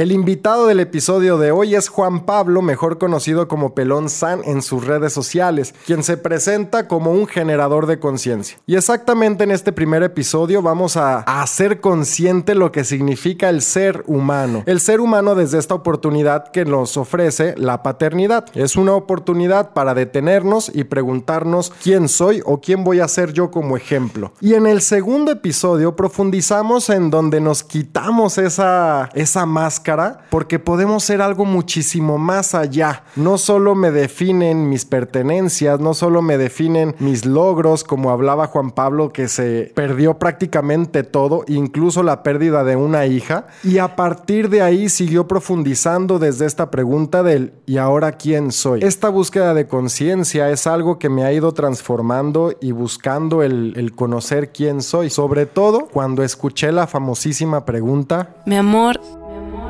El 0.00 0.12
invitado 0.12 0.66
del 0.66 0.80
episodio 0.80 1.36
de 1.36 1.52
hoy 1.52 1.74
es 1.74 1.90
Juan 1.90 2.24
Pablo, 2.24 2.62
mejor 2.62 2.96
conocido 2.96 3.48
como 3.48 3.74
Pelón 3.74 4.08
San 4.08 4.40
en 4.46 4.62
sus 4.62 4.86
redes 4.86 5.12
sociales, 5.12 5.74
quien 5.84 6.02
se 6.02 6.16
presenta 6.16 6.88
como 6.88 7.12
un 7.12 7.26
generador 7.26 7.84
de 7.84 7.98
conciencia. 7.98 8.56
Y 8.66 8.76
exactamente 8.76 9.44
en 9.44 9.50
este 9.50 9.72
primer 9.72 10.02
episodio 10.02 10.62
vamos 10.62 10.96
a, 10.96 11.18
hacer 11.18 11.82
consciente 11.82 12.54
lo 12.54 12.72
que 12.72 12.84
significa 12.84 13.50
el 13.50 13.60
ser 13.60 14.02
humano. 14.06 14.62
El 14.64 14.80
ser 14.80 15.02
humano 15.02 15.34
desde 15.34 15.58
esta 15.58 15.74
oportunidad 15.74 16.50
que 16.50 16.64
nos 16.64 16.96
ofrece 16.96 17.54
la 17.58 17.82
paternidad. 17.82 18.46
Es 18.54 18.76
una 18.76 18.94
oportunidad 18.94 19.74
para 19.74 19.92
detenernos 19.92 20.72
y 20.74 20.84
preguntarnos 20.84 21.74
quién 21.82 22.08
soy 22.08 22.40
o 22.46 22.62
quién 22.62 22.84
voy 22.84 23.00
a 23.00 23.08
ser 23.08 23.34
yo 23.34 23.50
como 23.50 23.76
ejemplo. 23.76 24.32
Y 24.40 24.54
en 24.54 24.66
el 24.66 24.80
segundo 24.80 25.30
episodio 25.30 25.94
profundizamos 25.94 26.88
en 26.88 27.10
donde 27.10 27.42
nos 27.42 27.62
quitamos 27.62 28.38
esa, 28.38 29.10
esa 29.12 29.44
máscara 29.44 29.89
porque 30.30 30.58
podemos 30.58 31.04
ser 31.04 31.22
algo 31.22 31.44
muchísimo 31.44 32.18
más 32.18 32.54
allá. 32.54 33.04
No 33.16 33.38
solo 33.38 33.74
me 33.74 33.90
definen 33.90 34.68
mis 34.68 34.84
pertenencias, 34.84 35.80
no 35.80 35.94
solo 35.94 36.22
me 36.22 36.38
definen 36.38 36.94
mis 36.98 37.24
logros, 37.24 37.84
como 37.84 38.10
hablaba 38.10 38.46
Juan 38.46 38.70
Pablo, 38.70 39.12
que 39.12 39.28
se 39.28 39.72
perdió 39.74 40.18
prácticamente 40.18 41.02
todo, 41.02 41.44
incluso 41.48 42.02
la 42.02 42.22
pérdida 42.22 42.64
de 42.64 42.76
una 42.76 43.06
hija. 43.06 43.46
Y 43.64 43.78
a 43.78 43.96
partir 43.96 44.48
de 44.48 44.62
ahí 44.62 44.88
siguió 44.88 45.26
profundizando 45.26 46.18
desde 46.18 46.46
esta 46.46 46.70
pregunta 46.70 47.22
del 47.22 47.52
¿y 47.66 47.78
ahora 47.78 48.12
quién 48.12 48.52
soy? 48.52 48.80
Esta 48.82 49.08
búsqueda 49.08 49.54
de 49.54 49.66
conciencia 49.66 50.50
es 50.50 50.66
algo 50.66 50.98
que 50.98 51.08
me 51.08 51.24
ha 51.24 51.32
ido 51.32 51.52
transformando 51.52 52.54
y 52.60 52.72
buscando 52.72 53.42
el, 53.42 53.74
el 53.76 53.94
conocer 53.94 54.52
quién 54.52 54.82
soy. 54.82 55.10
Sobre 55.10 55.46
todo 55.46 55.86
cuando 55.86 56.22
escuché 56.22 56.72
la 56.72 56.86
famosísima 56.86 57.64
pregunta. 57.64 58.36
Mi 58.46 58.56
amor, 58.56 59.00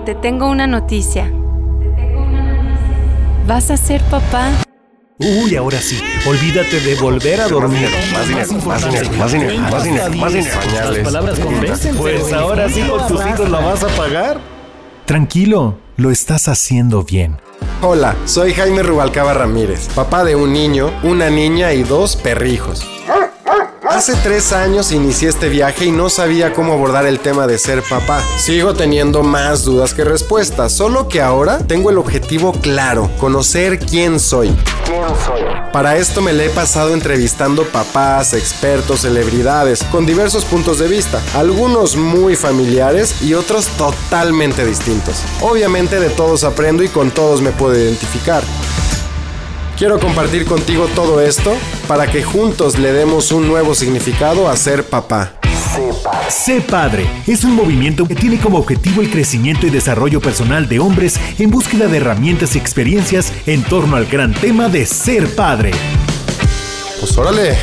te 0.04 0.14
tengo 0.14 0.48
una 0.48 0.66
noticia. 0.66 1.30
¿Vas 3.46 3.70
a 3.70 3.76
ser 3.76 4.00
papá? 4.02 4.50
Uy, 5.18 5.54
ahora 5.56 5.78
sí, 5.80 6.00
olvídate 6.26 6.80
de 6.80 6.94
volver 6.94 7.40
a 7.42 7.48
dormir. 7.48 7.88
Más 8.12 8.28
dinero, 8.28 8.52
más 8.64 8.84
dinero, 8.84 9.10
más 9.18 9.32
dinero, 9.32 9.58
más 9.60 9.84
dinero, 9.84 10.16
más 10.16 10.32
dinero. 10.32 10.60
Las 10.90 10.98
palabras 10.98 11.38
convencen. 11.38 11.96
Pues 11.96 12.32
ahora 12.32 12.68
sí 12.70 12.82
con 12.82 13.06
tus 13.06 13.26
hijos 13.26 13.50
la 13.50 13.60
vas 13.60 13.84
a 13.84 13.88
pagar. 13.88 14.40
Tranquilo, 15.04 15.76
lo 15.96 16.10
estás 16.10 16.48
haciendo 16.48 17.02
bien. 17.02 17.36
Hola, 17.82 18.14
soy 18.24 18.54
Jaime 18.54 18.82
Rubalcaba 18.82 19.34
Ramírez, 19.34 19.88
papá 19.94 20.24
de 20.24 20.36
un 20.36 20.52
niño, 20.52 20.90
una 21.02 21.28
niña 21.28 21.72
y 21.72 21.82
dos 21.82 22.16
perrijos. 22.16 22.86
Hace 23.90 24.14
tres 24.14 24.52
años 24.52 24.92
inicié 24.92 25.28
este 25.28 25.48
viaje 25.48 25.86
y 25.86 25.90
no 25.90 26.08
sabía 26.10 26.52
cómo 26.52 26.74
abordar 26.74 27.06
el 27.06 27.18
tema 27.18 27.48
de 27.48 27.58
ser 27.58 27.82
papá. 27.82 28.22
Sigo 28.38 28.72
teniendo 28.72 29.24
más 29.24 29.64
dudas 29.64 29.94
que 29.94 30.04
respuestas, 30.04 30.70
solo 30.70 31.08
que 31.08 31.20
ahora 31.20 31.58
tengo 31.58 31.90
el 31.90 31.98
objetivo 31.98 32.52
claro, 32.52 33.10
conocer 33.18 33.80
quién 33.80 34.20
soy. 34.20 34.56
Para 35.72 35.96
esto 35.96 36.20
me 36.20 36.32
le 36.32 36.46
he 36.46 36.50
pasado 36.50 36.94
entrevistando 36.94 37.64
papás, 37.64 38.32
expertos, 38.32 39.00
celebridades, 39.00 39.82
con 39.82 40.06
diversos 40.06 40.44
puntos 40.44 40.78
de 40.78 40.86
vista, 40.86 41.20
algunos 41.34 41.96
muy 41.96 42.36
familiares 42.36 43.20
y 43.22 43.34
otros 43.34 43.66
totalmente 43.76 44.64
distintos. 44.64 45.16
Obviamente 45.40 45.98
de 45.98 46.10
todos 46.10 46.44
aprendo 46.44 46.84
y 46.84 46.88
con 46.88 47.10
todos 47.10 47.42
me 47.42 47.50
puedo 47.50 47.76
identificar. 47.76 48.44
Quiero 49.80 49.98
compartir 49.98 50.44
contigo 50.44 50.88
todo 50.94 51.22
esto 51.22 51.56
para 51.88 52.06
que 52.06 52.22
juntos 52.22 52.78
le 52.78 52.92
demos 52.92 53.32
un 53.32 53.48
nuevo 53.48 53.74
significado 53.74 54.50
a 54.50 54.54
ser 54.54 54.84
papá. 54.84 55.32
Sé 56.28 56.60
Padre 56.60 57.06
es 57.26 57.44
un 57.44 57.54
movimiento 57.56 58.04
que 58.04 58.14
tiene 58.14 58.38
como 58.38 58.58
objetivo 58.58 59.00
el 59.00 59.08
crecimiento 59.08 59.66
y 59.66 59.70
desarrollo 59.70 60.20
personal 60.20 60.68
de 60.68 60.80
hombres 60.80 61.18
en 61.38 61.50
búsqueda 61.50 61.88
de 61.88 61.96
herramientas 61.96 62.56
y 62.56 62.58
experiencias 62.58 63.32
en 63.46 63.62
torno 63.62 63.96
al 63.96 64.04
gran 64.04 64.34
tema 64.34 64.68
de 64.68 64.84
ser 64.84 65.34
padre. 65.34 65.70
Pues 67.00 67.16
órale, 67.16 67.56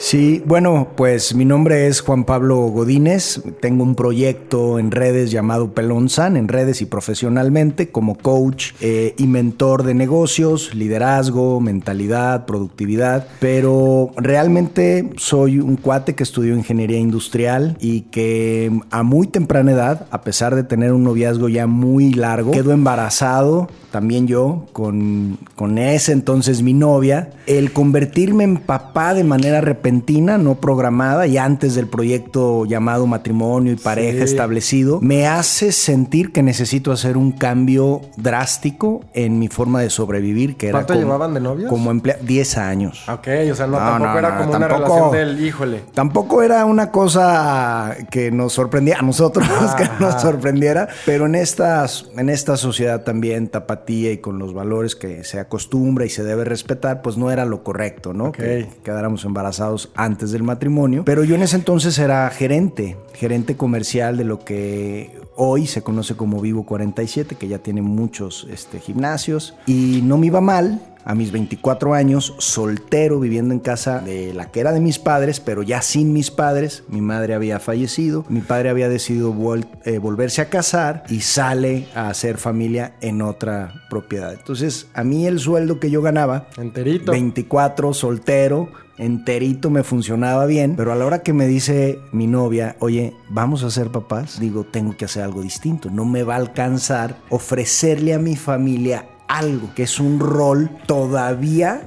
Sí, 0.00 0.44
bueno, 0.46 0.88
pues 0.96 1.34
mi 1.34 1.44
nombre 1.44 1.88
es 1.88 2.02
Juan 2.02 2.22
Pablo 2.22 2.58
Godínez. 2.68 3.42
Tengo 3.60 3.82
un 3.82 3.96
proyecto 3.96 4.78
en 4.78 4.92
redes 4.92 5.32
llamado 5.32 5.74
Pelón 5.74 6.08
San, 6.08 6.36
en 6.36 6.46
redes 6.46 6.80
y 6.82 6.86
profesionalmente, 6.86 7.90
como 7.90 8.16
coach 8.16 8.74
eh, 8.80 9.14
y 9.18 9.26
mentor 9.26 9.82
de 9.82 9.94
negocios, 9.94 10.72
liderazgo, 10.72 11.60
mentalidad, 11.60 12.46
productividad. 12.46 13.26
Pero 13.40 14.12
realmente 14.16 15.10
soy 15.16 15.58
un 15.58 15.74
cuate 15.74 16.14
que 16.14 16.22
estudió 16.22 16.54
ingeniería 16.54 16.98
industrial 16.98 17.76
y 17.80 18.02
que 18.02 18.70
a 18.90 19.02
muy 19.02 19.26
temprana 19.26 19.72
edad, 19.72 20.06
a 20.12 20.22
pesar 20.22 20.54
de 20.54 20.62
tener 20.62 20.92
un 20.92 21.02
noviazgo 21.02 21.48
ya 21.48 21.66
muy 21.66 22.12
largo, 22.12 22.52
quedó 22.52 22.70
embarazado 22.70 23.68
también 23.90 24.26
yo, 24.26 24.66
con, 24.72 25.38
con, 25.56 25.78
ese 25.78 26.12
entonces 26.12 26.62
mi 26.62 26.74
novia, 26.74 27.30
el 27.46 27.72
convertirme 27.72 28.44
en 28.44 28.58
papá 28.58 29.14
de 29.14 29.24
manera 29.24 29.60
repentina, 29.88 30.36
no 30.36 30.56
programada, 30.56 31.26
y 31.26 31.38
antes 31.38 31.74
del 31.74 31.86
proyecto 31.86 32.66
llamado 32.66 33.06
matrimonio 33.06 33.72
y 33.72 33.76
pareja 33.76 34.18
sí. 34.18 34.32
establecido, 34.32 35.00
me 35.00 35.26
hace 35.26 35.72
sentir 35.72 36.30
que 36.30 36.42
necesito 36.42 36.92
hacer 36.92 37.16
un 37.16 37.32
cambio 37.32 38.02
drástico 38.16 39.00
en 39.14 39.38
mi 39.38 39.48
forma 39.48 39.80
de 39.80 39.88
sobrevivir. 39.88 40.56
Que 40.56 40.70
¿Cuánto 40.70 40.92
era 40.92 41.00
como, 41.00 41.14
llevaban 41.14 41.32
de 41.34 41.40
novios? 41.40 41.70
Como 41.70 41.90
emplea 41.90 42.18
10 42.20 42.58
años. 42.58 43.08
Ok, 43.08 43.28
o 43.50 43.54
sea, 43.54 43.66
no, 43.66 43.72
no 43.72 43.78
tampoco 43.78 44.12
no, 44.12 44.18
era 44.18 44.36
como 44.36 44.56
una 44.56 44.68
relación 44.68 45.12
del 45.12 45.46
híjole. 45.46 45.82
Tampoco 45.94 46.42
era 46.42 46.66
una 46.66 46.90
cosa 46.90 47.96
que 48.10 48.30
nos 48.30 48.52
sorprendía 48.52 48.98
a 48.98 49.02
nosotros, 49.02 49.46
que 49.78 49.88
nos 50.00 50.20
sorprendiera, 50.20 50.88
pero 51.06 51.24
en, 51.24 51.34
estas, 51.34 52.10
en 52.14 52.28
esta 52.28 52.58
sociedad 52.58 53.04
también 53.04 53.48
tapatía 53.48 54.12
y 54.12 54.18
con 54.18 54.38
los 54.38 54.52
valores 54.52 54.94
que 54.96 55.24
se 55.24 55.40
acostumbra 55.40 56.04
y 56.04 56.10
se 56.10 56.24
debe 56.24 56.44
respetar, 56.44 57.00
pues 57.00 57.16
no 57.16 57.30
era 57.30 57.46
lo 57.46 57.64
correcto, 57.64 58.12
¿no? 58.12 58.26
Okay. 58.26 58.64
Que 58.64 58.68
quedáramos 58.82 59.24
embarazados 59.24 59.77
antes 59.94 60.30
del 60.30 60.42
matrimonio. 60.42 61.04
Pero 61.04 61.24
yo 61.24 61.34
en 61.34 61.42
ese 61.42 61.56
entonces 61.56 61.98
era 61.98 62.28
gerente, 62.30 62.96
gerente 63.14 63.56
comercial 63.56 64.16
de 64.16 64.24
lo 64.24 64.44
que 64.44 65.18
hoy 65.36 65.66
se 65.66 65.82
conoce 65.82 66.16
como 66.16 66.40
Vivo 66.40 66.64
47, 66.64 67.36
que 67.36 67.48
ya 67.48 67.58
tiene 67.58 67.80
muchos 67.80 68.46
este, 68.50 68.80
gimnasios. 68.80 69.54
Y 69.66 70.00
no 70.02 70.18
me 70.18 70.26
iba 70.26 70.40
mal, 70.40 70.80
a 71.08 71.14
mis 71.14 71.32
24 71.32 71.94
años, 71.94 72.34
soltero, 72.36 73.18
viviendo 73.18 73.54
en 73.54 73.60
casa 73.60 74.00
de 74.00 74.34
la 74.34 74.50
que 74.50 74.60
era 74.60 74.72
de 74.72 74.80
mis 74.80 74.98
padres, 74.98 75.40
pero 75.40 75.62
ya 75.62 75.80
sin 75.80 76.12
mis 76.12 76.30
padres. 76.30 76.84
Mi 76.86 77.00
madre 77.00 77.32
había 77.32 77.58
fallecido, 77.60 78.26
mi 78.28 78.42
padre 78.42 78.68
había 78.68 78.90
decidido 78.90 79.32
vol 79.32 79.64
eh, 79.86 79.96
volverse 79.96 80.42
a 80.42 80.50
casar 80.50 81.04
y 81.08 81.20
sale 81.20 81.88
a 81.94 82.10
hacer 82.10 82.36
familia 82.36 82.96
en 83.00 83.22
otra 83.22 83.86
propiedad. 83.88 84.34
Entonces, 84.34 84.88
a 84.92 85.02
mí 85.02 85.26
el 85.26 85.38
sueldo 85.38 85.80
que 85.80 85.90
yo 85.90 86.02
ganaba, 86.02 86.48
enterito, 86.58 87.12
24, 87.12 87.94
soltero, 87.94 88.68
enterito 88.98 89.70
me 89.70 89.84
funcionaba 89.84 90.44
bien, 90.44 90.76
pero 90.76 90.92
a 90.92 90.94
la 90.94 91.06
hora 91.06 91.22
que 91.22 91.32
me 91.32 91.46
dice 91.46 92.00
mi 92.12 92.26
novia, 92.26 92.76
oye, 92.80 93.14
vamos 93.30 93.62
a 93.62 93.70
ser 93.70 93.90
papás, 93.90 94.38
digo, 94.40 94.64
tengo 94.64 94.94
que 94.98 95.06
hacer 95.06 95.22
algo 95.22 95.40
distinto, 95.40 95.88
no 95.88 96.04
me 96.04 96.22
va 96.22 96.34
a 96.34 96.38
alcanzar 96.38 97.16
ofrecerle 97.30 98.12
a 98.12 98.18
mi 98.18 98.36
familia 98.36 99.06
algo 99.28 99.72
que 99.74 99.84
es 99.84 100.00
un 100.00 100.18
rol 100.18 100.70
todavía 100.86 101.82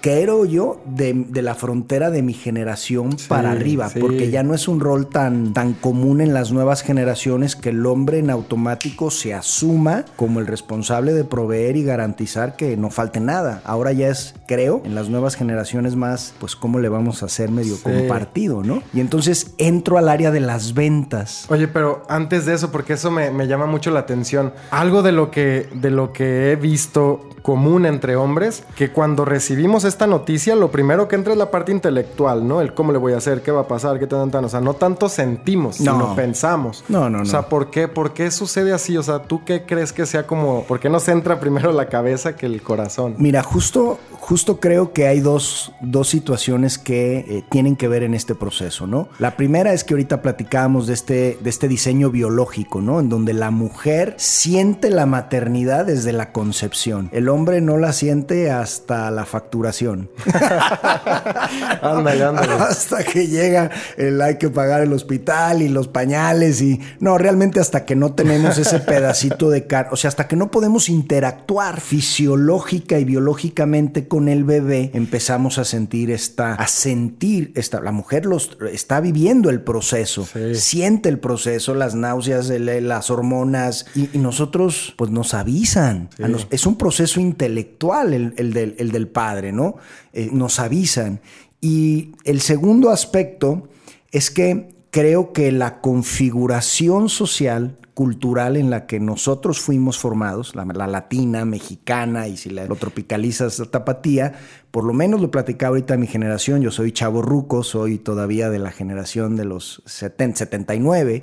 creo 0.00 0.44
yo, 0.44 0.80
de, 0.86 1.12
de, 1.28 1.42
la 1.42 1.54
frontera 1.54 2.10
de 2.10 2.22
mi 2.22 2.32
generación 2.32 3.18
sí, 3.18 3.26
para 3.28 3.52
arriba, 3.52 3.88
sí. 3.88 4.00
porque 4.00 4.30
ya 4.30 4.42
no 4.42 4.54
es 4.54 4.68
un 4.68 4.80
rol 4.80 5.08
tan, 5.08 5.52
tan 5.52 5.72
común 5.72 6.20
en 6.20 6.34
las 6.34 6.52
nuevas 6.52 6.82
generaciones 6.82 7.56
que 7.56 7.70
el 7.70 7.84
hombre 7.86 8.18
en 8.18 8.30
automático 8.30 9.10
se 9.10 9.34
asuma 9.34 10.04
como 10.16 10.40
el 10.40 10.46
responsable 10.46 11.12
de 11.12 11.24
proveer 11.24 11.76
y 11.76 11.84
garantizar 11.84 12.56
que 12.56 12.76
no 12.76 12.90
falte 12.90 13.20
nada. 13.20 13.62
Ahora 13.64 13.92
ya 13.92 14.08
es, 14.08 14.34
creo, 14.46 14.82
en 14.84 14.94
las 14.94 15.08
nuevas 15.08 15.34
generaciones 15.34 15.96
más, 15.96 16.34
pues 16.38 16.56
cómo 16.56 16.78
le 16.78 16.88
vamos 16.88 17.22
a 17.22 17.26
hacer 17.26 17.50
medio 17.50 17.76
sí. 17.76 17.82
compartido, 17.82 18.62
¿no? 18.62 18.82
Y 18.92 19.00
entonces 19.00 19.54
entro 19.58 19.98
al 19.98 20.08
área 20.08 20.30
de 20.30 20.40
las 20.40 20.74
ventas. 20.74 21.46
Oye, 21.48 21.68
pero 21.68 22.02
antes 22.08 22.46
de 22.46 22.54
eso, 22.54 22.70
porque 22.70 22.94
eso 22.94 23.10
me, 23.10 23.30
me 23.30 23.46
llama 23.46 23.66
mucho 23.66 23.90
la 23.90 24.00
atención, 24.00 24.52
algo 24.70 25.02
de 25.02 25.12
lo 25.12 25.30
que, 25.30 25.68
de 25.74 25.90
lo 25.90 26.12
que 26.12 26.52
he 26.52 26.56
visto 26.56 27.28
común 27.42 27.86
entre 27.86 28.16
hombres, 28.16 28.64
que 28.76 28.90
cuando 28.90 29.24
recibimos 29.24 29.84
esta 29.84 30.06
noticia, 30.06 30.54
lo 30.54 30.70
primero 30.70 31.08
que 31.08 31.16
entra 31.16 31.32
es 31.32 31.38
la 31.38 31.50
parte 31.50 31.72
intelectual, 31.72 32.46
¿no? 32.46 32.60
El 32.60 32.72
cómo 32.72 32.92
le 32.92 32.98
voy 32.98 33.12
a 33.12 33.18
hacer, 33.18 33.42
qué 33.42 33.50
va 33.50 33.62
a 33.62 33.68
pasar, 33.68 33.98
qué 33.98 34.06
tan, 34.06 34.30
tan. 34.30 34.44
O 34.44 34.48
sea, 34.48 34.60
no 34.60 34.74
tanto 34.74 35.08
sentimos, 35.08 35.80
no. 35.80 35.92
sino 35.92 36.14
pensamos. 36.14 36.84
No, 36.88 37.10
no, 37.10 37.18
no. 37.18 37.22
O 37.22 37.26
sea, 37.26 37.48
¿por 37.48 37.70
qué? 37.70 37.88
¿Por 37.88 38.12
qué 38.12 38.30
sucede 38.30 38.72
así? 38.72 38.96
O 38.96 39.02
sea, 39.02 39.22
¿tú 39.22 39.44
qué 39.44 39.64
crees 39.66 39.92
que 39.92 40.06
sea 40.06 40.26
como... 40.26 40.64
¿Por 40.64 40.80
qué 40.80 40.88
nos 40.88 41.08
entra 41.08 41.40
primero 41.40 41.72
la 41.72 41.88
cabeza 41.88 42.36
que 42.36 42.46
el 42.46 42.62
corazón? 42.62 43.16
Mira, 43.18 43.42
justo, 43.42 43.98
justo 44.12 44.60
creo 44.60 44.92
que 44.92 45.06
hay 45.06 45.20
dos, 45.20 45.72
dos 45.80 46.08
situaciones 46.08 46.78
que 46.78 47.18
eh, 47.18 47.44
tienen 47.50 47.76
que 47.76 47.88
ver 47.88 48.02
en 48.02 48.14
este 48.14 48.34
proceso, 48.34 48.86
¿no? 48.86 49.08
La 49.18 49.36
primera 49.36 49.72
es 49.72 49.84
que 49.84 49.94
ahorita 49.94 50.22
platicábamos 50.22 50.86
de 50.86 50.94
este, 50.94 51.38
de 51.40 51.50
este 51.50 51.68
diseño 51.68 52.10
biológico, 52.10 52.80
¿no? 52.80 53.00
En 53.00 53.08
donde 53.08 53.32
la 53.32 53.50
mujer 53.50 54.14
siente 54.18 54.90
la 54.90 55.06
maternidad 55.06 55.86
desde 55.86 56.12
la 56.12 56.32
concepción. 56.32 57.08
El 57.12 57.28
hombre 57.32 57.60
no 57.60 57.78
la 57.78 57.92
siente 57.92 58.50
hasta 58.50 59.10
la 59.10 59.24
facturación. 59.24 60.10
ándale, 61.82 62.24
ándale. 62.24 62.52
Hasta 62.62 63.02
que 63.04 63.26
llega 63.26 63.70
el 63.96 64.20
hay 64.20 64.38
que 64.38 64.48
pagar 64.48 64.82
el 64.82 64.92
hospital 64.92 65.62
y 65.62 65.68
los 65.68 65.88
pañales 65.88 66.62
y... 66.62 66.80
No, 67.00 67.18
realmente 67.18 67.60
hasta 67.60 67.84
que 67.84 67.96
no 67.96 68.14
tenemos 68.14 68.58
ese 68.58 68.78
pedacito 68.92 69.50
de 69.50 69.66
carne, 69.66 69.90
o 69.92 69.96
sea, 69.96 70.08
hasta 70.08 70.28
que 70.28 70.36
no 70.36 70.50
podemos 70.50 70.88
interactuar 70.88 71.80
fisiológica 71.80 72.98
y 72.98 73.04
biológicamente 73.04 74.08
con 74.08 74.28
el 74.28 74.44
bebé, 74.44 74.90
empezamos 74.94 75.58
a 75.58 75.64
sentir 75.64 76.10
esta, 76.10 76.54
a 76.54 76.66
sentir 76.66 77.52
esta, 77.54 77.80
la 77.80 77.92
mujer 77.92 78.26
los, 78.26 78.58
está 78.70 79.00
viviendo 79.00 79.50
el 79.50 79.60
proceso, 79.60 80.26
siente 80.54 81.08
el 81.08 81.18
proceso, 81.18 81.74
las 81.74 81.94
náuseas, 81.94 82.48
las 82.48 83.10
hormonas 83.10 83.86
y, 83.94 84.08
nosotros 84.18 84.94
pues 84.96 85.10
nos 85.10 85.34
avisan. 85.34 86.08
es 86.50 86.66
un 86.66 86.76
proceso 86.76 87.20
intelectual 87.22 88.12
el, 88.12 88.52
del, 88.52 89.08
padre, 89.08 89.52
¿no? 89.52 89.76
Eh, 90.12 90.28
nos 90.32 90.58
avisan. 90.58 91.20
Y 91.60 92.12
el 92.24 92.40
segundo 92.40 92.90
aspecto 92.90 93.68
es 94.10 94.30
que 94.30 94.68
creo 94.90 95.32
que 95.32 95.50
la 95.52 95.80
configuración 95.80 97.08
social 97.08 97.78
cultural 97.94 98.56
en 98.56 98.70
la 98.70 98.86
que 98.86 99.00
nosotros 99.00 99.60
fuimos 99.60 99.98
formados, 99.98 100.54
la, 100.54 100.64
latina, 100.64 101.44
mexicana, 101.44 102.26
y 102.26 102.36
si 102.36 102.50
lo 102.50 102.76
tropicalizas, 102.76 103.58
la 103.58 103.66
tapatía, 103.66 104.34
por 104.70 104.84
lo 104.84 104.94
menos 104.94 105.20
lo 105.20 105.30
platicaba 105.30 105.70
ahorita 105.70 105.98
mi 105.98 106.06
generación, 106.06 106.62
yo 106.62 106.70
soy 106.70 106.92
chavo 106.92 107.20
ruco, 107.20 107.62
soy 107.62 107.98
todavía 107.98 108.48
de 108.48 108.58
la 108.58 108.70
generación 108.70 109.36
de 109.36 109.44
los 109.44 109.82
70, 109.84 110.38
79. 110.38 111.22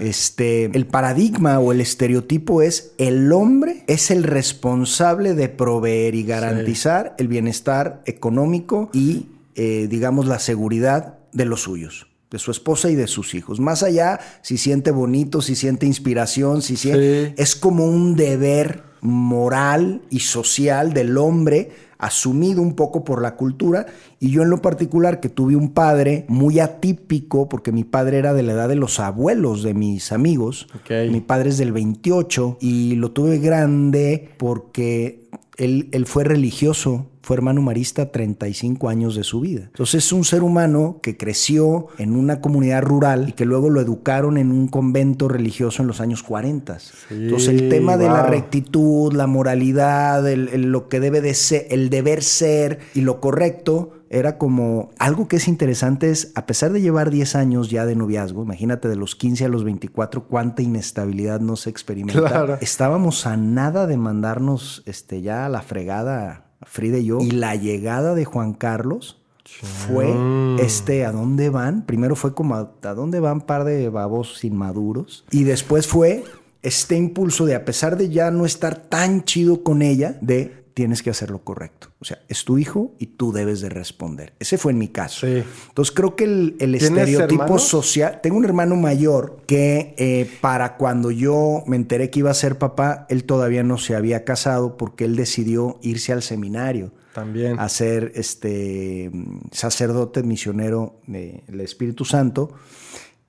Este, 0.00 0.64
el 0.64 0.86
paradigma 0.86 1.58
o 1.58 1.72
el 1.72 1.82
estereotipo 1.82 2.62
es 2.62 2.94
el 2.96 3.30
hombre 3.32 3.84
es 3.86 4.10
el 4.10 4.22
responsable 4.22 5.34
de 5.34 5.50
proveer 5.50 6.14
y 6.14 6.24
garantizar 6.24 7.14
el 7.18 7.28
bienestar 7.28 8.02
económico 8.06 8.88
y, 8.94 9.28
eh, 9.54 9.86
digamos, 9.90 10.26
la 10.26 10.38
seguridad 10.38 11.18
de 11.32 11.44
los 11.44 11.62
suyos 11.62 12.06
de 12.36 12.38
su 12.38 12.50
esposa 12.50 12.90
y 12.90 12.94
de 12.94 13.06
sus 13.06 13.34
hijos. 13.34 13.60
Más 13.60 13.82
allá, 13.82 14.20
si 14.42 14.58
siente 14.58 14.90
bonito, 14.90 15.40
si 15.40 15.56
siente 15.56 15.86
inspiración, 15.86 16.60
si 16.60 16.76
siente... 16.76 17.34
Es 17.38 17.56
como 17.56 17.86
un 17.86 18.14
deber 18.14 18.82
moral 19.00 20.02
y 20.10 20.20
social 20.20 20.92
del 20.92 21.16
hombre 21.16 21.70
asumido 21.98 22.60
un 22.60 22.74
poco 22.74 23.04
por 23.04 23.22
la 23.22 23.36
cultura. 23.36 23.86
Y 24.20 24.30
yo 24.30 24.42
en 24.42 24.50
lo 24.50 24.60
particular 24.60 25.20
que 25.20 25.30
tuve 25.30 25.56
un 25.56 25.70
padre 25.70 26.26
muy 26.28 26.60
atípico 26.60 27.48
porque 27.48 27.72
mi 27.72 27.84
padre 27.84 28.18
era 28.18 28.34
de 28.34 28.42
la 28.42 28.52
edad 28.52 28.68
de 28.68 28.76
los 28.76 29.00
abuelos 29.00 29.62
de 29.62 29.72
mis 29.72 30.12
amigos, 30.12 30.68
mi 31.10 31.20
padre 31.20 31.50
es 31.50 31.58
del 31.58 31.72
28 31.72 32.58
y 32.60 32.96
lo 32.96 33.12
tuve 33.12 33.38
grande 33.38 34.28
porque 34.36 35.25
él, 35.56 35.88
él 35.92 36.06
fue 36.06 36.24
religioso 36.24 37.06
fue 37.26 37.34
hermano 37.34 37.60
marista 37.60 38.12
35 38.12 38.88
años 38.88 39.16
de 39.16 39.24
su 39.24 39.40
vida. 39.40 39.62
Entonces 39.64 40.04
es 40.04 40.12
un 40.12 40.22
ser 40.22 40.44
humano 40.44 41.00
que 41.02 41.16
creció 41.16 41.88
en 41.98 42.14
una 42.14 42.40
comunidad 42.40 42.82
rural 42.82 43.30
y 43.30 43.32
que 43.32 43.44
luego 43.44 43.68
lo 43.68 43.80
educaron 43.80 44.38
en 44.38 44.52
un 44.52 44.68
convento 44.68 45.26
religioso 45.26 45.82
en 45.82 45.88
los 45.88 46.00
años 46.00 46.22
40. 46.22 46.78
Entonces 47.10 47.48
el 47.48 47.68
tema 47.68 47.96
de 47.96 48.06
la 48.06 48.22
rectitud, 48.26 49.12
la 49.12 49.26
moralidad, 49.26 50.24
lo 50.32 50.88
que 50.88 51.00
debe 51.00 51.20
de 51.20 51.34
ser, 51.34 51.66
el 51.70 51.90
deber 51.90 52.22
ser 52.22 52.78
y 52.94 53.00
lo 53.00 53.20
correcto, 53.20 53.90
era 54.10 54.38
como 54.38 54.90
algo 54.98 55.28
que 55.28 55.36
es 55.36 55.48
interesante 55.48 56.10
es, 56.10 56.32
a 56.34 56.46
pesar 56.46 56.72
de 56.72 56.80
llevar 56.80 57.10
10 57.10 57.36
años 57.36 57.70
ya 57.70 57.86
de 57.86 57.96
noviazgo, 57.96 58.42
imagínate 58.42 58.88
de 58.88 58.96
los 58.96 59.16
15 59.16 59.44
a 59.44 59.48
los 59.48 59.64
24, 59.64 60.24
cuánta 60.24 60.62
inestabilidad 60.62 61.40
no 61.40 61.56
se 61.56 61.70
experimenta. 61.70 62.58
Estábamos 62.60 63.26
a 63.26 63.36
nada 63.36 63.86
de 63.86 63.96
mandarnos 63.96 64.82
este, 64.86 65.22
ya 65.22 65.46
a 65.46 65.48
la 65.48 65.62
fregada 65.62 66.46
Frida 66.64 66.98
y 66.98 67.06
yo. 67.06 67.18
Y 67.20 67.30
la 67.30 67.54
llegada 67.54 68.14
de 68.14 68.24
Juan 68.24 68.52
Carlos 68.54 69.20
fue 69.44 70.12
este, 70.58 71.04
¿a 71.04 71.12
dónde 71.12 71.50
van? 71.50 71.86
Primero 71.86 72.16
fue 72.16 72.34
como, 72.34 72.56
¿a, 72.56 72.94
dónde 72.94 73.20
van 73.20 73.40
par 73.40 73.64
de 73.64 73.88
babos 73.88 74.44
inmaduros? 74.44 75.24
Y 75.30 75.44
después 75.44 75.86
fue 75.86 76.24
este 76.62 76.96
impulso 76.96 77.46
de, 77.46 77.54
a 77.54 77.64
pesar 77.64 77.96
de 77.96 78.08
ya 78.08 78.30
no 78.30 78.44
estar 78.44 78.76
tan 78.76 79.24
chido 79.24 79.62
con 79.62 79.82
ella, 79.82 80.18
de 80.20 80.65
tienes 80.76 81.02
que 81.02 81.08
hacer 81.08 81.30
lo 81.30 81.38
correcto. 81.38 81.88
O 82.00 82.04
sea, 82.04 82.18
es 82.28 82.44
tu 82.44 82.58
hijo 82.58 82.92
y 82.98 83.06
tú 83.06 83.32
debes 83.32 83.62
de 83.62 83.70
responder. 83.70 84.34
Ese 84.38 84.58
fue 84.58 84.72
en 84.72 84.78
mi 84.78 84.88
caso. 84.88 85.26
Entonces 85.26 85.94
creo 85.94 86.16
que 86.16 86.24
el, 86.24 86.74
estereotipo 86.74 87.58
social... 87.58 88.20
Tengo 88.22 88.36
un 88.36 88.44
hermano 88.44 88.76
mayor 88.76 89.38
que 89.46 89.94
eh, 89.96 90.30
para 90.42 90.76
cuando 90.76 91.10
yo 91.10 91.64
me 91.66 91.76
enteré 91.76 92.10
que 92.10 92.18
iba 92.18 92.30
a 92.30 92.34
ser 92.34 92.58
papá, 92.58 93.06
él 93.08 93.24
todavía 93.24 93.62
no 93.62 93.78
se 93.78 93.94
había 93.94 94.24
casado 94.24 94.76
porque 94.76 95.06
él 95.06 95.16
decidió 95.16 95.78
irse 95.80 96.12
al 96.12 96.22
seminario. 96.22 96.92
También. 97.14 97.58
A 97.58 97.70
ser 97.70 98.12
este, 98.14 99.10
sacerdote 99.52 100.22
misionero 100.24 101.00
del 101.06 101.62
Espíritu 101.62 102.04
Santo 102.04 102.52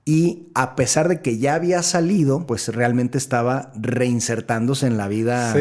y 0.07 0.47
a 0.55 0.77
pesar 0.77 1.09
de 1.09 1.19
que 1.19 1.37
ya 1.37 1.55
había 1.55 1.83
salido, 1.83 2.47
pues 2.47 2.69
realmente 2.69 3.17
estaba 3.17 3.73
reinsertándose 3.75 4.87
en 4.87 4.95
la 4.95 5.09
vida 5.09 5.53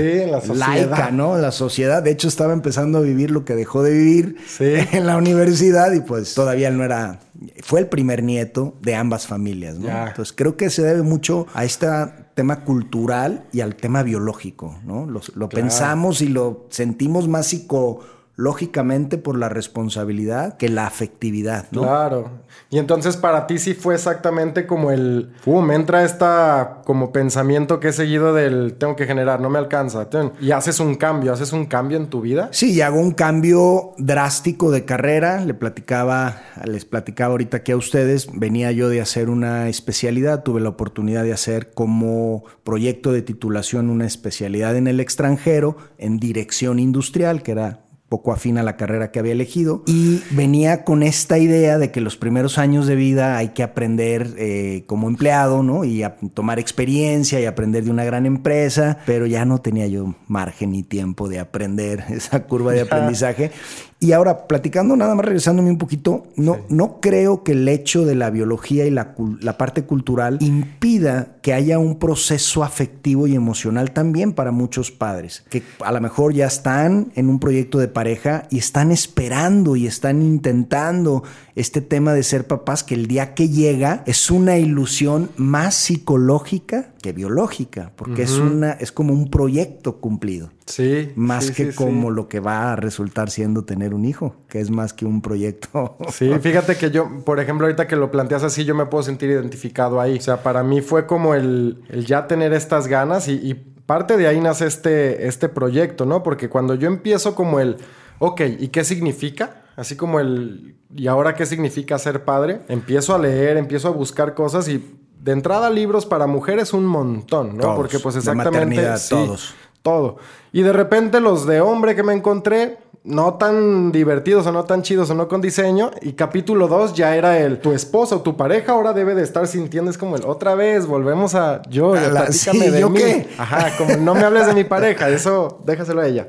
laica, 0.55 1.11
¿no? 1.11 1.37
La 1.37 1.51
sociedad, 1.51 2.01
de 2.01 2.13
hecho 2.13 2.29
estaba 2.29 2.53
empezando 2.53 2.99
a 2.99 3.01
vivir 3.01 3.33
lo 3.33 3.45
que 3.45 3.57
dejó 3.57 3.83
de 3.83 3.91
vivir 3.91 4.37
en 4.61 5.05
la 5.05 5.17
universidad 5.17 5.91
y 5.95 6.01
pues 6.01 6.35
todavía 6.35 6.71
no 6.71 6.85
era, 6.85 7.19
fue 7.65 7.81
el 7.81 7.89
primer 7.89 8.23
nieto 8.23 8.77
de 8.83 8.95
ambas 8.95 9.27
familias, 9.27 9.81
¿no? 9.81 9.89
Entonces 9.89 10.33
creo 10.33 10.57
que 10.57 10.71
se 10.71 10.85
debe 10.85 11.03
mucho 11.03 11.49
a 11.53 11.65
este 11.65 11.89
tema 12.35 12.63
cultural 12.63 13.47
y 13.53 13.63
al 13.63 13.75
tema 13.75 14.05
biológico, 14.05 14.79
¿no? 14.85 15.07
Lo, 15.07 15.49
pensamos 15.49 16.23
y 16.23 16.29
lo 16.29 16.69
sentimos 16.71 17.27
más 17.27 17.49
psico 17.49 17.99
lógicamente 18.37 19.19
por 19.19 19.39
la 19.39 19.49
responsabilidad 19.49 20.57
que 20.59 20.69
la 20.69 20.87
afectividad, 20.87 21.67
¿no? 21.73 21.83
Claro. 21.83 22.31
Y 22.71 22.79
entonces 22.79 23.17
para 23.17 23.47
ti 23.47 23.59
sí 23.59 23.75
fue 23.75 23.95
exactamente 23.95 24.67
como 24.67 24.91
el, 24.91 25.33
uh, 25.47 25.63
me 25.63 25.75
entra 25.75 26.05
esta 26.05 26.83
como 26.85 27.13
pensamiento 27.13 27.81
que 27.81 27.89
he 27.89 27.93
seguido 27.93 28.35
del 28.35 28.75
tengo 28.75 28.95
que 28.95 29.07
generar, 29.07 29.41
no 29.41 29.49
me 29.49 29.59
alcanza. 29.59 30.09
Y 30.41 30.51
haces 30.51 30.81
un 30.81 30.95
cambio, 30.97 31.33
haces 31.33 31.53
un 31.53 31.67
cambio 31.67 31.97
en 31.97 32.09
tu 32.09 32.21
vida. 32.21 32.49
Sí, 32.53 32.73
y 32.73 32.81
hago 32.81 33.01
un 33.01 33.13
cambio 33.13 33.95
drástico 33.99 34.71
de 34.71 34.85
carrera. 34.85 35.41
Le 35.45 35.55
platicaba, 35.55 36.43
les 36.65 36.85
platicaba 36.85 37.33
ahorita 37.33 37.59
aquí 37.59 37.73
a 37.73 37.77
ustedes, 37.77 38.29
venía 38.33 38.73
yo 38.73 38.89
de 38.89 39.01
hacer 39.01 39.31
una 39.31 39.69
especialidad, 39.69 40.43
tuve 40.43 40.61
la 40.61 40.69
oportunidad 40.69 41.23
de 41.23 41.33
hacer 41.33 41.73
como 41.73 42.45
proyecto 42.65 43.13
de 43.13 43.23
titulación 43.23 43.91
una 43.91 44.07
especialidad 44.07 44.77
en 44.77 44.87
el 44.87 45.01
extranjero 45.01 45.77
en 45.99 46.19
dirección 46.19 46.79
industrial, 46.79 47.43
que 47.43 47.53
era 47.53 47.86
poco 48.09 48.33
afín 48.33 48.57
a 48.59 48.63
la 48.63 48.77
carrera 48.77 49.11
que 49.11 49.19
había 49.19 49.33
elegido 49.33 49.83
y 49.87 50.23
venía 50.31 50.85
con 50.85 51.03
esta 51.03 51.39
idea 51.39 51.77
de 51.79 51.91
que 51.91 52.01
los 52.01 52.17
primeros 52.17 52.57
años 52.57 52.87
de 52.87 52.95
vida 52.95 53.37
hay 53.37 53.49
que 53.49 53.65
aprender 53.65 54.35
eh, 54.39 54.85
como 54.87 55.09
empleado, 55.09 55.63
¿no? 55.63 55.85
Y 55.85 56.05
a 56.05 56.17
tomar 56.33 56.59
experiencia 56.59 57.41
y 57.41 57.47
aprender 57.47 57.85
de 57.85 57.91
una 57.91 58.05
gran 58.05 58.25
empresa, 58.25 58.99
pero 59.07 59.27
ya 59.27 59.45
no 59.45 59.61
tenía 59.61 59.89
yo 59.89 60.15
margen 60.29 60.71
ni 60.71 60.85
tiempo 60.85 61.29
de 61.29 61.41
aprender 61.41 62.05
esa 62.11 62.45
curva 62.45 62.73
de 62.73 62.83
aprendizaje 62.83 63.51
y 63.99 64.13
ahora, 64.13 64.47
platicando 64.47 64.95
nada 64.95 65.15
más, 65.15 65.25
regresándome 65.25 65.71
un 65.71 65.79
poquito, 65.79 66.27
no, 66.37 66.59
no 66.69 67.01
creo 67.01 67.43
que 67.43 67.53
el 67.53 67.67
hecho 67.67 68.05
de 68.05 68.15
la 68.15 68.29
biología 68.29 68.85
y 68.85 68.91
la, 68.91 69.15
la, 69.41 69.57
parte 69.57 69.85
cultural 69.85 70.37
impida 70.41 71.37
que 71.41 71.55
haya 71.55 71.79
un 71.79 71.99
proceso 71.99 72.63
afectivo 72.63 73.27
y 73.27 73.35
emocional 73.35 73.93
también 73.93 74.35
para 74.35 74.51
muchos 74.51 74.91
padres, 74.91 75.45
que 75.49 75.63
a 75.83 75.93
lo 75.93 76.03
mejor 76.03 76.35
ya 76.35 76.47
están 76.47 77.11
en 77.15 77.31
un 77.31 77.41
proyecto 77.41 77.79
de 77.79 77.89
pareja 77.89 78.47
y 78.51 78.59
están 78.59 78.91
esperando 78.91 79.77
y 79.77 79.87
están 79.87 80.21
intentando 80.21 81.23
este 81.57 81.81
tema 81.81 82.13
de 82.13 82.23
ser 82.23 82.47
papás, 82.47 82.85
que 82.85 82.95
el 82.95 83.07
día 83.07 83.33
que 83.33 83.49
llega 83.49 84.05
es 84.07 84.31
una 84.31 84.59
ilusión 84.59 85.31
más 85.37 85.75
psicológica 85.75 86.93
que 87.01 87.13
biológica, 87.13 87.93
porque 87.97 88.23
es, 88.23 88.33
una, 88.33 88.73
es 88.73 88.93
como 88.93 89.15
un 89.15 89.31
proyecto 89.31 89.97
cumplido. 89.97 90.51
Sí. 90.67 91.13
Más 91.17 91.51
que 91.51 91.75
como 91.75 92.11
lo 92.11 92.29
que 92.29 92.41
va 92.41 92.73
a 92.73 92.77
resultar 92.77 93.31
siendo 93.31 93.65
tener 93.65 93.95
un 93.95 94.05
hijo, 94.05 94.37
que 94.49 94.61
es 94.61 94.71
más 94.71 94.93
que 94.93 95.07
un 95.07 95.23
proyecto. 95.23 95.97
Sí, 96.13 96.31
fíjate 96.41 96.77
que 96.77 96.91
yo, 96.91 97.25
por 97.25 97.41
ejemplo, 97.41 97.67
ahorita 97.67 97.89
que 97.89 97.97
lo 97.97 98.11
planteas 98.11 98.43
así, 98.43 98.67
yo 98.67 98.75
me 98.75 98.87
puedo 98.87 99.03
sentir 99.03 99.31
identificado 99.31 99.99
ahí. 99.99 100.19
O 100.19 100.21
sea, 100.21 100.43
para 100.43 100.63
mí 100.63 100.83
fue 100.83 101.07
como 101.07 101.35
el, 101.35 101.83
ya 102.07 102.27
tener 102.27 102.53
estas 102.53 102.87
ganas 102.87 103.29
y, 103.29 103.55
parte 103.87 104.17
de 104.17 104.27
ahí 104.27 104.41
nace 104.41 104.67
este, 104.67 105.29
este 105.29 105.49
proyecto, 105.49 106.07
¿no? 106.07 106.25
Porque 106.25 106.49
cuando 106.49 106.75
yo 106.75 106.89
empiezo 106.89 107.37
como 107.37 107.61
el, 107.61 107.77
ok, 108.19 108.43
¿y 108.59 108.69
qué 108.69 108.83
significa? 108.83 109.63
Así 109.77 109.95
como 109.97 110.21
el, 110.21 110.77
¿y 110.95 111.07
ahora 111.07 111.35
qué 111.35 111.45
significa 111.47 111.99
ser 111.99 112.25
padre? 112.25 112.63
Empiezo 112.69 113.15
a 113.15 113.19
leer, 113.19 113.57
empiezo 113.57 113.89
a 113.89 113.91
buscar 113.93 114.35
cosas 114.35 114.69
y 114.69 114.99
de 115.21 115.33
entrada 115.33 115.69
libros 115.71 116.07
para 116.07 116.27
mujeres 116.27 116.73
un 116.73 116.87
montón, 116.87 117.57
¿no? 117.57 117.75
Porque 117.77 117.99
pues 117.99 118.17
exactamente... 118.17 118.83
todos 119.09 119.55
todo. 119.83 120.17
Y 120.53 120.63
de 120.63 120.73
repente 120.73 121.21
los 121.21 121.47
de 121.47 121.61
hombre 121.61 121.95
que 121.95 122.03
me 122.03 122.13
encontré, 122.13 122.79
no 123.05 123.35
tan 123.35 123.93
divertidos 123.93 124.45
o 124.49 124.51
no 124.53 124.65
tan 124.65 124.83
chidos 124.83 125.11
o 125.11 125.15
no 125.15 125.29
con 125.29 125.41
diseño. 125.41 125.93
Y 126.03 126.15
capítulo 126.15 126.67
2 126.67 126.95
ya 126.95 127.15
era 127.15 127.39
el 127.39 127.61
tu 127.61 127.71
esposa 127.73 128.17
o 128.17 128.21
tu 128.23 128.37
pareja 128.37 128.73
ahora 128.73 128.93
debe 128.93 129.15
de 129.15 129.23
estar 129.23 129.47
sintiendo. 129.47 129.89
Es 129.89 129.97
como 129.97 130.17
el 130.17 130.25
otra 130.25 130.57
vez, 130.57 130.87
volvemos 130.87 131.37
a 131.37 131.63
yo, 131.71 131.95
A 131.95 132.01
la- 132.09 132.33
sí, 132.33 132.59
de 132.59 132.81
¿yo 132.81 132.91
mí. 132.91 132.99
qué? 132.99 133.29
Ajá, 133.39 133.77
como 133.79 133.97
no 133.97 134.13
me 134.17 134.23
hables 134.25 134.49
de 134.49 134.55
mi 134.55 134.65
pareja, 134.65 135.09
eso 135.09 135.63
déjaselo 135.65 136.01
a 136.01 136.09
ella. 136.09 136.27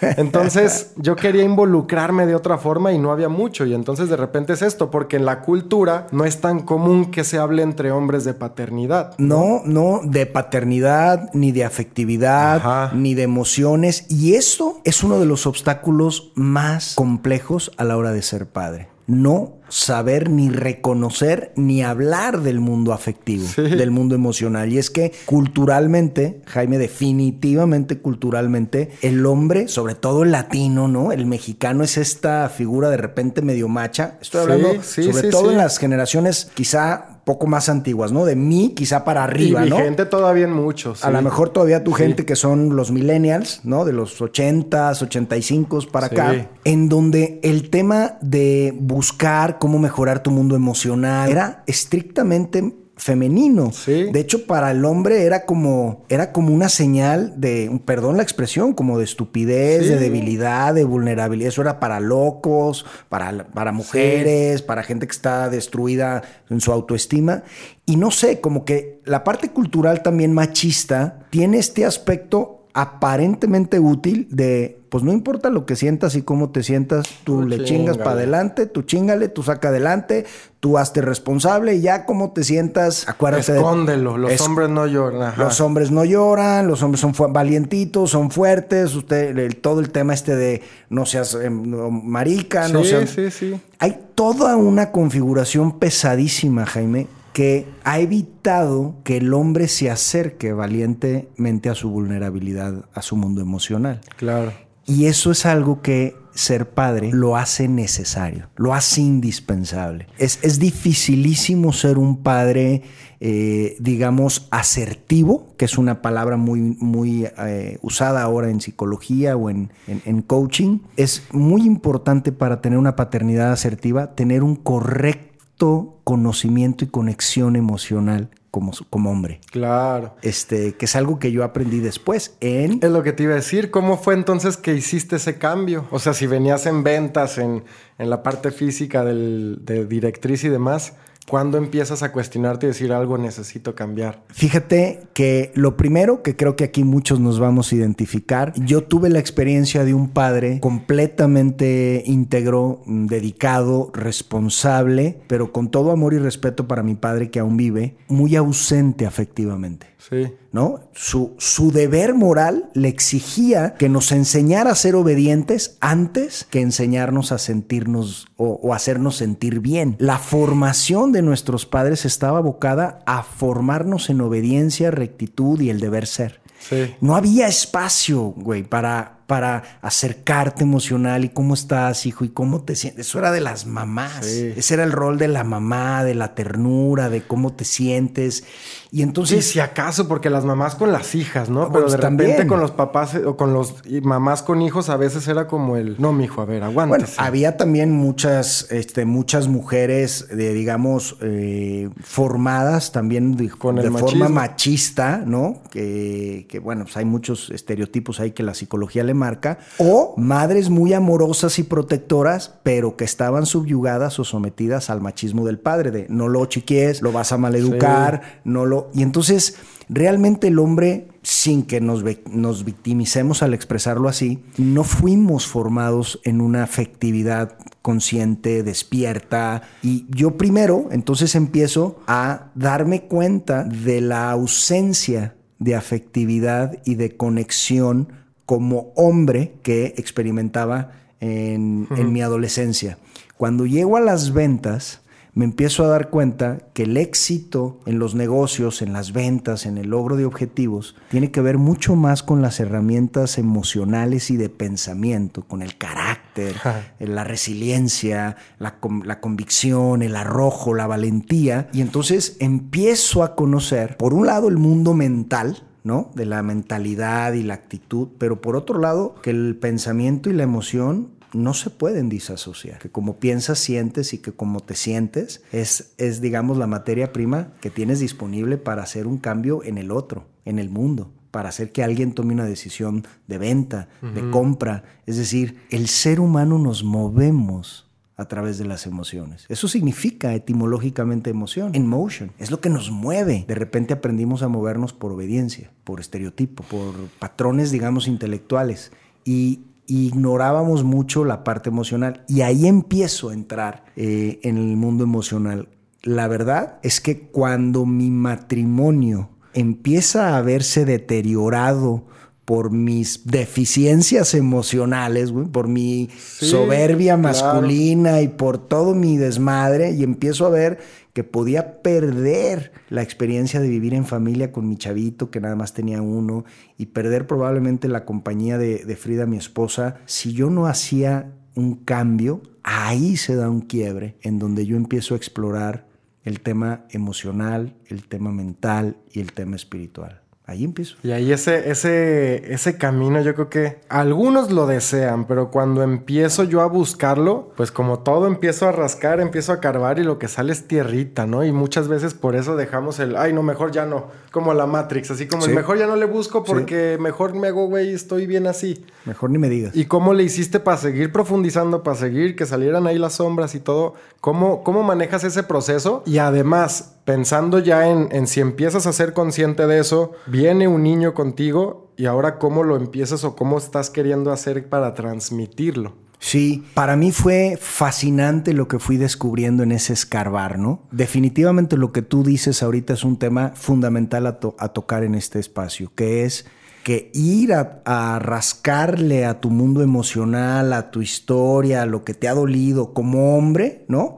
Entonces 0.00 0.92
yo 0.96 1.16
quería 1.16 1.42
involucrarme 1.42 2.26
de 2.26 2.34
otra 2.34 2.58
forma 2.58 2.92
y 2.92 2.98
no 2.98 3.10
había 3.12 3.28
mucho. 3.28 3.66
Y 3.66 3.74
entonces 3.74 4.08
de 4.08 4.16
repente 4.16 4.52
es 4.52 4.62
esto, 4.62 4.90
porque 4.90 5.16
en 5.16 5.24
la 5.24 5.40
cultura 5.40 6.06
no 6.12 6.24
es 6.24 6.40
tan 6.40 6.60
común 6.60 7.10
que 7.10 7.24
se 7.24 7.38
hable 7.38 7.62
entre 7.62 7.92
hombres 7.92 8.24
de 8.24 8.34
paternidad. 8.34 9.14
No, 9.18 9.62
no, 9.64 10.00
de 10.04 10.26
paternidad, 10.26 11.30
ni 11.34 11.52
de 11.52 11.64
afectividad, 11.64 12.56
Ajá. 12.56 12.90
ni 12.94 13.14
de 13.14 13.22
emociones. 13.22 14.06
Y 14.08 14.34
esto 14.34 14.80
es 14.84 15.02
uno 15.02 15.18
de 15.18 15.26
los 15.26 15.46
obstáculos 15.46 16.32
más 16.34 16.94
complejos 16.94 17.72
a 17.76 17.84
la 17.84 17.96
hora 17.96 18.12
de 18.12 18.22
ser 18.22 18.46
padre. 18.46 18.89
No 19.10 19.58
saber 19.68 20.30
ni 20.30 20.50
reconocer 20.50 21.52
ni 21.56 21.82
hablar 21.82 22.40
del 22.42 22.60
mundo 22.60 22.92
afectivo, 22.92 23.46
Sí. 23.46 23.62
del 23.62 23.90
mundo 23.90 24.14
emocional. 24.14 24.72
Y 24.72 24.78
es 24.78 24.90
que 24.90 25.12
culturalmente, 25.26 26.42
Jaime, 26.46 26.78
definitivamente 26.78 27.98
culturalmente, 27.98 28.90
el 29.02 29.24
hombre, 29.26 29.68
sobre 29.68 29.94
todo 29.94 30.22
el 30.22 30.32
latino, 30.32 30.88
¿no? 30.88 31.12
El 31.12 31.26
mexicano 31.26 31.84
es 31.84 31.96
esta 31.98 32.48
figura 32.48 32.90
de 32.90 32.96
repente 32.96 33.42
medio 33.42 33.68
macha. 33.68 34.18
Estoy 34.20 34.42
hablando 34.42 34.82
sí, 34.82 35.04
sobre 35.04 35.28
todo 35.30 35.50
en 35.50 35.58
las 35.58 35.78
generaciones 35.78 36.50
quizá 36.54 37.19
poco 37.24 37.46
más 37.46 37.68
antiguas, 37.68 38.12
¿no? 38.12 38.24
De 38.24 38.36
mí 38.36 38.72
quizá 38.74 39.04
para 39.04 39.24
arriba, 39.24 39.64
y 39.66 39.70
¿no? 39.70 39.76
vigente 39.76 40.06
todavía 40.06 40.44
en 40.44 40.52
muchos. 40.52 41.04
A 41.04 41.10
lo 41.10 41.22
mejor 41.22 41.50
todavía 41.50 41.84
tu 41.84 41.92
gente 41.92 42.24
que 42.24 42.36
son 42.36 42.76
los 42.76 42.90
millennials, 42.90 43.60
¿no? 43.64 43.84
De 43.84 43.92
los 43.92 44.20
80s, 44.20 45.02
85s 45.02 45.86
para 45.90 46.08
Sí. 46.08 46.14
acá, 46.14 46.48
en 46.64 46.88
donde 46.88 47.40
el 47.42 47.70
tema 47.70 48.18
de 48.20 48.74
buscar 48.78 49.58
cómo 49.58 49.78
mejorar 49.78 50.22
tu 50.22 50.30
mundo 50.30 50.56
emocional 50.56 51.30
era 51.30 51.62
estrictamente 51.66 52.74
femenino. 53.00 53.72
Sí. 53.72 54.04
De 54.12 54.20
hecho, 54.20 54.46
para 54.46 54.70
el 54.70 54.84
hombre 54.84 55.24
era 55.24 55.46
como 55.46 56.04
era 56.08 56.32
como 56.32 56.52
una 56.54 56.68
señal 56.68 57.32
de, 57.40 57.80
perdón 57.84 58.18
la 58.18 58.22
expresión, 58.22 58.74
como 58.74 58.98
de 58.98 59.04
estupidez, 59.04 59.84
Sí. 59.84 59.88
de 59.88 59.98
debilidad, 59.98 60.74
de 60.74 60.84
vulnerabilidad. 60.84 61.48
Eso 61.48 61.62
era 61.62 61.80
para 61.80 61.98
locos, 61.98 62.84
para, 63.08 63.46
para 63.48 63.72
mujeres, 63.72 64.62
para 64.62 64.82
gente 64.82 65.06
que 65.06 65.12
está 65.12 65.48
destruida 65.48 66.22
en 66.50 66.60
su 66.60 66.72
autoestima. 66.72 67.42
Y 67.86 67.96
no 67.96 68.10
sé, 68.10 68.40
como 68.40 68.64
que 68.64 69.00
la 69.04 69.24
parte 69.24 69.48
cultural 69.48 70.02
también 70.02 70.32
machista 70.34 71.26
tiene 71.30 71.58
este 71.58 71.84
aspecto 71.86 72.66
aparentemente 72.74 73.80
útil 73.80 74.28
de, 74.30 74.79
pues 74.90 75.02
no 75.04 75.12
importa 75.12 75.48
lo 75.50 75.64
que 75.64 75.76
sientas 75.76 76.14
y 76.16 76.22
cómo 76.22 76.50
te 76.50 76.62
sientas, 76.62 77.06
tú 77.24 77.40
Tú 77.42 77.48
le 77.48 77.64
chingas 77.64 77.96
para 77.96 78.10
adelante, 78.12 78.66
tú 78.66 78.82
chingale, 78.82 79.28
tú 79.28 79.42
saca 79.42 79.68
adelante, 79.68 80.26
tú 80.58 80.76
hazte 80.76 81.00
responsable 81.00 81.76
y 81.76 81.80
ya 81.80 82.04
como 82.04 82.32
te 82.32 82.44
sientas, 82.44 83.08
acuérdate. 83.08 83.52
de- 83.52 83.58
Escóndelo, 83.58 84.18
los 84.18 84.32
Es- 84.32 84.40
hombres 84.42 84.68
no 84.68 84.86
lloran. 84.86 85.22
ajá. 85.22 85.44
los 85.44 85.60
hombres 85.60 85.90
no 85.90 86.04
lloran, 86.04 86.66
los 86.66 86.82
hombres 86.82 87.00
son 87.00 87.14
valientitos, 87.32 88.10
son 88.10 88.30
fuertes, 88.30 88.94
usted, 88.94 89.38
el- 89.38 89.56
todo 89.56 89.80
el 89.80 89.90
tema 89.90 90.12
este 90.12 90.36
de 90.36 90.62
no 90.90 91.06
seas 91.06 91.34
eh, 91.34 91.48
no, 91.48 91.90
marica, 91.90 92.68
no 92.68 92.82
Sí, 92.82 92.90
seas... 92.90 93.10
sí, 93.10 93.30
sí. 93.30 93.60
Hay 93.78 93.98
toda 94.14 94.56
una 94.56 94.90
configuración 94.90 95.78
pesadísima, 95.78 96.66
Jaime, 96.66 97.06
que 97.32 97.66
ha 97.84 98.00
evitado 98.00 98.96
que 99.04 99.18
el 99.18 99.32
hombre 99.34 99.68
se 99.68 99.88
acerque 99.88 100.52
valientemente 100.52 101.68
a 101.70 101.74
su 101.76 101.88
vulnerabilidad, 101.88 102.86
a 102.92 103.02
su 103.02 103.16
mundo 103.16 103.40
emocional. 103.40 104.00
Claro. 104.16 104.52
Y 104.90 105.06
eso 105.06 105.30
es 105.30 105.46
algo 105.46 105.82
que 105.82 106.16
ser 106.34 106.70
padre 106.70 107.10
lo 107.12 107.36
hace 107.36 107.68
necesario, 107.68 108.48
lo 108.56 108.72
hace 108.74 109.00
indispensable. 109.02 110.06
Es, 110.18 110.38
es 110.42 110.58
dificilísimo 110.58 111.72
ser 111.72 111.98
un 111.98 112.22
padre, 112.22 112.82
eh, 113.20 113.76
digamos, 113.78 114.48
asertivo, 114.50 115.54
que 115.56 115.64
es 115.66 115.76
una 115.78 116.02
palabra 116.02 116.36
muy, 116.36 116.60
muy 116.60 117.26
eh, 117.38 117.78
usada 117.82 118.22
ahora 118.22 118.48
en 118.50 118.60
psicología 118.60 119.36
o 119.36 119.50
en, 119.50 119.72
en- 119.86 120.02
en 120.04 120.22
coaching. 120.22 120.78
Es 120.96 121.22
muy 121.32 121.62
importante 121.62 122.32
para 122.32 122.60
tener 122.60 122.78
una 122.78 122.96
paternidad 122.96 123.52
asertiva, 123.52 124.14
tener 124.14 124.42
un 124.42 124.56
correcto 124.56 126.00
conocimiento 126.04 126.84
y 126.84 126.88
conexión 126.88 127.54
emocional 127.54 128.30
como, 128.50 128.72
como 128.90 129.10
hombre. 129.10 129.40
Claro. 129.50 130.16
Este, 130.22 130.74
que 130.74 130.84
es 130.86 130.96
algo 130.96 131.18
que 131.18 131.32
yo 131.32 131.44
aprendí 131.44 131.80
después 131.80 132.36
en 132.40 132.80
Es 132.82 132.90
lo 132.90 133.02
que 133.02 133.12
te 133.12 133.24
iba 133.24 133.32
a 133.32 133.36
decir. 133.36 133.70
¿Cómo 133.70 133.96
fue 133.96 134.14
entonces 134.14 134.56
que 134.56 134.74
hiciste 134.74 135.16
ese 135.16 135.38
cambio? 135.38 135.86
O 135.90 135.98
sea, 135.98 136.14
si 136.14 136.26
venías 136.26 136.66
en 136.66 136.82
ventas, 136.82 137.38
en, 137.38 137.64
en 137.98 138.10
la 138.10 138.22
parte 138.22 138.50
física 138.50 139.04
del, 139.04 139.58
de 139.62 139.86
directriz 139.86 140.44
y 140.44 140.48
demás, 140.48 140.94
¿cuándo 141.28 141.58
empiezas 141.58 142.02
a 142.02 142.12
cuestionarte 142.12 142.66
y 142.66 142.68
decir 142.68 142.92
algo 142.92 143.18
necesito 143.18 143.74
cambiar? 143.74 144.22
Fíjate 144.28 145.08
que 145.14 145.52
lo 145.54 145.76
primero 145.76 146.22
que 146.22 146.36
creo 146.36 146.56
que 146.56 146.64
aquí 146.64 146.84
muchos 146.84 147.20
nos 147.20 147.38
vamos 147.38 147.72
a 147.72 147.76
identificar, 147.76 148.52
yo 148.56 148.84
tuve 148.84 149.10
la 149.10 149.18
experiencia 149.18 149.84
de 149.84 149.94
un 149.94 150.10
padre 150.10 150.60
completamente 150.60 152.02
íntegro, 152.06 152.82
mm, 152.86 153.06
dedicado, 153.06 153.90
responsable, 153.92 155.20
pero 155.26 155.52
con 155.52 155.70
todo 155.70 155.90
amor 155.92 156.14
y 156.14 156.18
respeto 156.18 156.66
para 156.66 156.82
mi 156.82 156.94
padre 156.94 157.30
que 157.30 157.38
aún 157.38 157.56
vive, 157.56 157.96
muy 158.08 158.36
ausente 158.36 159.06
afectivamente. 159.06 159.86
Sí. 159.98 160.32
¿No? 160.52 160.80
Su, 160.92 161.34
su 161.38 161.70
deber 161.70 162.14
moral 162.14 162.70
le 162.74 162.88
exigía 162.88 163.74
que 163.74 163.88
nos 163.88 164.12
enseñara 164.12 164.72
a 164.72 164.74
ser 164.74 164.96
obedientes 164.96 165.76
antes 165.80 166.46
que 166.50 166.60
enseñarnos 166.60 167.32
a 167.32 167.38
sentirnos 167.38 168.26
o, 168.36 168.58
o 168.62 168.74
hacernos 168.74 169.16
sentir 169.16 169.60
bien. 169.60 169.96
La 169.98 170.18
formación 170.18 171.12
de 171.12 171.22
nuestros 171.22 171.66
padres 171.66 172.04
estaba 172.04 172.38
abocada 172.38 173.02
a 173.06 173.22
formarnos 173.22 174.10
en 174.10 174.20
obediencia, 174.20 174.90
rectitud 174.90 175.60
y 175.60 175.70
el 175.70 175.80
deber 175.80 176.06
ser. 176.06 176.40
Sí. 176.58 176.94
No 177.00 177.16
había 177.16 177.48
espacio, 177.48 178.34
güey, 178.36 178.62
para, 178.62 179.19
para 179.30 179.62
acercarte 179.80 180.64
emocional 180.64 181.24
y 181.24 181.28
cómo 181.28 181.54
estás, 181.54 182.04
hijo, 182.04 182.24
y 182.24 182.30
cómo 182.30 182.62
te 182.62 182.74
sientes. 182.74 183.06
Eso 183.06 183.20
era 183.20 183.30
de 183.30 183.40
las 183.40 183.64
mamás. 183.64 184.26
Sí. 184.26 184.54
Ese 184.56 184.74
era 184.74 184.82
el 184.82 184.90
rol 184.90 185.18
de 185.18 185.28
la 185.28 185.44
mamá, 185.44 186.02
de 186.02 186.16
la 186.16 186.34
ternura, 186.34 187.08
de 187.10 187.22
cómo 187.22 187.52
te 187.52 187.64
sientes. 187.64 188.42
Y 188.90 188.96
Sí, 188.96 189.02
entonces... 189.04 189.46
si 189.46 189.60
acaso, 189.60 190.08
porque 190.08 190.30
las 190.30 190.44
mamás 190.44 190.74
con 190.74 190.90
las 190.90 191.14
hijas, 191.14 191.48
¿no? 191.48 191.62
Ah, 191.62 191.68
Pero 191.70 191.82
pues 191.84 191.92
de 191.92 191.98
repente 191.98 192.24
también. 192.24 192.48
con 192.48 192.58
los 192.60 192.72
papás 192.72 193.14
eh, 193.14 193.24
o 193.24 193.36
con 193.36 193.52
los 193.54 193.76
y 193.84 194.00
mamás 194.00 194.42
con 194.42 194.62
hijos 194.62 194.88
a 194.88 194.96
veces 194.96 195.28
era 195.28 195.46
como 195.46 195.76
el, 195.76 195.94
no, 196.00 196.12
mijo, 196.12 196.42
a 196.42 196.44
ver, 196.44 196.62
Bueno, 196.62 196.82
aguántese. 196.82 197.14
había 197.18 197.56
también 197.56 197.92
muchas, 197.92 198.66
este, 198.72 199.04
muchas 199.04 199.46
mujeres, 199.46 200.26
de, 200.28 200.52
digamos, 200.54 201.18
eh, 201.20 201.88
formadas 202.02 202.90
también 202.90 203.36
de, 203.36 203.48
Con 203.48 203.78
el 203.78 203.84
de 203.84 203.90
forma 203.90 204.06
machismo. 204.28 204.28
machista, 204.30 205.22
¿no? 205.24 205.62
Que, 205.70 206.46
que, 206.48 206.58
bueno, 206.58 206.82
pues 206.82 206.96
hay 206.96 207.04
muchos 207.04 207.50
estereotipos 207.50 208.18
ahí 208.18 208.32
que 208.32 208.42
la 208.42 208.54
psicología 208.54 209.04
le 209.04 209.14
marca. 209.20 209.58
O 209.78 210.14
madres 210.16 210.70
muy 210.70 210.92
amorosas 210.92 211.60
y 211.60 211.62
protectoras, 211.62 212.54
pero 212.64 212.96
que 212.96 213.04
estaban 213.04 213.46
subyugadas 213.46 214.18
o 214.18 214.24
sometidas 214.24 214.90
al 214.90 215.00
machismo 215.00 215.46
del 215.46 215.60
padre, 215.60 215.92
de 215.92 216.06
no 216.08 216.28
lo 216.28 216.44
chiquies, 216.46 217.02
lo 217.02 217.12
vas 217.12 217.30
a 217.30 217.38
maleducar, 217.38 218.40
no 218.44 218.66
lo... 218.66 218.90
Y 218.92 219.02
entonces, 219.02 219.56
realmente 219.88 220.48
el 220.48 220.58
hombre 220.58 221.08
sin 221.22 221.64
que 221.64 221.80
nos, 221.80 222.02
nos 222.30 222.64
victimicemos 222.64 223.42
al 223.42 223.54
expresarlo 223.54 224.08
así, 224.08 224.42
no 224.56 224.84
fuimos 224.84 225.46
formados 225.46 226.20
en 226.24 226.40
una 226.40 226.62
afectividad 226.62 227.58
consciente, 227.82 228.62
despierta. 228.62 229.62
Y 229.82 230.06
yo 230.08 230.36
primero, 230.36 230.88
entonces 230.90 231.34
empiezo 231.34 232.00
a 232.06 232.50
darme 232.54 233.02
cuenta 233.02 233.64
de 233.64 234.00
la 234.00 234.30
ausencia 234.30 235.36
de 235.58 235.74
afectividad 235.74 236.78
y 236.86 236.94
de 236.94 237.16
conexión 237.16 238.19
como 238.50 238.92
hombre 238.96 239.52
que 239.62 239.94
experimentaba 239.96 240.90
en, 241.20 241.86
en 241.94 242.12
mi 242.12 242.20
adolescencia. 242.20 242.98
Cuando 243.36 243.64
llego 243.64 243.96
a 243.96 244.00
las 244.00 244.32
ventas, 244.32 245.02
me 245.34 245.44
empiezo 245.44 245.84
a 245.84 245.86
dar 245.86 246.10
cuenta 246.10 246.58
que 246.74 246.82
el 246.82 246.96
éxito 246.96 247.78
en 247.86 248.00
los 248.00 248.16
negocios, 248.16 248.82
en 248.82 248.92
las 248.92 249.12
ventas, 249.12 249.66
en 249.66 249.78
el 249.78 249.90
logro 249.90 250.16
de 250.16 250.24
objetivos, 250.24 250.96
tiene 251.10 251.30
que 251.30 251.40
ver 251.40 251.58
mucho 251.58 251.94
más 251.94 252.24
con 252.24 252.42
las 252.42 252.58
herramientas 252.58 253.38
emocionales 253.38 254.32
y 254.32 254.36
de 254.36 254.48
pensamiento, 254.48 255.42
con 255.46 255.62
el 255.62 255.78
carácter, 255.78 256.56
eh, 256.98 257.06
la 257.06 257.22
resiliencia, 257.22 258.34
la 258.58 259.20
convicción, 259.20 260.02
el 260.02 260.16
arrojo, 260.16 260.74
la 260.74 260.88
valentía. 260.88 261.68
Y 261.72 261.82
entonces 261.82 262.36
empiezo 262.40 263.22
a 263.22 263.36
conocer, 263.36 263.96
por 263.96 264.12
un 264.12 264.26
lado, 264.26 264.48
el 264.48 264.56
mundo 264.56 264.92
mental, 264.92 265.62
¿no? 265.84 266.10
De 266.14 266.26
la 266.26 266.42
mentalidad 266.42 267.32
y 267.32 267.42
la 267.42 267.54
actitud, 267.54 268.08
pero 268.18 268.40
por 268.40 268.56
otro 268.56 268.78
lado, 268.78 269.14
que 269.22 269.30
el 269.30 269.56
pensamiento 269.56 270.30
y 270.30 270.34
la 270.34 270.42
emoción 270.42 271.08
no 271.32 271.54
se 271.54 271.70
pueden 271.70 272.08
disasociar. 272.08 272.78
Que 272.78 272.90
como 272.90 273.18
piensas, 273.18 273.58
sientes 273.58 274.12
y 274.12 274.18
que 274.18 274.32
como 274.32 274.60
te 274.60 274.74
sientes 274.74 275.42
es, 275.52 275.92
es, 275.96 276.20
digamos, 276.20 276.58
la 276.58 276.66
materia 276.66 277.12
prima 277.12 277.52
que 277.60 277.70
tienes 277.70 278.00
disponible 278.00 278.56
para 278.56 278.82
hacer 278.82 279.06
un 279.06 279.18
cambio 279.18 279.62
en 279.62 279.78
el 279.78 279.92
otro, 279.92 280.26
en 280.44 280.58
el 280.58 280.70
mundo. 280.70 281.12
para 281.30 281.48
hacer 281.48 281.72
que 281.72 281.82
alguien 281.82 282.12
tome 282.12 282.34
una 282.34 282.44
decisión 282.44 283.06
de 283.26 283.38
venta, 283.38 283.88
de 284.02 284.28
compra. 284.30 284.84
Es 285.06 285.16
decir, 285.16 285.60
el 285.70 285.88
ser 285.88 286.20
humano 286.20 286.58
nos 286.58 286.82
movemos 286.82 287.89
a 288.20 288.28
través 288.28 288.58
de 288.58 288.66
las 288.66 288.86
emociones. 288.86 289.46
Eso 289.48 289.66
significa 289.66 290.34
etimológicamente 290.34 291.30
emoción, 291.30 291.74
in 291.74 291.86
motion. 291.86 292.32
Es 292.38 292.50
lo 292.50 292.60
que 292.60 292.68
nos 292.68 292.90
mueve. 292.90 293.46
De 293.48 293.54
repente 293.54 293.94
aprendimos 293.94 294.42
a 294.42 294.48
movernos 294.48 294.92
por 294.92 295.10
obediencia, 295.10 295.72
por 295.84 296.00
estereotipo, 296.00 296.62
por 296.64 296.92
patrones, 297.18 297.70
digamos, 297.70 298.08
intelectuales. 298.08 298.92
Y 299.24 299.60
ignorábamos 299.86 300.84
mucho 300.84 301.24
la 301.24 301.44
parte 301.44 301.70
emocional. 301.70 302.24
Y 302.28 302.42
ahí 302.42 302.66
empiezo 302.66 303.30
a 303.30 303.32
entrar 303.32 303.86
eh, 303.96 304.38
en 304.42 304.58
el 304.58 304.76
mundo 304.76 305.02
emocional. 305.02 305.68
La 306.02 306.28
verdad 306.28 306.78
es 306.82 307.00
que 307.00 307.22
cuando 307.28 307.86
mi 307.86 308.10
matrimonio 308.10 309.30
empieza 309.54 310.36
a 310.36 310.42
verse 310.42 310.84
deteriorado 310.84 312.04
por 312.44 312.70
mis 312.70 313.26
deficiencias 313.26 314.34
emocionales, 314.34 315.32
por 315.52 315.68
mi 315.68 316.08
soberbia 316.18 317.16
masculina 317.16 318.22
y 318.22 318.28
por 318.28 318.58
todo 318.58 318.94
mi 318.94 319.16
desmadre, 319.16 319.92
y 319.92 320.02
empiezo 320.02 320.46
a 320.46 320.50
ver 320.50 320.78
que 321.12 321.24
podía 321.24 321.82
perder 321.82 322.72
la 322.88 323.02
experiencia 323.02 323.60
de 323.60 323.68
vivir 323.68 323.94
en 323.94 324.04
familia 324.04 324.52
con 324.52 324.68
mi 324.68 324.76
chavito, 324.76 325.30
que 325.30 325.40
nada 325.40 325.56
más 325.56 325.74
tenía 325.74 326.02
uno, 326.02 326.44
y 326.76 326.86
perder 326.86 327.26
probablemente 327.26 327.88
la 327.88 328.04
compañía 328.04 328.58
de, 328.58 328.84
de 328.84 328.96
Frida, 328.96 329.26
mi 329.26 329.36
esposa, 329.36 329.96
si 330.06 330.32
yo 330.32 330.50
no 330.50 330.66
hacía 330.66 331.32
un 331.54 331.74
cambio, 331.74 332.42
ahí 332.62 333.16
se 333.16 333.36
da 333.36 333.50
un 333.50 333.60
quiebre 333.60 334.16
en 334.22 334.38
donde 334.38 334.66
yo 334.66 334.76
empiezo 334.76 335.14
a 335.14 335.16
explorar 335.16 335.88
el 336.24 336.40
tema 336.40 336.84
emocional, 336.90 337.74
el 337.86 338.06
tema 338.06 338.30
mental 338.32 338.96
y 339.12 339.20
el 339.20 339.32
tema 339.32 339.56
espiritual. 339.56 340.22
Ahí 340.46 340.64
empiezo. 340.64 340.96
Y 341.04 341.12
ahí 341.12 341.30
ese, 341.32 341.70
ese, 341.70 342.52
ese 342.52 342.76
camino 342.76 343.20
yo 343.22 343.34
creo 343.34 343.48
que 343.48 343.78
algunos 343.88 344.50
lo 344.50 344.66
desean, 344.66 345.26
pero 345.26 345.52
cuando 345.52 345.84
empiezo 345.84 346.42
yo 346.42 346.60
a 346.60 346.66
buscarlo, 346.66 347.52
pues 347.56 347.70
como 347.70 348.00
todo 348.00 348.26
empiezo 348.26 348.66
a 348.66 348.72
rascar, 348.72 349.20
empiezo 349.20 349.52
a 349.52 349.60
carvar 349.60 350.00
y 350.00 350.02
lo 350.02 350.18
que 350.18 350.26
sale 350.26 350.52
es 350.52 350.66
tierrita, 350.66 351.24
¿no? 351.24 351.44
Y 351.44 351.52
muchas 351.52 351.86
veces 351.86 352.14
por 352.14 352.34
eso 352.34 352.56
dejamos 352.56 352.98
el, 352.98 353.14
ay, 353.14 353.32
no, 353.32 353.44
mejor 353.44 353.70
ya 353.70 353.86
no, 353.86 354.08
como 354.32 354.52
la 354.52 354.66
Matrix, 354.66 355.12
así 355.12 355.28
como 355.28 355.44
el 355.44 355.54
mejor 355.54 355.78
ya 355.78 355.86
no 355.86 355.94
le 355.94 356.06
busco 356.06 356.42
porque 356.42 356.98
mejor 356.98 357.32
me 357.34 357.46
hago, 357.46 357.68
güey, 357.68 357.92
estoy 357.92 358.26
bien 358.26 358.48
así. 358.48 358.84
Mejor 359.04 359.30
ni 359.30 359.38
me 359.38 359.48
digas. 359.48 359.76
¿Y 359.76 359.84
cómo 359.84 360.14
le 360.14 360.24
hiciste 360.24 360.58
para 360.58 360.76
seguir 360.76 361.12
profundizando, 361.12 361.84
para 361.84 361.96
seguir 361.96 362.34
que 362.34 362.44
salieran 362.44 362.88
ahí 362.88 362.98
las 362.98 363.14
sombras 363.14 363.54
y 363.54 363.60
todo? 363.60 363.94
¿Cómo, 364.20 364.64
cómo 364.64 364.82
manejas 364.82 365.24
ese 365.24 365.42
proceso? 365.42 366.02
Y 366.06 366.18
además, 366.18 366.96
pensando 367.04 367.58
ya 367.58 367.88
en, 367.88 368.26
si 368.26 368.40
empiezas 368.40 368.86
a 368.86 368.92
ser 368.92 369.14
consciente 369.14 369.66
de 369.66 369.80
eso, 369.80 370.12
viene 370.40 370.68
un 370.68 370.82
niño 370.82 371.12
contigo 371.12 371.92
y 371.98 372.06
ahora 372.06 372.38
cómo 372.38 372.62
lo 372.62 372.76
empiezas 372.76 373.24
o 373.24 373.36
cómo 373.36 373.58
estás 373.58 373.90
queriendo 373.90 374.32
hacer 374.32 374.70
para 374.70 374.94
transmitirlo. 374.94 375.92
Sí, 376.18 376.64
para 376.72 376.96
mí 376.96 377.12
fue 377.12 377.58
fascinante 377.60 378.54
lo 378.54 378.66
que 378.66 378.78
fui 378.78 378.96
descubriendo 378.96 379.64
en 379.64 379.72
ese 379.72 379.92
escarbar, 379.92 380.58
¿no? 380.58 380.80
Definitivamente 380.92 381.76
lo 381.76 381.92
que 381.92 382.00
tú 382.00 382.24
dices 382.24 382.62
ahorita 382.62 382.94
es 382.94 383.04
un 383.04 383.18
tema 383.18 383.52
fundamental 383.54 384.26
a, 384.26 384.38
tocar 384.38 385.04
en 385.04 385.14
este 385.14 385.38
espacio, 385.38 385.92
que 385.94 386.24
es 386.24 386.46
que 386.84 387.10
ir 387.12 387.52
a, 387.52 388.18
rascarle 388.18 389.26
a 389.26 389.42
tu 389.42 389.50
mundo 389.50 389.82
emocional, 389.82 390.72
a 390.72 390.90
tu 390.90 391.02
historia, 391.02 391.82
a 391.82 391.86
lo 391.86 392.02
que 392.02 392.14
te 392.14 392.28
ha 392.28 392.34
dolido 392.34 392.94
como 392.94 393.36
hombre, 393.36 393.84
¿no? 393.88 394.16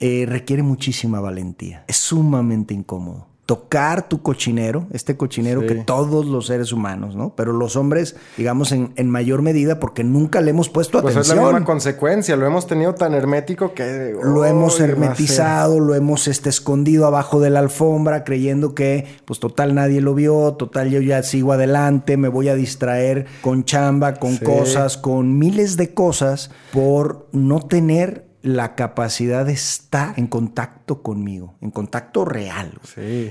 Eh, 0.00 0.26
requiere 0.28 0.64
muchísima 0.64 1.20
valentía. 1.20 1.84
Es 1.86 1.96
sumamente 1.98 2.74
incómodo. 2.74 3.33
Tocar 3.46 4.08
tu 4.08 4.22
cochinero, 4.22 4.86
este 4.90 5.16
cochinero 5.16 5.66
que 5.66 5.74
todos 5.74 6.24
los 6.24 6.46
seres 6.46 6.72
humanos, 6.72 7.14
¿no? 7.14 7.34
Pero 7.36 7.52
los 7.52 7.76
hombres, 7.76 8.16
digamos, 8.38 8.72
en, 8.72 9.10
mayor 9.10 9.42
medida, 9.42 9.78
porque 9.78 10.02
nunca 10.02 10.40
le 10.40 10.50
hemos 10.50 10.70
puesto 10.70 10.98
atención. 10.98 11.20
Pues 11.20 11.30
es 11.30 11.36
la 11.36 11.42
misma 11.42 11.64
consecuencia, 11.64 12.36
lo 12.36 12.46
hemos 12.46 12.66
tenido 12.66 12.94
tan 12.94 13.12
hermético 13.12 13.74
que. 13.74 14.14
Lo 14.22 14.44
hemos 14.46 14.80
hermetizado, 14.80 15.78
lo 15.78 15.94
hemos 15.94 16.26
este, 16.26 16.48
escondido 16.48 17.06
abajo 17.06 17.38
de 17.40 17.50
la 17.50 17.58
alfombra, 17.58 18.24
creyendo 18.24 18.74
que, 18.74 19.06
pues 19.26 19.40
total, 19.40 19.74
nadie 19.74 20.00
lo 20.00 20.14
vio, 20.14 20.54
total, 20.54 20.90
yo 20.90 21.00
ya 21.00 21.22
sigo 21.22 21.52
adelante, 21.52 22.16
me 22.16 22.28
voy 22.28 22.48
a 22.48 22.54
distraer 22.54 23.26
con 23.42 23.64
chamba, 23.64 24.14
con 24.14 24.38
cosas, 24.38 24.96
con 24.96 25.38
miles 25.38 25.76
de 25.76 25.92
cosas, 25.92 26.50
por 26.72 27.28
no 27.32 27.60
tener 27.60 28.24
la 28.44 28.74
capacidad 28.74 29.46
de 29.46 29.54
estar 29.54 30.12
en 30.18 30.26
contacto 30.26 31.02
conmigo, 31.02 31.54
en 31.62 31.70
contacto 31.70 32.26
real. 32.26 32.78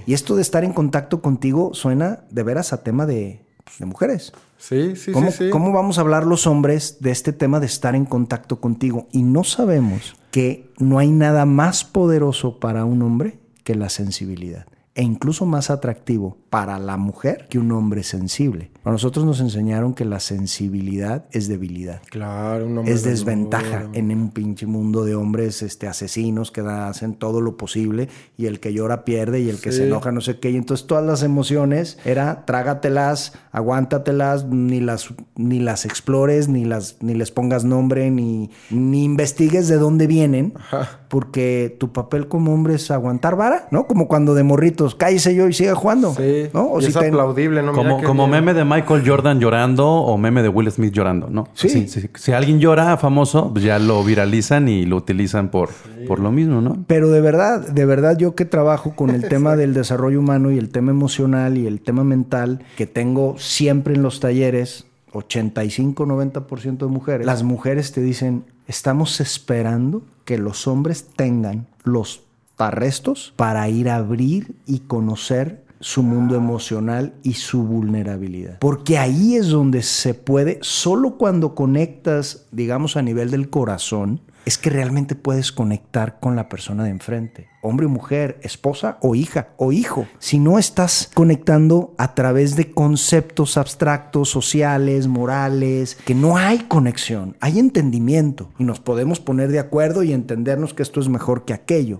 Y 0.07 0.11
esto 0.11 0.35
de 0.35 0.41
estar 0.41 0.63
en 0.63 0.73
contacto 0.73 1.21
contigo 1.21 1.75
suena 1.75 2.23
de 2.31 2.41
veras 2.41 2.73
a 2.73 2.81
tema 2.81 3.05
de, 3.05 3.45
mujeres. 3.79 4.33
Sí, 4.57 4.95
sí, 4.95 5.11
¿Cómo, 5.11 5.31
sí, 5.31 5.51
¿Cómo 5.51 5.71
vamos 5.71 5.99
a 5.99 6.01
hablar 6.01 6.25
los 6.25 6.47
hombres 6.47 6.97
de 6.99 7.11
este 7.11 7.31
tema 7.31 7.59
de 7.59 7.67
estar 7.67 7.93
en 7.93 8.05
contacto 8.05 8.59
contigo? 8.59 9.07
Y 9.11 9.21
no 9.21 9.43
sabemos 9.43 10.15
que 10.31 10.71
no 10.79 10.97
hay 10.97 11.11
nada 11.11 11.45
más 11.45 11.83
poderoso 11.83 12.59
para 12.59 12.83
un 12.83 13.03
hombre 13.03 13.37
que 13.63 13.75
la 13.75 13.89
sensibilidad 13.89 14.65
e 14.95 15.01
incluso 15.01 15.45
más 15.45 15.69
atractivo 15.69 16.37
para 16.49 16.77
la 16.77 16.97
mujer 16.97 17.47
que 17.49 17.57
un 17.57 17.71
hombre 17.71 18.03
sensible. 18.03 18.69
A 18.83 18.91
nosotros 18.91 19.25
nos 19.25 19.39
enseñaron 19.39 19.95
que 19.95 20.05
la 20.05 20.19
sensibilidad 20.19 21.25
es 21.31 21.47
debilidad. 21.47 22.01
Claro, 22.11 22.67
un 22.67 22.77
hombre 22.77 22.93
es 22.93 23.03
desventaja 23.03 23.89
en 23.93 24.11
un 24.11 24.29
pinche 24.29 24.67
mundo 24.67 25.03
de 25.03 25.15
hombres 25.15 25.63
este, 25.63 25.87
asesinos 25.87 26.51
que 26.51 26.61
hacen 26.61 27.15
todo 27.15 27.41
lo 27.41 27.57
posible 27.57 28.07
y 28.37 28.45
el 28.45 28.59
que 28.59 28.71
llora 28.71 29.03
pierde 29.03 29.39
y 29.39 29.49
el 29.49 29.59
que 29.61 29.71
se 29.71 29.87
enoja 29.87 30.11
no 30.11 30.21
sé 30.21 30.39
qué. 30.39 30.51
Y 30.51 30.57
entonces 30.57 30.85
todas 30.85 31.03
las 31.03 31.23
emociones 31.23 31.97
era 32.05 32.45
trágatelas, 32.45 33.33
aguántatelas, 33.51 34.45
ni 34.45 34.79
las, 34.79 35.11
ni 35.35 35.59
las 35.59 35.85
explores, 35.85 36.49
ni, 36.49 36.65
las, 36.65 36.97
ni 37.01 37.15
les 37.15 37.31
pongas 37.31 37.63
nombre, 37.65 38.11
ni, 38.11 38.51
ni 38.69 39.05
investigues 39.05 39.67
de 39.67 39.77
dónde 39.77 40.05
vienen, 40.05 40.53
porque 41.07 41.75
tu 41.79 41.93
papel 41.93 42.27
como 42.27 42.53
hombre 42.53 42.75
es 42.75 42.91
aguantar 42.91 43.35
vara, 43.35 43.67
¿no? 43.71 43.87
Como 43.87 44.07
cuando 44.07 44.35
de 44.35 44.43
morritos, 44.83 44.95
cállese 44.95 45.35
yo 45.35 45.47
y 45.47 45.53
siga 45.53 45.75
jugando. 45.75 46.13
Sí. 46.13 46.49
¿no? 46.53 46.79
es 46.79 46.95
aplaudible, 46.95 47.63
¿no? 47.63 47.73
Como, 47.73 48.01
como 48.03 48.27
meme 48.27 48.53
de 48.53 48.65
Michael 48.65 49.03
Jordan 49.05 49.39
llorando 49.39 49.87
o 49.87 50.17
meme 50.17 50.41
de 50.41 50.49
Will 50.49 50.71
Smith 50.71 50.93
llorando, 50.93 51.29
¿no? 51.29 51.47
Sí. 51.53 51.87
Si, 51.87 52.31
alguien 52.31 52.59
llora 52.59 52.97
famoso, 52.97 53.51
pues 53.51 53.63
ya 53.63 53.79
lo 53.79 54.03
viralizan 54.03 54.67
y 54.67 54.85
lo 54.85 54.97
utilizan 54.97 55.49
por, 55.49 55.69
por 56.07 56.19
lo 56.19 56.31
mismo, 56.31 56.61
¿no? 56.61 56.83
Pero 56.87 57.09
de 57.09 57.21
verdad, 57.21 57.67
de 57.67 57.85
verdad, 57.85 58.17
yo 58.17 58.35
que 58.35 58.45
trabajo 58.45 58.95
con 58.95 59.09
el 59.09 59.27
tema 59.29 59.55
del 59.55 59.73
desarrollo 59.73 60.19
humano 60.19 60.51
y 60.51 60.57
el 60.57 60.69
tema 60.69 60.91
emocional 60.91 61.57
y 61.57 61.67
el 61.67 61.81
tema 61.81 62.03
mental, 62.03 62.63
que 62.77 62.85
tengo 62.85 63.35
siempre 63.37 63.95
en 63.95 64.03
los 64.03 64.19
talleres, 64.19 64.85
85-90% 65.13 66.77
de 66.77 66.87
mujeres, 66.87 67.25
las 67.25 67.43
mujeres 67.43 67.91
te 67.91 68.01
dicen, 68.01 68.45
estamos 68.67 69.19
esperando 69.21 70.03
que 70.25 70.37
los 70.37 70.67
hombres 70.67 71.07
tengan 71.15 71.67
los 71.83 72.22
arrestos 72.57 73.33
para 73.35 73.67
ir 73.69 73.89
a 73.89 73.97
abrir 73.97 74.55
y 74.65 74.79
conocer 74.79 75.63
su 75.79 76.01
mundo 76.01 76.35
emocional 76.35 77.13
y 77.23 77.33
su 77.33 77.63
vulnerabilidad. 77.63 78.59
Porque 78.59 78.97
ahí 78.97 79.35
es 79.35 79.49
donde 79.49 79.83
se 79.83 80.13
puede, 80.13 80.59
solo 80.61 81.17
cuando 81.17 81.55
conectas, 81.55 82.45
digamos, 82.51 82.95
a 82.95 83.01
nivel 83.01 83.31
del 83.31 83.49
corazón, 83.49 84.21
es 84.45 84.57
que 84.57 84.69
realmente 84.69 85.15
puedes 85.15 85.51
conectar 85.51 86.19
con 86.19 86.35
la 86.35 86.49
persona 86.49 86.83
de 86.83 86.89
enfrente, 86.89 87.47
hombre 87.61 87.85
o 87.85 87.89
mujer, 87.89 88.39
esposa 88.41 88.97
o 89.01 89.15
hija 89.15 89.49
o 89.57 89.71
hijo. 89.71 90.05
Si 90.19 90.39
no 90.39 90.59
estás 90.59 91.09
conectando 91.13 91.93
a 91.97 92.13
través 92.13 92.55
de 92.55 92.71
conceptos 92.71 93.57
abstractos, 93.57 94.29
sociales, 94.29 95.07
morales, 95.07 95.97
que 96.05 96.15
no 96.15 96.37
hay 96.37 96.59
conexión, 96.59 97.37
hay 97.39 97.59
entendimiento 97.59 98.51
y 98.59 98.63
nos 98.63 98.79
podemos 98.79 99.19
poner 99.19 99.49
de 99.49 99.59
acuerdo 99.59 100.03
y 100.03 100.13
entendernos 100.13 100.73
que 100.73 100.83
esto 100.83 100.99
es 100.99 101.07
mejor 101.07 101.45
que 101.45 101.53
aquello. 101.53 101.97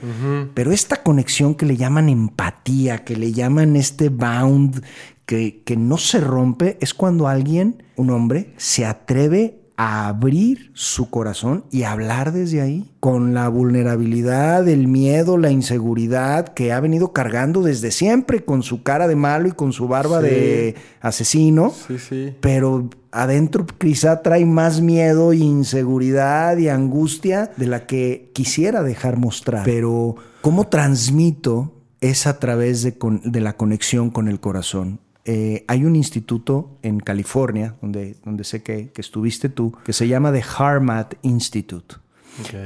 Pero 0.54 0.72
esta 0.72 1.04
conexión 1.04 1.56
que 1.56 1.66
le 1.66 1.78
llaman 1.78 2.10
empatía, 2.10 3.04
que 3.04 3.16
le 3.16 3.32
llaman 3.32 3.76
este 3.76 4.10
bound, 4.10 4.84
que, 5.26 5.64
que 5.64 5.78
no 5.78 5.98
se 5.98 6.20
rompe, 6.20 6.78
es 6.82 6.94
cuando 6.94 7.28
alguien, 7.28 7.84
un 7.96 8.10
hombre, 8.10 8.54
se 8.58 8.86
atreve 8.86 9.62
a 9.76 10.08
abrir 10.08 10.72
su 10.74 11.10
corazón 11.10 11.66
y 11.72 11.84
hablar 11.84 12.32
desde 12.32 12.62
ahí, 12.62 12.92
con 13.00 13.34
la 13.34 13.50
vulnerabilidad, 13.50 14.68
el 14.68 14.88
miedo, 14.88 15.38
la 15.38 15.52
inseguridad 15.52 16.50
que 16.50 16.72
ha 16.72 16.80
venido 16.80 17.12
cargando 17.12 17.62
desde 17.62 17.92
siempre, 17.92 18.46
con 18.46 18.62
su 18.64 18.84
cara 18.84 19.08
de 19.08 19.16
malo 19.16 19.48
y 19.48 19.52
con 19.52 19.74
su 19.74 19.88
barba 19.88 20.22
de 20.22 20.76
asesino. 21.02 21.74
Sí, 21.88 21.98
sí. 21.98 22.36
Pero 22.40 22.90
adentro 23.12 23.66
quizá 23.66 24.22
trae 24.22 24.46
más 24.46 24.82
miedo, 24.82 25.34
inseguridad 25.34 26.58
y 26.58 26.70
angustia 26.70 27.52
de 27.58 27.68
la 27.68 27.86
que 27.88 28.32
quisiera 28.34 28.84
dejar 28.84 29.18
mostrar. 29.18 29.64
Pero, 29.64 30.16
¿cómo 30.42 30.68
transmito? 30.68 31.74
Es 32.00 32.28
a 32.28 32.38
través 32.38 32.84
de, 32.84 32.96
de 33.24 33.42
la 33.42 33.56
conexión 33.56 34.10
con 34.12 34.28
el 34.28 34.40
corazón. 34.40 35.00
Eh, 35.26 35.64
hay 35.68 35.86
un 35.86 35.96
instituto 35.96 36.78
en 36.82 37.00
California, 37.00 37.76
donde, 37.82 38.18
donde 38.26 38.44
sé 38.44 38.62
que, 38.62 38.92
estuviste 38.96 39.50
tú, 39.50 39.74
que 39.86 39.94
se 39.94 40.08
llama 40.08 40.32
The 40.32 40.44
Harmat 40.58 41.16
Institute. 41.22 41.96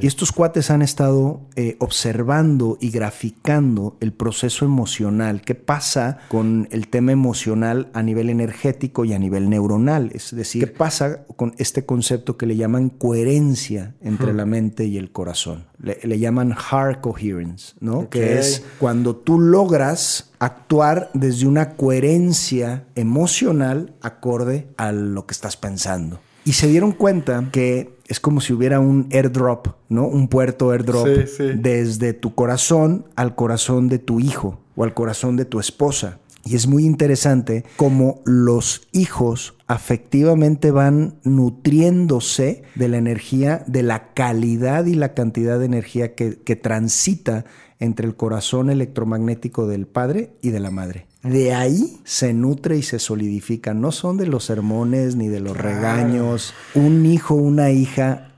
Y 0.02 0.08
estos 0.08 0.32
cuates 0.32 0.72
han 0.72 0.82
estado 0.82 1.42
eh, 1.56 1.76
observando 1.80 2.78
y 2.80 2.90
graficando 2.90 3.98
el 4.00 4.14
proceso 4.14 4.66
emocional, 4.66 5.42
qué 5.42 5.56
pasa 5.56 6.20
con 6.30 6.68
el 6.72 6.88
tema 6.88 7.12
emocional 7.12 7.90
a 7.94 8.02
nivel 8.02 8.30
energético 8.30 9.06
y 9.06 9.14
a 9.14 9.20
nivel 9.20 9.50
neuronal. 9.50 10.12
Es 10.14 10.36
decir, 10.36 10.66
qué 10.66 10.68
pasa 10.68 11.26
con 11.36 11.54
este 11.58 11.86
concepto 11.86 12.38
que 12.38 12.46
le 12.46 12.56
llaman 12.56 12.90
coherencia 12.90 13.96
entre 14.02 14.34
la 14.34 14.46
mente 14.46 14.86
y 14.86 14.98
el 14.98 15.12
corazón. 15.12 15.66
Le, 15.80 16.18
llaman 16.18 16.56
heart 16.56 17.02
coherence, 17.02 17.76
¿no? 17.80 18.10
Que 18.10 18.40
es 18.40 18.64
cuando 18.80 19.16
tú 19.16 19.40
logras 19.40 20.32
actuar 20.40 21.10
desde 21.14 21.46
una 21.46 21.76
coherencia 21.76 22.86
emocional 22.96 23.96
acorde 24.02 24.68
a 24.78 24.92
lo 24.92 25.26
que 25.26 25.34
estás 25.34 25.58
pensando. 25.58 26.20
Y 26.48 26.54
se 26.54 26.68
dieron 26.68 26.94
cuenta 26.94 27.50
que 27.52 27.97
es 28.08 28.20
como 28.20 28.42
si 28.42 28.54
hubiera 28.54 28.80
un 28.80 29.10
airdrop, 29.12 29.68
¿no? 29.90 30.08
Un 30.08 30.28
puerto 30.28 30.72
airdrop 30.72 31.08
desde 31.08 32.14
tu 32.14 32.34
corazón 32.36 33.06
al 33.16 33.36
corazón 33.36 33.90
de 33.90 34.00
tu 34.00 34.20
hijo 34.20 34.60
o 34.76 34.84
al 34.84 34.94
corazón 34.94 35.36
de 35.36 35.46
tu 35.46 35.60
esposa. 35.60 36.20
Y 36.46 36.56
es 36.56 36.66
muy 36.68 36.86
interesante 36.86 37.66
cómo 37.76 38.22
los 38.24 38.88
hijos 38.94 39.56
afectivamente 39.68 40.72
van 40.72 41.20
nutriéndose 41.24 42.64
de 42.76 42.88
la 42.88 42.98
energía, 42.98 43.66
de 43.68 43.84
la 43.84 44.14
calidad 44.14 44.86
y 44.86 44.96
la 44.96 45.14
cantidad 45.14 45.60
de 45.60 45.66
energía 45.66 46.16
que, 46.16 46.40
que 46.40 46.56
transita 46.56 47.44
entre 47.80 48.08
el 48.08 48.16
corazón 48.16 48.70
electromagnético 48.70 49.68
del 49.68 49.88
padre 49.88 50.38
y 50.42 50.52
de 50.52 50.62
la 50.62 50.72
madre. 50.72 51.07
De 51.30 51.54
ahí 51.54 51.98
se 52.04 52.34
nutre 52.34 52.78
y 52.78 52.84
se 52.84 53.00
solidifica. 53.00 53.74
No 53.74 53.92
son 53.92 54.18
de 54.18 54.28
los 54.28 54.46
sermones 54.46 55.16
ni 55.16 55.28
de 55.28 55.40
los 55.40 55.58
regaños. 55.58 56.54
Un 56.74 57.06
hijo, 57.06 57.36
una 57.36 57.72
hija 57.72 58.30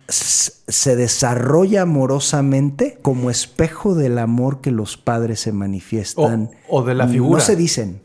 se 0.70 0.96
desarrolla 0.96 1.82
amorosamente 1.82 2.98
como 3.02 3.30
espejo 3.30 3.96
del 3.96 4.18
amor 4.18 4.62
que 4.62 4.72
los 4.72 4.98
padres 4.98 5.40
se 5.40 5.52
manifiestan. 5.52 6.52
O, 6.68 6.84
de 6.84 6.94
la 6.94 7.08
figura. 7.08 7.40
No 7.40 7.46
se 7.46 7.56
dicen. 7.56 8.02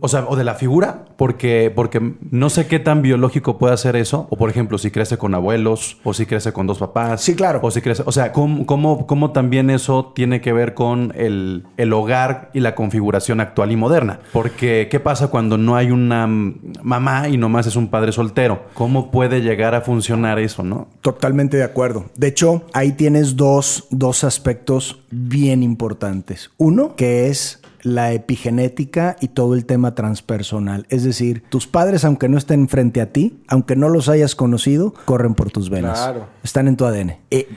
O 0.00 0.08
sea, 0.08 0.26
o 0.28 0.36
de 0.36 0.44
la 0.44 0.54
figura, 0.54 1.06
porque, 1.16 1.72
porque 1.74 2.14
no 2.30 2.50
sé 2.50 2.66
qué 2.66 2.78
tan 2.78 3.02
biológico 3.02 3.58
puede 3.58 3.74
hacer 3.74 3.96
eso. 3.96 4.26
O 4.30 4.36
por 4.36 4.50
ejemplo, 4.50 4.78
si 4.78 4.90
crece 4.90 5.16
con 5.16 5.34
abuelos, 5.34 5.98
o 6.04 6.12
si 6.14 6.26
crece 6.26 6.52
con 6.52 6.66
dos 6.66 6.78
papás. 6.78 7.22
Sí, 7.22 7.34
claro. 7.34 7.60
O 7.62 7.70
si 7.70 7.80
crece. 7.80 8.02
O 8.06 8.12
sea, 8.12 8.32
¿cómo, 8.32 8.66
cómo, 8.66 9.32
también 9.32 9.70
eso 9.70 10.12
tiene 10.14 10.40
que 10.40 10.52
ver 10.52 10.74
con 10.74 11.12
el, 11.16 11.66
el 11.76 11.92
hogar 11.92 12.50
y 12.52 12.60
la 12.60 12.74
configuración 12.74 13.40
actual 13.40 13.72
y 13.72 13.76
moderna? 13.76 14.20
Porque, 14.32 14.88
¿qué 14.90 15.00
pasa 15.00 15.28
cuando 15.28 15.56
no 15.56 15.76
hay 15.76 15.90
una 15.90 16.26
mamá 16.26 17.28
y 17.28 17.38
nomás 17.38 17.66
es 17.66 17.76
un 17.76 17.88
padre 17.88 18.12
soltero? 18.12 18.64
¿Cómo 18.74 19.10
puede 19.10 19.40
llegar 19.40 19.74
a 19.74 19.80
funcionar 19.80 20.38
eso, 20.38 20.62
no? 20.62 20.88
Totalmente 21.00 21.56
de 21.56 21.64
acuerdo. 21.64 22.01
De 22.16 22.28
hecho, 22.28 22.64
ahí 22.72 22.92
tienes 22.92 23.36
dos, 23.36 23.86
dos 23.90 24.24
aspectos 24.24 25.02
bien 25.10 25.62
importantes. 25.62 26.50
Uno, 26.58 26.96
que 26.96 27.28
es 27.28 27.60
la 27.82 28.12
epigenética 28.12 29.16
y 29.20 29.28
todo 29.28 29.54
el 29.54 29.66
tema 29.66 29.94
transpersonal. 29.94 30.86
Es 30.88 31.02
decir, 31.04 31.42
tus 31.48 31.66
padres, 31.66 32.04
aunque 32.04 32.28
no 32.28 32.38
estén 32.38 32.68
frente 32.68 33.00
a 33.00 33.12
ti, 33.12 33.42
aunque 33.48 33.76
no 33.76 33.88
los 33.88 34.08
hayas 34.08 34.34
conocido, 34.34 34.94
corren 35.04 35.34
por 35.34 35.50
tus 35.50 35.68
venas. 35.68 35.98
Claro. 35.98 36.28
Están 36.42 36.68
en 36.68 36.76
tu 36.76 36.84
ADN. 36.84 37.16
Eh, 37.30 37.48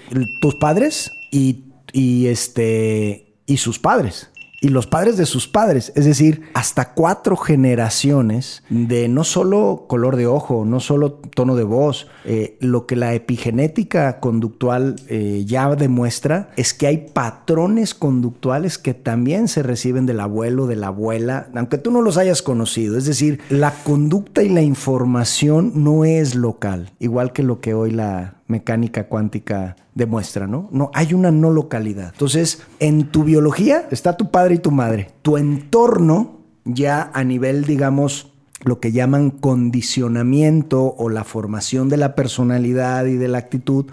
tus 0.42 0.56
padres 0.56 1.12
y, 1.32 1.66
y, 1.94 2.28
este, 2.28 3.36
y 3.46 3.58
sus 3.58 3.80
padres 3.80 4.30
y 4.66 4.70
los 4.70 4.88
padres 4.88 5.16
de 5.16 5.28
sus 5.28 5.48
padres, 5.48 5.94
es 5.94 6.06
decir, 6.06 6.42
hasta 6.56 6.96
cuatro 6.96 7.38
generaciones 7.38 8.64
de 8.70 9.08
no 9.08 9.24
solo 9.24 9.86
color 9.88 10.16
de 10.16 10.26
ojo, 10.26 10.66
no 10.66 10.80
solo 10.80 11.12
tono 11.12 11.56
de 11.56 11.64
voz, 11.64 12.08
eh, 12.26 12.58
lo 12.62 12.88
que 12.88 12.96
la 12.96 13.14
epigenética 13.14 14.20
conductual 14.20 14.96
eh, 15.08 15.44
ya 15.46 15.76
demuestra 15.76 16.50
es 16.58 16.74
que 16.74 16.88
hay 16.88 17.10
patrones 17.14 17.94
conductuales 17.94 18.80
que 18.80 18.96
también 18.96 19.50
se 19.50 19.62
reciben 19.62 20.08
del 20.08 20.20
abuelo, 20.20 20.66
de 20.66 20.78
la 20.78 20.88
abuela, 20.88 21.48
aunque 21.54 21.78
tú 21.78 21.92
no 21.92 22.02
los 22.02 22.18
hayas 22.18 22.42
conocido, 22.42 22.98
es 22.98 23.06
decir, 23.06 23.42
la 23.52 23.72
conducta 23.84 24.42
y 24.42 24.50
la 24.50 24.64
información 24.64 25.74
no 25.76 26.06
es 26.06 26.34
local, 26.34 26.90
igual 26.98 27.34
que 27.34 27.44
lo 27.44 27.62
que 27.62 27.76
hoy 27.76 27.92
la 27.92 28.38
mecánica 28.48 29.08
cuántica 29.08 29.76
demuestra, 29.94 30.48
¿no? 30.48 30.70
No, 30.72 30.92
hay 30.94 31.14
una 31.14 31.32
no 31.32 31.52
localidad. 31.52 32.12
Entonces, 32.14 32.64
en 32.80 33.12
tu 33.12 33.24
biología 33.24 33.88
está 33.92 34.18
tu 34.18 34.30
padre 34.32 34.56
y 34.56 34.60
tu 34.60 34.72
madre. 34.72 35.12
Tu 35.22 35.38
entorno, 35.38 36.42
ya 36.64 37.12
a 37.14 37.24
nivel, 37.24 37.66
digamos, 37.66 38.34
lo 38.64 38.80
que 38.80 38.92
llaman 38.92 39.32
condicionamiento 39.32 40.96
o 40.98 41.10
la 41.10 41.24
formación 41.24 41.90
de 41.90 41.98
la 41.98 42.16
personalidad 42.16 43.06
y 43.06 43.16
de 43.16 43.28
la 43.28 43.38
actitud, 43.40 43.86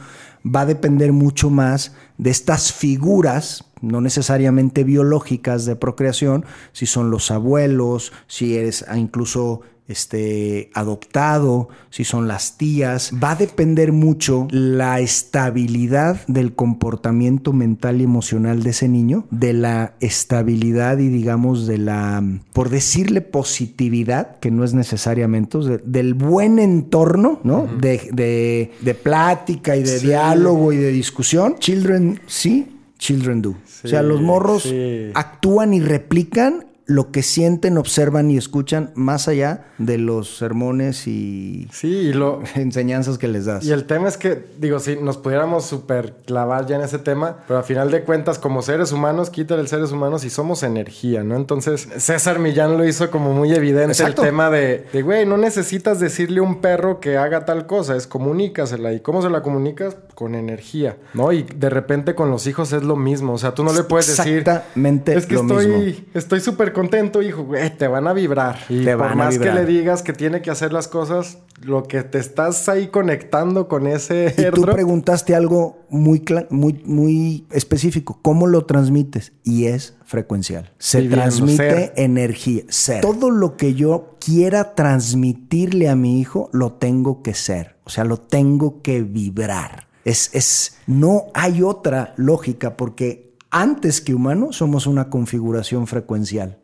va 0.44 0.62
a 0.62 0.66
depender 0.66 1.12
mucho 1.12 1.50
más 1.50 1.94
de 2.18 2.30
estas 2.30 2.72
figuras, 2.72 3.64
no 3.82 4.00
necesariamente 4.00 4.84
biológicas 4.84 5.66
de 5.66 5.76
procreación, 5.76 6.44
si 6.72 6.86
son 6.86 7.10
los 7.10 7.30
abuelos, 7.30 8.12
si 8.26 8.56
eres 8.56 8.84
incluso 8.96 9.62
este, 9.88 10.70
adoptado, 10.74 11.68
si 11.90 12.04
son 12.04 12.28
las 12.28 12.56
tías. 12.56 13.12
Va 13.22 13.32
a 13.32 13.36
depender 13.36 13.92
mucho 13.92 14.48
la 14.50 15.00
estabilidad 15.00 16.26
del 16.26 16.54
comportamiento 16.54 17.52
mental 17.52 18.00
y 18.00 18.04
emocional 18.04 18.62
de 18.62 18.70
ese 18.70 18.88
niño, 18.88 19.26
de 19.30 19.52
la 19.52 19.94
estabilidad 20.00 20.98
y 20.98 21.08
digamos 21.08 21.66
de 21.66 21.78
la, 21.78 22.22
por 22.52 22.70
decirle 22.70 23.20
positividad, 23.20 24.38
que 24.38 24.50
no 24.50 24.64
es 24.64 24.72
necesariamente, 24.72 25.58
del 25.84 26.14
buen 26.14 26.58
entorno, 26.58 27.40
¿no? 27.42 27.66
de, 27.80 28.70
de, 28.80 28.94
plática 28.94 29.76
y 29.76 29.82
de 29.82 30.00
diálogo 30.00 30.72
y 30.72 30.76
de 30.76 30.92
discusión. 30.92 31.56
Children 31.58 32.20
sí, 32.26 32.71
children 33.02 33.42
do. 33.42 33.50
o 33.50 33.88
sea, 33.88 34.00
los 34.00 34.20
morros 34.20 34.72
actúan 35.14 35.74
y 35.74 35.80
replican 35.80 36.66
lo 36.86 37.10
que 37.10 37.22
sienten, 37.22 37.78
observan 37.78 38.30
y 38.30 38.36
escuchan 38.36 38.90
más 38.94 39.28
allá 39.28 39.66
de 39.78 39.98
los 39.98 40.36
sermones 40.36 41.06
y, 41.06 41.68
sí, 41.72 42.12
lo, 42.12 42.42
enseñanzas 42.54 43.18
que 43.18 43.28
les 43.28 43.46
das. 43.46 43.64
Y 43.64 43.72
el 43.72 43.84
tema 43.84 44.08
es 44.08 44.16
que, 44.16 44.44
digo, 44.58 44.80
si 44.80 44.96
nos 44.96 45.16
pudiéramos 45.16 45.64
super 45.64 46.14
clavar 46.26 46.66
ya 46.66 46.76
en 46.76 46.82
ese 46.82 46.98
tema, 46.98 47.38
pero 47.46 47.60
a 47.60 47.62
final 47.62 47.90
de 47.90 48.02
cuentas, 48.02 48.38
como 48.38 48.62
seres 48.62 48.92
humanos, 48.92 49.30
quítale 49.30 49.60
el 49.60 49.68
seres 49.68 49.92
humanos 49.92 50.24
y 50.24 50.30
somos 50.30 50.62
energía, 50.62 51.22
¿no? 51.22 51.36
Entonces, 51.36 51.88
César 51.96 52.38
Millán 52.38 52.76
lo 52.76 52.84
hizo 52.86 53.10
como 53.10 53.32
muy 53.32 53.52
evidente 53.52 54.02
el 54.02 54.14
tema 54.14 54.50
de, 54.50 54.86
de, 54.92 55.02
güey, 55.02 55.26
no 55.26 55.36
necesitas 55.36 56.00
decirle 56.00 56.40
a 56.40 56.42
un 56.42 56.60
perro 56.60 57.00
que 57.00 57.16
haga 57.16 57.44
tal 57.44 57.66
cosa, 57.66 57.96
es 57.96 58.06
comunícasela. 58.06 58.92
¿Y 58.92 59.00
cómo 59.00 59.22
se 59.22 59.30
la 59.30 59.42
comunicas? 59.42 59.96
Con 60.14 60.34
energía, 60.34 60.96
¿no? 61.14 61.32
Y 61.32 61.42
de 61.42 61.70
repente 61.70 62.14
con 62.14 62.30
los 62.30 62.46
hijos 62.46 62.72
es 62.72 62.82
lo 62.82 62.96
mismo, 62.96 63.32
o 63.34 63.38
sea, 63.38 63.54
tú 63.54 63.64
no 63.64 63.72
le 63.72 63.84
puedes 63.84 64.16
decir... 64.16 64.38
Exactamente. 64.38 65.14
Es 65.14 65.26
que 65.26 65.36
estoy, 65.36 66.08
estoy 66.14 66.40
súper 66.40 66.71
contento, 66.72 67.22
hijo, 67.22 67.44
güey, 67.44 67.76
te 67.76 67.86
van 67.86 68.06
a 68.06 68.12
vibrar. 68.12 68.58
Y 68.68 68.84
te 68.84 68.96
por 68.96 69.14
más 69.14 69.38
que 69.38 69.52
le 69.52 69.64
digas 69.64 70.02
que 70.02 70.12
tiene 70.12 70.42
que 70.42 70.50
hacer 70.50 70.72
las 70.72 70.88
cosas, 70.88 71.38
lo 71.62 71.84
que 71.84 72.02
te 72.02 72.18
estás 72.18 72.68
ahí 72.68 72.88
conectando 72.88 73.68
con 73.68 73.86
ese 73.86 74.34
y 74.36 74.50
tú 74.54 74.62
preguntaste 74.62 75.34
algo 75.34 75.84
muy, 75.88 76.24
muy, 76.50 76.82
muy 76.84 77.46
específico. 77.50 78.18
¿Cómo 78.22 78.46
lo 78.46 78.64
transmites? 78.64 79.32
Y 79.44 79.66
es 79.66 79.94
frecuencial. 80.04 80.72
Se 80.78 81.02
transmite 81.02 81.92
energía. 81.96 82.64
Ser. 82.68 83.00
Todo 83.00 83.30
lo 83.30 83.56
que 83.56 83.74
yo 83.74 84.16
quiera 84.20 84.74
transmitirle 84.74 85.88
a 85.88 85.96
mi 85.96 86.20
hijo, 86.20 86.50
lo 86.52 86.72
tengo 86.72 87.22
que 87.22 87.34
ser. 87.34 87.76
O 87.84 87.90
sea, 87.90 88.04
lo 88.04 88.18
tengo 88.18 88.82
que 88.82 89.02
vibrar. 89.02 89.88
Es, 90.04 90.30
es, 90.34 90.78
no 90.86 91.26
hay 91.34 91.62
otra 91.62 92.14
lógica 92.16 92.76
porque 92.76 93.32
antes 93.50 94.00
que 94.00 94.14
humano 94.14 94.52
somos 94.52 94.86
una 94.86 95.10
configuración 95.10 95.86
frecuencial. 95.86 96.58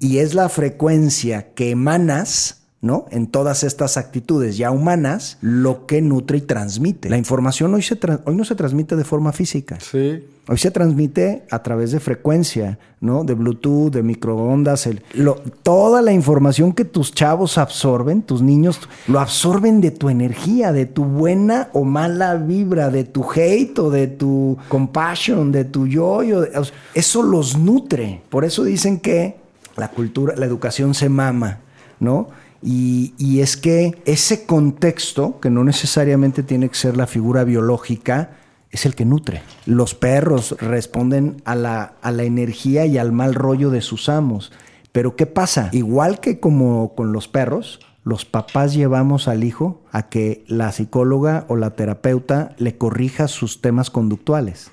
Y 0.00 0.18
es 0.18 0.34
la 0.34 0.48
frecuencia 0.48 1.52
que 1.54 1.70
emanas, 1.70 2.62
¿no? 2.80 3.06
En 3.10 3.26
todas 3.26 3.62
estas 3.64 3.96
actitudes 3.96 4.56
ya 4.56 4.70
humanas, 4.70 5.38
lo 5.40 5.86
que 5.86 6.00
nutre 6.00 6.38
y 6.38 6.40
transmite. 6.42 7.10
La 7.10 7.18
información 7.18 7.74
hoy, 7.74 7.82
se 7.82 7.98
hoy 8.24 8.34
no 8.34 8.44
se 8.44 8.54
transmite 8.54 8.96
de 8.96 9.04
forma 9.04 9.32
física. 9.32 9.78
Sí. 9.80 10.24
Hoy 10.46 10.58
se 10.58 10.70
transmite 10.70 11.46
a 11.50 11.62
través 11.62 11.90
de 11.92 12.00
frecuencia, 12.00 12.78
¿no? 13.00 13.24
De 13.24 13.32
Bluetooth, 13.32 13.90
de 13.90 14.02
microondas, 14.02 14.86
toda 15.62 16.02
la 16.02 16.12
información 16.12 16.74
que 16.74 16.84
tus 16.84 17.14
chavos 17.14 17.56
absorben, 17.56 18.20
tus 18.20 18.42
niños, 18.42 18.78
lo 19.06 19.20
absorben 19.20 19.80
de 19.80 19.90
tu 19.90 20.10
energía, 20.10 20.72
de 20.72 20.84
tu 20.84 21.04
buena 21.04 21.70
o 21.72 21.84
mala 21.84 22.34
vibra, 22.34 22.90
de 22.90 23.04
tu 23.04 23.24
hate 23.34 23.78
o 23.78 23.88
de 23.88 24.06
tu 24.06 24.58
compassion, 24.68 25.50
de 25.50 25.64
tu 25.64 25.86
yo. 25.86 26.20
eso 26.92 27.22
los 27.22 27.56
nutre. 27.56 28.20
Por 28.28 28.44
eso 28.44 28.64
dicen 28.64 29.00
que 29.00 29.36
la 29.76 29.88
cultura, 29.88 30.34
la 30.36 30.44
educación 30.44 30.92
se 30.92 31.08
mama, 31.08 31.60
¿no? 32.00 32.28
Y 32.60 33.40
es 33.40 33.56
que 33.56 34.02
ese 34.04 34.44
contexto, 34.44 35.40
que 35.40 35.48
no 35.48 35.64
necesariamente 35.64 36.42
tiene 36.42 36.68
que 36.68 36.74
ser 36.74 36.98
la 36.98 37.06
figura 37.06 37.44
biológica, 37.44 38.30
es 38.74 38.86
el 38.86 38.94
que 38.94 39.04
nutre. 39.04 39.42
Los 39.66 39.94
perros 39.94 40.56
responden 40.58 41.40
a 41.44 41.54
la, 41.54 41.94
a 42.02 42.10
la 42.10 42.24
energía 42.24 42.86
y 42.86 42.98
al 42.98 43.12
mal 43.12 43.34
rollo 43.34 43.70
de 43.70 43.80
sus 43.80 44.08
amos. 44.08 44.52
Pero 44.90 45.14
¿qué 45.14 45.26
pasa? 45.26 45.70
Igual 45.72 46.20
que 46.20 46.40
como 46.40 46.94
con 46.94 47.12
los 47.12 47.28
perros, 47.28 47.80
los 48.02 48.24
papás 48.24 48.74
llevamos 48.74 49.28
al 49.28 49.44
hijo 49.44 49.80
a 49.92 50.08
que 50.08 50.44
la 50.48 50.72
psicóloga 50.72 51.46
o 51.48 51.56
la 51.56 51.70
terapeuta 51.70 52.54
le 52.58 52.76
corrija 52.76 53.28
sus 53.28 53.60
temas 53.60 53.90
conductuales. 53.90 54.72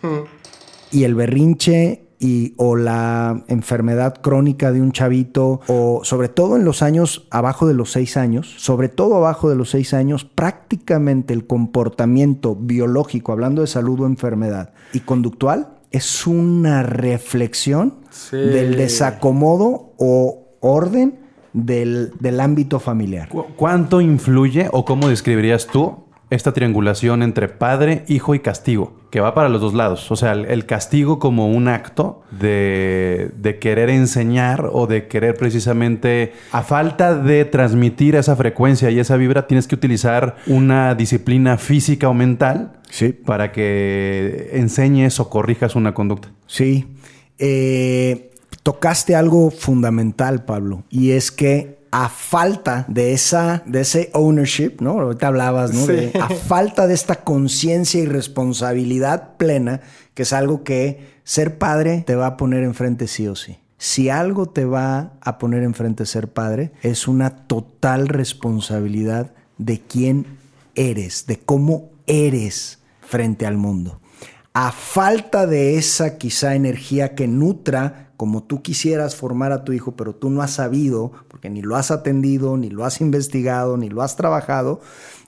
Y 0.91 1.03
el 1.03 1.15
berrinche 1.15 2.03
y, 2.21 2.53
o 2.57 2.75
la 2.75 3.43
enfermedad 3.47 4.21
crónica 4.21 4.71
de 4.71 4.79
un 4.79 4.91
chavito, 4.91 5.59
o 5.67 6.01
sobre 6.03 6.29
todo 6.29 6.55
en 6.55 6.63
los 6.63 6.83
años 6.83 7.27
abajo 7.31 7.67
de 7.67 7.73
los 7.73 7.91
seis 7.91 8.15
años, 8.15 8.53
sobre 8.57 8.89
todo 8.89 9.15
abajo 9.15 9.49
de 9.49 9.55
los 9.55 9.71
seis 9.71 9.95
años, 9.95 10.23
prácticamente 10.23 11.33
el 11.33 11.47
comportamiento 11.47 12.55
biológico, 12.55 13.31
hablando 13.31 13.61
de 13.61 13.67
salud 13.67 14.01
o 14.01 14.05
enfermedad, 14.05 14.73
y 14.93 14.99
conductual, 14.99 15.79
es 15.89 16.27
una 16.27 16.83
reflexión 16.83 17.95
del 18.31 18.77
desacomodo 18.77 19.93
o 19.97 20.57
orden 20.61 21.19
del, 21.53 22.39
ámbito 22.39 22.79
familiar. 22.79 23.29
¿Cuánto 23.57 23.99
influye 23.99 24.69
o 24.71 24.85
cómo 24.85 25.09
describirías 25.09 25.65
tú 25.67 26.05
esta 26.31 26.53
triangulación 26.53 27.23
entre 27.23 27.49
padre, 27.49 28.05
hijo 28.07 28.33
y 28.33 28.39
castigo, 28.39 28.93
que 29.11 29.19
va 29.19 29.35
para 29.35 29.49
los 29.49 29.59
dos 29.59 29.73
lados. 29.73 30.09
O 30.11 30.15
sea, 30.15 30.31
el, 30.31 30.65
castigo 30.65 31.19
como 31.19 31.49
un 31.49 31.67
acto 31.67 32.23
de, 32.31 33.31
de, 33.37 33.59
querer 33.59 33.89
enseñar 33.89 34.69
o 34.71 34.87
de 34.87 35.07
querer 35.07 35.35
precisamente, 35.35 36.31
a 36.53 36.63
falta 36.63 37.15
de 37.15 37.43
transmitir 37.43 38.15
esa 38.15 38.37
frecuencia 38.37 38.89
y 38.89 38.99
esa 38.99 39.17
vibra, 39.17 39.45
tienes 39.45 39.67
que 39.67 39.75
utilizar 39.75 40.37
una 40.47 40.95
disciplina 40.95 41.57
física 41.57 42.07
o 42.07 42.13
mental 42.13 42.79
sí. 42.89 43.09
para 43.09 43.51
que 43.51 44.51
enseñes 44.53 45.19
o 45.19 45.29
corrijas 45.29 45.75
una 45.75 45.93
conducta. 45.93 46.29
Sí. 46.47 46.87
Eh, 47.39 48.31
tocaste 48.63 49.15
algo 49.15 49.51
fundamental, 49.51 50.45
Pablo, 50.45 50.83
y 50.89 51.11
es 51.11 51.29
que 51.29 51.80
a 51.91 52.09
falta 52.09 52.85
de 52.87 53.13
esa 53.13 53.63
de 53.65 53.81
ese 53.81 54.09
ownership, 54.13 54.77
¿no? 54.79 54.99
Ahorita 55.01 55.27
hablabas, 55.27 55.73
¿no? 55.73 55.85
a 56.21 56.29
falta 56.29 56.87
de 56.87 56.93
esta 56.93 57.23
conciencia 57.23 58.01
y 58.01 58.05
responsabilidad 58.05 59.35
plena, 59.37 59.81
que 60.13 60.23
es 60.23 60.33
algo 60.33 60.63
que 60.63 61.19
ser 61.23 61.57
padre 61.57 62.03
te 62.07 62.15
va 62.15 62.27
a 62.27 62.37
poner 62.37 62.63
enfrente 62.63 63.07
sí 63.07 63.27
o 63.27 63.35
sí. 63.35 63.59
Si 63.77 64.09
algo 64.09 64.47
te 64.47 64.65
va 64.65 65.13
a 65.21 65.37
poner 65.37 65.63
enfrente 65.63 66.05
ser 66.05 66.27
padre, 66.27 66.71
es 66.83 67.07
una 67.07 67.31
total 67.47 68.07
responsabilidad 68.07 69.31
de 69.57 69.79
quién 69.79 70.25
eres, 70.75 71.25
de 71.25 71.39
cómo 71.39 71.89
eres 72.05 72.79
frente 73.01 73.45
al 73.45 73.57
mundo. 73.57 74.00
A 74.53 74.71
falta 74.71 75.47
de 75.47 75.77
esa 75.77 76.17
quizá 76.17 76.55
energía 76.55 77.15
que 77.15 77.27
nutra 77.27 78.11
como 78.21 78.43
tú 78.43 78.61
quisieras 78.61 79.15
formar 79.15 79.51
a 79.51 79.63
tu 79.63 79.73
hijo, 79.73 79.93
pero 79.93 80.13
tú 80.13 80.29
no 80.29 80.43
has 80.43 80.51
sabido, 80.51 81.11
porque 81.27 81.49
ni 81.49 81.63
lo 81.63 81.75
has 81.75 81.89
atendido, 81.89 82.55
ni 82.55 82.69
lo 82.69 82.85
has 82.85 83.01
investigado, 83.01 83.77
ni 83.77 83.89
lo 83.89 84.03
has 84.03 84.15
trabajado, 84.15 84.79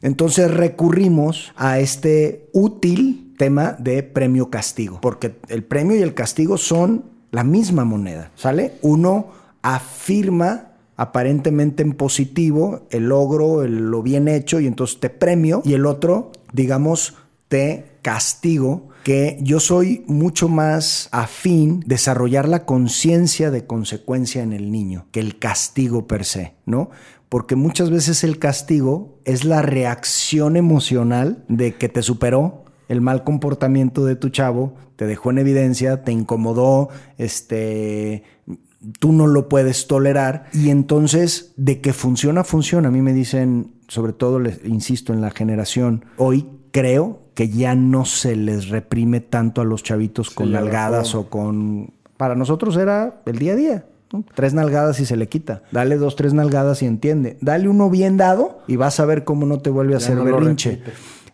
entonces 0.04 0.52
recurrimos 0.52 1.54
a 1.56 1.80
este 1.80 2.52
útil 2.54 3.34
tema 3.36 3.76
de 3.80 4.04
premio-castigo, 4.04 5.02
porque 5.02 5.38
el 5.48 5.64
premio 5.64 5.98
y 5.98 6.04
el 6.04 6.14
castigo 6.14 6.60
son 6.60 7.06
la 7.32 7.44
misma 7.44 7.84
moneda, 7.84 8.30
¿sale? 8.36 8.74
Uno 8.84 9.30
afirma 9.64 10.74
aparentemente 10.96 11.82
en 11.82 11.94
positivo 11.94 12.86
el 12.92 13.10
logro, 13.10 13.66
lo 13.66 14.04
bien 14.04 14.28
hecho, 14.28 14.60
y 14.60 14.68
entonces 14.68 15.00
te 15.00 15.10
premio, 15.10 15.64
y 15.66 15.74
el 15.74 15.88
otro, 15.88 16.32
digamos, 16.52 17.16
te 17.48 17.98
castigo 18.04 18.90
que 19.04 19.38
yo 19.42 19.60
soy 19.60 20.04
mucho 20.08 20.48
más 20.48 21.10
afín 21.12 21.84
desarrollar 21.86 22.48
la 22.48 22.66
conciencia 22.66 23.52
de 23.52 23.66
consecuencia 23.66 24.42
en 24.42 24.54
el 24.54 24.72
niño 24.72 25.08
que 25.12 25.20
el 25.20 25.38
castigo 25.38 26.08
per 26.08 26.24
se, 26.26 26.56
¿no? 26.66 26.90
Porque 27.28 27.56
muchas 27.56 27.90
veces 27.90 28.24
el 28.24 28.40
castigo 28.40 29.20
es 29.26 29.44
la 29.44 29.62
reacción 29.62 30.56
emocional 30.56 31.44
de 31.48 31.76
que 31.76 31.90
te 31.90 32.02
superó 32.02 32.64
el 32.88 33.02
mal 33.02 33.24
comportamiento 33.24 34.06
de 34.06 34.16
tu 34.16 34.30
chavo, 34.30 34.76
te 34.96 35.08
dejó 35.08 35.32
en 35.32 35.40
evidencia, 35.40 36.04
te 36.04 36.12
incomodó, 36.12 36.90
este, 37.18 38.24
tú 39.00 39.12
no 39.12 39.28
lo 39.28 39.50
puedes 39.50 39.88
tolerar 39.88 40.46
y 40.54 40.70
entonces 40.70 41.54
de 41.58 41.82
que 41.82 41.92
funciona, 41.94 42.44
funciona. 42.44 42.90
A 42.90 42.92
mí 42.92 43.02
me 43.02 43.14
dicen, 43.14 43.74
sobre 43.88 44.14
todo, 44.14 44.40
les 44.40 44.64
insisto, 44.64 45.12
en 45.12 45.22
la 45.22 45.32
generación 45.32 46.06
hoy, 46.18 46.48
creo 46.72 47.23
que 47.34 47.50
ya 47.50 47.76
no 47.76 48.06
se 48.06 48.36
les 48.36 48.70
reprime 48.70 49.20
tanto 49.20 49.62
a 49.62 49.66
los 49.66 49.84
chavitos 49.84 50.30
con 50.30 50.52
nalgadas 50.52 51.16
o 51.16 51.30
con... 51.30 51.92
Para 52.18 52.36
nosotros 52.36 52.78
era 52.78 53.22
el 53.26 53.40
día 53.40 53.54
a 53.54 53.56
día. 53.56 53.86
Tres 54.36 54.54
nalgadas 54.54 55.00
y 55.00 55.06
se 55.06 55.18
le 55.18 55.28
quita. 55.28 55.64
Dale 55.72 55.98
dos, 55.98 56.16
tres 56.16 56.34
nalgadas 56.34 56.84
y 56.84 56.86
entiende. 56.86 57.38
Dale 57.42 57.68
uno 57.68 57.90
bien 57.90 58.18
dado 58.18 58.60
y 58.68 58.76
vas 58.76 59.00
a 59.00 59.06
ver 59.06 59.24
cómo 59.24 59.46
no 59.48 59.60
te 59.60 59.72
vuelve 59.72 59.96
a 59.96 59.98
hacer 59.98 60.20
berrinche. 60.20 60.84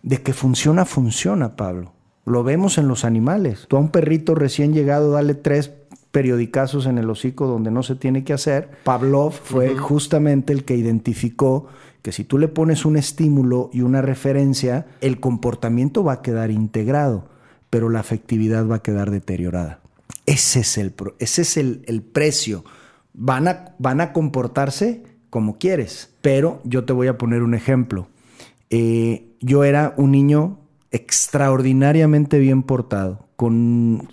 De 0.02 0.22
que 0.22 0.32
funciona, 0.32 0.86
funciona, 0.86 1.58
Pablo. 1.58 1.92
Lo 2.26 2.44
vemos 2.44 2.78
en 2.78 2.88
los 2.88 3.04
animales. 3.04 3.66
Tú 3.68 3.76
a 3.76 3.80
un 3.80 3.90
perrito 3.90 4.36
recién 4.36 4.74
llegado, 4.74 5.12
dale 5.12 5.34
tres 5.34 5.74
periodicazos 6.12 6.86
en 6.86 6.98
el 6.98 7.10
hocico 7.10 7.48
donde 7.48 7.72
no 7.72 7.84
se 7.84 7.96
tiene 7.96 8.24
que 8.24 8.34
hacer. 8.34 8.70
Pavlov 8.84 9.32
fue 9.32 9.76
justamente 9.76 10.54
el 10.54 10.64
que 10.64 10.76
identificó 10.76 11.68
que 12.02 12.12
si 12.12 12.24
tú 12.24 12.38
le 12.38 12.48
pones 12.48 12.86
un 12.86 12.98
estímulo 12.98 13.70
y 13.74 13.82
una 13.82 14.02
referencia, 14.02 14.88
el 15.02 15.20
comportamiento 15.20 16.04
va 16.04 16.14
a 16.14 16.22
quedar 16.22 16.52
integrado, 16.52 17.28
pero 17.70 17.90
la 17.90 18.00
afectividad 18.00 18.68
va 18.68 18.76
a 18.76 18.84
quedar 18.84 19.12
deteriorada. 19.12 19.82
Ese 20.26 20.62
es 20.62 20.78
el, 20.78 20.94
ese 21.20 21.42
es 21.42 21.58
el, 21.58 22.02
precio. 22.02 22.64
Van 23.14 23.48
a, 23.48 23.76
van 23.80 24.02
a 24.02 24.14
comportarse 24.14 25.04
como 25.30 25.58
quieres, 25.58 26.14
pero 26.22 26.62
yo 26.64 26.86
te 26.86 26.94
voy 26.94 27.08
a 27.08 27.18
poner 27.18 27.44
un 27.44 27.54
ejemplo. 27.54 28.08
Eh, 28.70 29.36
yo 29.42 29.64
era 29.64 29.94
un 29.98 30.12
niño 30.12 30.60
extraordinariamente 30.92 32.40
bien 32.40 32.64
portado, 32.64 33.28
con 33.36 34.10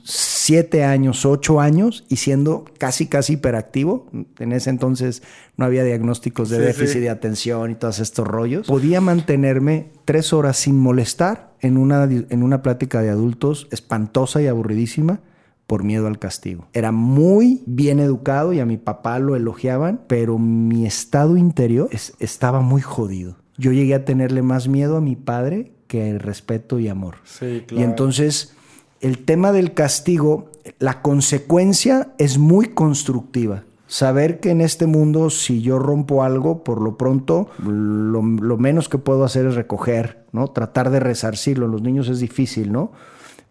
siete 0.47 0.85
años, 0.85 1.27
ocho 1.27 1.61
años 1.61 2.05
y 2.09 2.17
siendo 2.17 2.65
casi, 2.79 3.09
casi 3.09 3.33
hiperactivo. 3.33 4.07
En 4.39 4.53
ese 4.53 4.71
entonces 4.71 5.25
no 5.57 5.65
había 5.65 5.83
diagnósticos 5.83 6.51
de 6.51 6.61
déficit 6.61 7.01
de 7.01 7.11
atención 7.11 7.73
y 7.73 7.75
todos 7.75 7.99
estos 7.99 8.29
rollos. 8.29 8.69
Podía 8.69 9.01
mantenerme 9.01 9.91
tres 10.05 10.33
horas 10.33 10.57
sin 10.57 10.79
molestar 10.79 11.53
en 11.61 11.77
una, 11.77 12.05
en 12.05 12.43
una 12.45 12.63
plática 12.63 13.03
de 13.03 13.11
adultos 13.11 13.67
espantosa 13.73 14.41
y 14.41 14.47
aburridísima 14.47 15.21
por 15.67 15.83
miedo 15.83 16.07
al 16.07 16.21
castigo. 16.21 16.69
Era 16.73 16.93
muy 16.93 17.65
bien 17.67 17.99
educado 17.99 18.53
y 18.53 18.61
a 18.61 18.67
mi 18.67 18.77
papá 18.77 19.19
lo 19.19 19.35
elogiaban, 19.35 20.03
pero 20.07 20.39
mi 20.39 20.87
estado 20.87 21.37
interior 21.37 21.89
estaba 22.21 22.61
muy 22.61 22.83
jodido. 22.83 23.37
Yo 23.59 23.73
llegué 23.73 23.95
a 23.95 24.05
tenerle 24.05 24.43
más 24.43 24.69
miedo 24.69 24.97
a 24.97 25.01
mi 25.01 25.17
padre 25.17 25.73
que 25.89 26.17
respeto 26.19 26.79
y 26.79 26.87
amor. 26.87 27.17
Sí, 27.25 27.65
claro. 27.67 27.81
Y 27.81 27.85
entonces 27.85 28.56
el 29.01 29.25
tema 29.25 29.53
del 29.53 29.75
castigo, 29.75 30.51
la 30.79 31.03
consecuencia 31.03 32.13
es 32.19 32.39
muy 32.39 32.69
constructiva. 32.69 33.65
Saber 33.89 34.41
que 34.41 34.51
en 34.51 34.61
este 34.61 34.87
mundo, 34.87 35.31
si 35.31 35.63
yo 35.63 35.79
rompo 35.79 36.25
algo, 36.25 36.65
por 36.65 36.81
lo 36.81 36.97
pronto, 36.97 37.49
lo, 37.65 38.23
menos 38.23 38.89
que 38.89 38.99
puedo 38.99 39.25
hacer 39.25 39.47
es 39.47 39.55
recoger, 39.55 40.25
¿no? 40.33 40.49
Tratar 40.49 40.91
de 40.91 40.99
resarcirlo. 40.99 41.69
Los 41.69 41.83
niños 41.83 42.09
es 42.09 42.19
difícil, 42.19 42.73
¿no? 42.73 42.91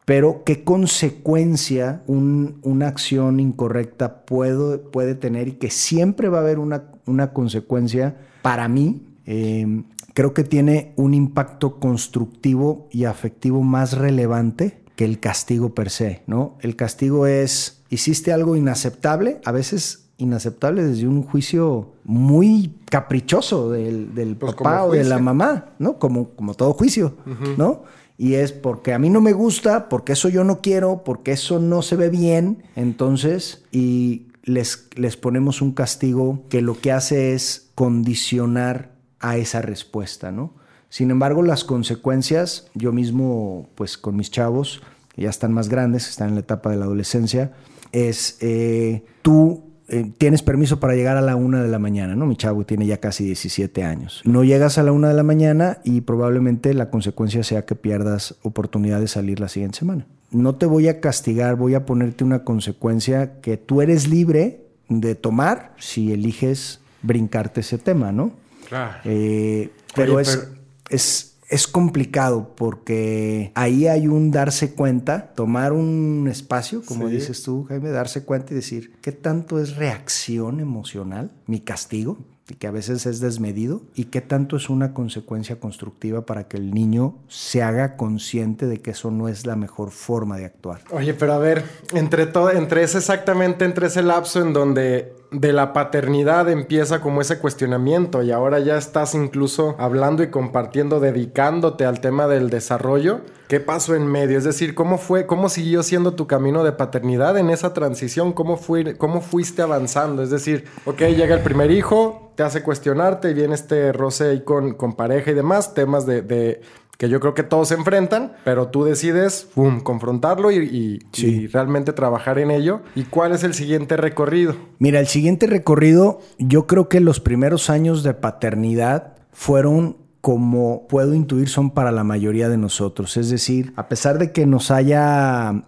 Pero 0.04 0.44
qué 0.46 0.64
consecuencia 0.64 2.04
una 2.08 2.88
acción 2.88 3.40
incorrecta 3.40 4.26
puede 4.26 5.16
tener 5.16 5.48
y 5.48 5.54
que 5.54 5.72
siempre 5.72 6.30
va 6.30 6.40
a 6.40 6.42
haber 6.42 6.60
una, 6.60 6.84
una 7.08 7.32
consecuencia 7.32 8.18
para 8.42 8.68
mí. 8.68 9.02
Eh, 9.26 9.84
creo 10.14 10.34
que 10.34 10.44
tiene 10.44 10.94
un 10.96 11.14
impacto 11.14 11.80
constructivo 11.80 12.88
y 12.92 13.06
afectivo 13.06 13.64
más 13.64 13.98
relevante 13.98 14.85
que 14.96 15.06
el 15.06 15.20
castigo 15.20 15.74
per 15.74 15.90
se, 15.90 16.24
¿no? 16.28 16.58
El 16.62 16.76
castigo 16.76 17.28
es, 17.28 17.84
hiciste 17.90 18.32
algo 18.32 18.56
inaceptable, 18.56 19.42
a 19.46 19.52
veces 19.52 20.06
inaceptable 20.18 20.84
desde 20.84 21.08
un 21.08 21.24
juicio 21.24 21.94
muy 22.06 22.74
caprichoso 22.90 23.72
del, 23.72 24.38
pues 24.40 24.56
papá 24.56 24.86
o 24.86 24.92
de 24.94 25.04
la 25.04 25.20
mamá, 25.20 25.74
¿no? 25.80 26.00
Como, 26.00 26.30
como 26.30 26.54
todo 26.54 26.74
juicio, 26.74 27.18
¿no? 27.58 27.84
Y 28.18 28.36
es 28.36 28.54
porque 28.54 28.94
a 28.94 29.00
mí 29.00 29.10
no 29.10 29.20
me 29.20 29.34
gusta, 29.34 29.90
porque 29.90 30.14
eso 30.14 30.30
yo 30.30 30.46
no 30.46 30.62
quiero, 30.62 31.04
porque 31.04 31.34
eso 31.34 31.60
no 31.60 31.82
se 31.82 31.98
ve 31.98 32.10
bien, 32.10 32.64
entonces, 32.78 33.66
y 33.74 34.28
les, 34.44 34.88
les 34.96 35.18
ponemos 35.18 35.62
un 35.62 35.74
castigo 35.74 36.44
que 36.50 36.62
lo 36.62 36.80
que 36.80 36.94
hace 36.94 37.34
es 37.34 37.72
condicionar 37.76 38.94
a 39.20 39.36
esa 39.36 39.62
respuesta, 39.62 40.32
¿no? 40.32 40.54
Sin 40.96 41.12
embargo, 41.12 41.44
las 41.44 41.66
consecuencias, 41.66 42.68
yo 42.74 42.94
mismo, 42.94 43.68
pues 43.76 43.98
con 43.98 44.16
mis 44.16 44.32
chavos, 44.32 44.82
que 45.14 45.24
ya 45.24 45.30
están 45.30 45.52
más 45.52 45.68
grandes, 45.68 46.08
están 46.08 46.30
en 46.30 46.36
la 46.36 46.40
etapa 46.40 46.70
de 46.70 46.78
la 46.78 46.86
adolescencia, 46.86 47.52
es 47.92 48.38
eh, 48.40 49.04
tú 49.22 49.62
eh, 49.90 50.10
tienes 50.18 50.42
permiso 50.42 50.80
para 50.80 50.96
llegar 50.96 51.18
a 51.18 51.22
la 51.22 51.36
una 51.36 51.62
de 51.62 51.68
la 51.68 51.80
mañana, 51.80 52.16
¿no? 52.16 52.26
Mi 52.26 52.38
chavo 52.38 52.66
tiene 52.66 52.86
ya 52.86 53.02
casi 53.02 53.26
17 53.26 53.84
años. 53.84 54.22
No 54.24 54.46
llegas 54.46 54.78
a 54.78 54.84
la 54.84 54.94
una 54.94 55.10
de 55.10 55.16
la 55.16 55.24
mañana 55.24 55.80
y 55.84 56.00
probablemente 56.00 56.74
la 56.74 56.90
consecuencia 56.90 57.44
sea 57.44 57.66
que 57.66 57.76
pierdas 57.76 58.36
oportunidad 58.42 59.02
de 59.02 59.10
salir 59.10 59.42
la 59.42 59.50
siguiente 59.50 59.80
semana. 59.80 60.08
No 60.32 60.56
te 60.56 60.66
voy 60.66 60.88
a 60.88 61.02
castigar, 61.02 61.58
voy 61.58 61.74
a 61.74 61.86
ponerte 61.86 62.24
una 62.24 62.46
consecuencia 62.46 63.42
que 63.42 63.58
tú 63.58 63.82
eres 63.82 64.08
libre 64.08 64.62
de 64.88 65.16
tomar 65.16 65.74
si 65.78 66.14
eliges 66.14 66.80
brincarte 67.02 67.60
ese 67.60 67.80
tema, 67.80 68.14
¿no? 68.14 68.32
Claro. 68.70 68.94
Eh, 69.04 69.72
pero, 69.94 70.16
Oye, 70.16 70.22
es, 70.22 70.38
pero- 70.38 70.55
es, 70.90 71.38
es 71.50 71.68
complicado 71.68 72.56
porque 72.56 73.52
ahí 73.56 73.88
hay 73.88 74.08
un 74.08 74.32
darse 74.32 74.74
cuenta, 74.74 75.34
tomar 75.36 75.74
un 75.74 76.28
espacio, 76.30 76.82
como 76.86 77.08
Sí. 77.08 77.16
dices 77.16 77.44
tú, 77.44 77.66
Jaime, 77.66 77.90
darse 77.90 78.24
cuenta 78.24 78.54
y 78.54 78.56
decir, 78.56 78.94
¿qué 79.02 79.12
tanto 79.12 79.60
es 79.60 79.76
reacción 79.76 80.60
emocional, 80.60 81.32
mi 81.48 81.60
castigo? 81.60 82.18
y 82.48 82.54
que 82.54 82.68
a 82.68 82.72
veces 82.72 83.08
es 83.08 83.20
desmedido, 83.22 83.82
y 83.96 84.04
qué 84.04 84.22
tanto 84.22 84.56
es 84.56 84.70
una 84.70 84.94
consecuencia 84.94 85.60
constructiva 85.60 86.28
para 86.28 86.48
que 86.48 86.58
el 86.58 86.76
niño 86.76 87.16
se 87.28 87.64
haga 87.64 87.98
consciente 87.98 88.68
de 88.68 88.82
que 88.82 88.92
eso 88.92 89.10
no 89.10 89.28
es 89.30 89.48
la 89.48 89.56
mejor 89.56 89.90
forma 89.90 90.38
de 90.38 90.46
actuar. 90.46 90.82
Oye, 90.92 91.16
pero 91.16 91.34
a 91.34 91.40
ver, 91.40 91.64
entre 91.96 92.28
todo, 92.28 92.52
entre 92.52 92.84
ese 92.84 93.00
exactamente 93.00 93.66
entre 93.66 93.88
ese 93.88 94.04
lapso 94.04 94.44
en 94.44 94.54
donde 94.54 95.12
de 95.40 95.52
la 95.54 95.74
paternidad 95.74 96.50
empieza 96.50 97.02
como 97.02 97.20
ese 97.20 97.40
cuestionamiento 97.40 98.24
y 98.24 98.32
ahora 98.32 98.60
ya 98.60 98.78
estás 98.78 99.16
incluso 99.16 99.76
hablando 99.78 100.24
y 100.24 100.30
compartiendo, 100.30 101.00
dedicándote 101.00 101.86
al 101.86 102.00
tema 102.00 102.28
del 102.28 102.50
desarrollo. 102.50 103.20
¿Qué 103.48 103.60
pasó 103.60 103.96
en 103.96 104.08
medio? 104.08 104.38
Es 104.38 104.44
decir, 104.44 104.74
¿cómo 104.74 104.98
fue, 104.98 105.26
cómo 105.28 105.50
siguió 105.50 105.84
siendo 105.84 106.14
tu 106.16 106.26
camino 106.26 106.64
de 106.64 106.72
paternidad 106.72 107.38
en 107.38 107.50
esa 107.50 107.74
transición? 107.74 108.34
¿Cómo, 108.34 108.60
cómo 108.98 109.22
fuiste 109.22 109.62
avanzando? 109.62 110.24
Es 110.24 110.30
decir, 110.30 110.66
ok, 110.86 111.00
llega 111.02 111.36
el 111.36 111.42
primer 111.44 111.70
hijo, 111.70 112.32
te 112.36 112.44
hace 112.44 112.64
cuestionarte 112.64 113.30
y 113.30 113.34
viene 113.34 113.54
este 113.56 113.92
roce 113.92 114.30
ahí 114.30 114.44
con, 114.44 114.74
con 114.74 114.94
pareja 114.96 115.32
y 115.32 115.36
demás, 115.36 115.74
temas 115.74 116.06
de, 116.06 116.22
de- 116.22 116.62
que 116.98 117.10
yo 117.10 117.20
creo 117.20 117.34
que 117.34 117.44
todos 117.44 117.68
se 117.70 117.76
enfrentan, 117.76 118.34
pero 118.44 118.68
tú 118.70 118.84
decides, 118.86 119.48
pum, 119.54 119.82
confrontarlo 119.82 120.52
y, 120.52 120.56
y- 120.58 121.00
Sí. 121.12 121.28
y 121.28 121.48
realmente 121.48 121.92
trabajar 121.94 122.40
en 122.40 122.52
ello. 122.52 122.82
¿Y 122.96 123.04
cuál 123.04 123.32
es 123.34 123.44
el 123.44 123.54
siguiente 123.54 123.98
recorrido? 123.98 124.56
Mira, 124.80 125.00
el 125.00 125.08
siguiente 125.08 125.48
recorrido, 125.48 126.20
yo 126.40 126.68
creo 126.68 126.88
que 126.90 127.00
los 127.00 127.20
primeros 127.20 127.70
años 127.70 128.04
de 128.04 128.14
paternidad 128.14 129.14
fueron 129.32 129.98
como 130.22 130.88
puedo 130.88 131.14
intuir 131.14 131.50
son 131.50 131.70
para 131.70 131.92
la 131.92 132.04
mayoría 132.04 132.50
de 132.50 132.58
nosotros. 132.58 133.16
Es 133.18 133.30
decir, 133.30 133.74
a 133.76 133.88
pesar 133.90 134.18
de 134.18 134.32
que 134.32 134.48
nos 134.48 134.72
haya 134.72 135.66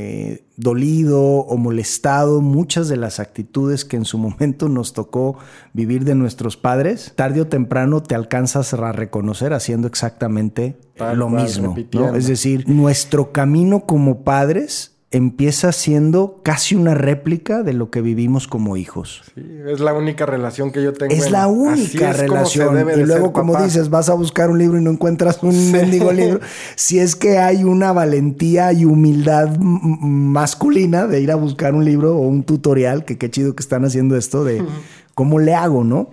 eh, 0.00 0.44
dolido 0.56 1.20
o 1.20 1.56
molestado 1.56 2.40
muchas 2.40 2.88
de 2.88 2.96
las 2.96 3.18
actitudes 3.18 3.84
que 3.84 3.96
en 3.96 4.04
su 4.04 4.16
momento 4.18 4.68
nos 4.68 4.92
tocó 4.92 5.38
vivir 5.72 6.04
de 6.04 6.14
nuestros 6.14 6.56
padres, 6.56 7.12
tarde 7.16 7.40
o 7.40 7.46
temprano 7.48 8.00
te 8.02 8.14
alcanzas 8.14 8.72
a 8.74 8.92
reconocer 8.92 9.52
haciendo 9.52 9.88
exactamente 9.88 10.78
Tal 10.96 11.18
lo 11.18 11.30
mismo. 11.30 11.76
Es 12.14 12.28
decir, 12.28 12.68
nuestro 12.68 13.32
camino 13.32 13.86
como 13.86 14.22
padres 14.22 14.97
empieza 15.10 15.72
siendo 15.72 16.40
casi 16.42 16.74
una 16.74 16.92
réplica 16.92 17.62
de 17.62 17.72
lo 17.72 17.88
que 17.90 18.02
vivimos 18.02 18.46
como 18.46 18.76
hijos. 18.76 19.22
Sí, 19.34 19.40
es 19.66 19.80
la 19.80 19.94
única 19.94 20.26
relación 20.26 20.70
que 20.70 20.82
yo 20.82 20.92
tengo. 20.92 21.14
Es 21.14 21.26
en- 21.26 21.32
la 21.32 21.46
única 21.46 22.10
es 22.10 22.18
relación. 22.18 22.74
debe 22.74 23.00
Y 23.00 23.04
luego, 23.06 23.32
como 23.32 23.54
papá. 23.54 23.64
dices, 23.64 23.88
vas 23.88 24.10
a 24.10 24.14
buscar 24.14 24.50
un 24.50 24.58
libro 24.58 24.78
y 24.78 24.82
no 24.82 24.90
encuentras 24.90 25.42
un 25.42 25.72
mendigo 25.72 26.12
libro. 26.12 26.40
Si 26.76 26.98
es 26.98 27.16
que 27.16 27.38
hay 27.38 27.64
una 27.64 27.92
valentía 27.92 28.72
y 28.74 28.84
humildad 28.84 29.56
masculina 29.58 31.06
de 31.06 31.20
ir 31.20 31.30
a 31.30 31.36
buscar 31.36 31.74
un 31.74 31.84
libro 31.84 32.16
o 32.16 32.20
un 32.20 32.42
tutorial, 32.42 33.04
que 33.04 33.16
qué 33.18 33.30
chido 33.30 33.54
que 33.54 33.62
están 33.62 33.84
haciendo 33.84 34.16
esto 34.16 34.44
de 34.44 34.62
cómo 35.14 35.38
le 35.38 35.54
hago, 35.54 35.84
¿no? 35.84 36.10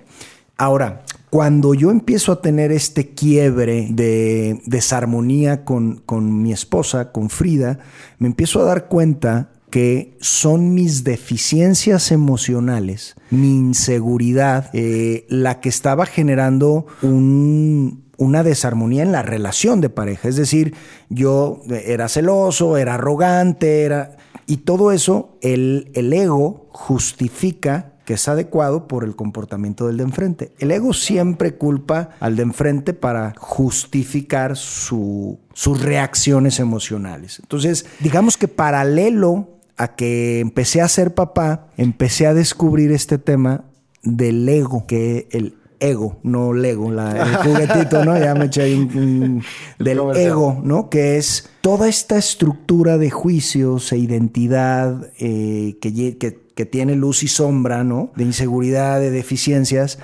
Ahora, 0.58 1.02
cuando 1.36 1.74
yo 1.74 1.92
empiezo 1.92 2.32
a 2.32 2.42
tener 2.42 2.72
este 2.72 3.10
quiebre 3.10 3.90
de 3.92 4.62
desarmonía 4.68 5.66
con, 5.66 5.98
con 6.06 6.42
mi 6.42 6.54
esposa, 6.54 7.12
con 7.12 7.30
Frida, 7.30 7.80
me 8.20 8.28
empiezo 8.28 8.62
a 8.62 8.64
dar 8.64 8.88
cuenta 8.88 9.52
que 9.70 10.16
son 10.22 10.74
mis 10.74 11.04
deficiencias 11.04 12.14
emocionales, 12.14 13.16
mi 13.32 13.50
inseguridad, 13.50 14.70
eh, 14.72 15.26
la 15.28 15.60
que 15.60 15.68
estaba 15.68 16.06
generando 16.06 16.86
un, 17.02 18.06
una 18.16 18.42
desarmonía 18.42 19.04
en 19.04 19.12
la 19.12 19.22
relación 19.22 19.82
de 19.82 19.90
pareja. 19.90 20.30
Es 20.30 20.38
decir, 20.38 20.74
yo 21.10 21.64
era 21.70 22.08
celoso, 22.08 22.78
era 22.78 22.94
arrogante, 22.94 23.82
era... 23.82 24.16
Y 24.48 24.58
todo 24.58 24.94
eso, 24.94 25.38
el, 25.42 25.92
el 25.96 26.14
ego 26.14 26.70
justifica 26.72 27.95
que 28.06 28.14
es 28.14 28.28
adecuado 28.28 28.88
por 28.88 29.04
el 29.04 29.16
comportamiento 29.16 29.88
del 29.88 29.98
de 29.98 30.04
enfrente. 30.04 30.52
El 30.60 30.72
ego 30.72 30.94
siempre 30.94 31.56
culpa 31.56 32.12
al 32.20 32.36
de 32.36 32.44
enfrente 32.44 32.94
para 32.94 33.34
justificar 33.38 34.56
su- 34.56 35.40
sus 35.54 35.82
reacciones 35.82 36.60
emocionales. 36.60 37.40
Entonces, 37.40 37.86
digamos 38.00 38.38
que 38.38 38.48
paralelo 38.48 39.50
a 39.78 39.96
que 39.96 40.40
empecé 40.40 40.82
a 40.82 40.88
ser 40.88 41.14
papá, 41.14 41.68
empecé 41.78 42.28
a 42.28 42.34
descubrir 42.34 42.92
este 42.92 43.18
tema 43.18 43.66
del 44.04 44.48
ego, 44.48 44.86
que 44.88 45.28
el 45.32 45.56
ego, 45.80 46.20
no 46.24 46.54
Lego, 46.54 46.92
la, 46.92 47.12
el 47.12 47.36
juguetito, 47.38 48.04
¿no? 48.06 48.18
Ya 48.18 48.34
me 48.36 48.46
eché 48.46 48.64
ahí 48.64 48.74
un- 48.76 48.98
un- 48.98 49.44
del 49.84 50.00
ego, 50.16 50.60
¿no? 50.64 50.90
Que 50.90 51.18
es 51.18 51.50
toda 51.62 51.88
esta 51.88 52.18
estructura 52.18 52.98
de 52.98 53.10
juicios 53.12 53.92
e 53.92 53.98
identidad 53.98 55.12
eh, 55.20 55.78
que- 55.82 56.40
que 56.56 56.66
tiene 56.66 56.96
luz 56.96 57.22
y 57.24 57.28
sombra, 57.28 57.84
¿no? 57.84 58.12
De 58.16 58.24
inseguridad, 58.24 59.00
de 59.02 59.12
deficiencias. 59.12 60.00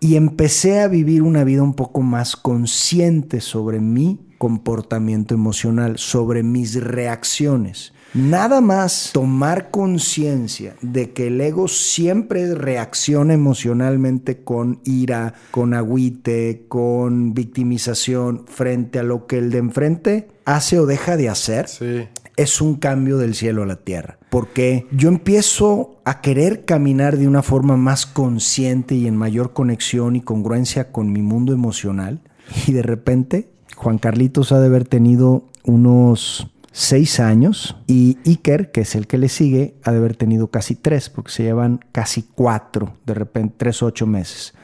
Y 0.00 0.14
empecé 0.14 0.80
a 0.80 0.86
vivir 0.86 1.22
una 1.22 1.42
vida 1.42 1.62
un 1.64 1.74
poco 1.74 2.02
más 2.02 2.36
consciente 2.36 3.40
sobre 3.40 3.80
mi 3.80 4.20
comportamiento 4.38 5.34
emocional, 5.34 5.98
sobre 5.98 6.44
mis 6.44 6.80
reacciones. 6.80 7.92
Nada 8.14 8.60
más 8.60 9.10
tomar 9.12 9.70
conciencia 9.70 10.74
de 10.80 11.12
que 11.12 11.26
el 11.26 11.40
ego 11.40 11.68
siempre 11.68 12.54
reacciona 12.54 13.34
emocionalmente 13.34 14.42
con 14.42 14.80
ira, 14.84 15.34
con 15.50 15.74
agüite, 15.74 16.64
con 16.68 17.34
victimización 17.34 18.44
frente 18.46 18.98
a 18.98 19.02
lo 19.02 19.26
que 19.26 19.38
el 19.38 19.50
de 19.50 19.58
enfrente 19.58 20.28
hace 20.44 20.78
o 20.78 20.86
deja 20.86 21.16
de 21.16 21.28
hacer 21.28 21.68
Sí. 21.68 22.08
es 22.36 22.60
un 22.60 22.76
cambio 22.76 23.18
del 23.18 23.34
cielo 23.34 23.62
a 23.62 23.66
la 23.66 23.76
tierra. 23.76 24.18
Porque 24.30 24.86
yo 24.90 25.08
empiezo 25.08 26.00
a 26.04 26.20
querer 26.20 26.64
caminar 26.64 27.18
de 27.18 27.28
una 27.28 27.42
forma 27.42 27.76
más 27.76 28.06
consciente 28.06 28.94
y 28.94 29.06
en 29.06 29.16
mayor 29.16 29.52
conexión 29.52 30.16
y 30.16 30.20
congruencia 30.22 30.92
con 30.92 31.12
mi 31.12 31.20
mundo 31.22 31.52
emocional. 31.52 32.20
Y 32.66 32.72
de 32.72 32.82
repente, 32.82 33.48
Juan 33.76 33.98
Carlitos 33.98 34.52
ha 34.52 34.60
de 34.60 34.66
haber 34.66 34.86
tenido 34.88 35.44
unos 35.64 36.48
seis 36.78 37.18
años 37.18 37.74
y 37.88 38.18
Iker, 38.24 38.70
que 38.70 38.82
es 38.82 38.94
el 38.94 39.08
que 39.08 39.18
le 39.18 39.28
sigue, 39.28 39.74
ha 39.82 39.90
de 39.90 39.96
haber 39.98 40.14
tenido 40.14 40.46
casi 40.46 40.76
tres, 40.76 41.10
porque 41.10 41.32
se 41.32 41.42
llevan 41.42 41.80
casi 41.90 42.22
cuatro, 42.22 42.94
de 43.04 43.14
repente 43.14 43.56
tres, 43.58 43.82
ocho 43.82 44.06
meses. 44.06 44.54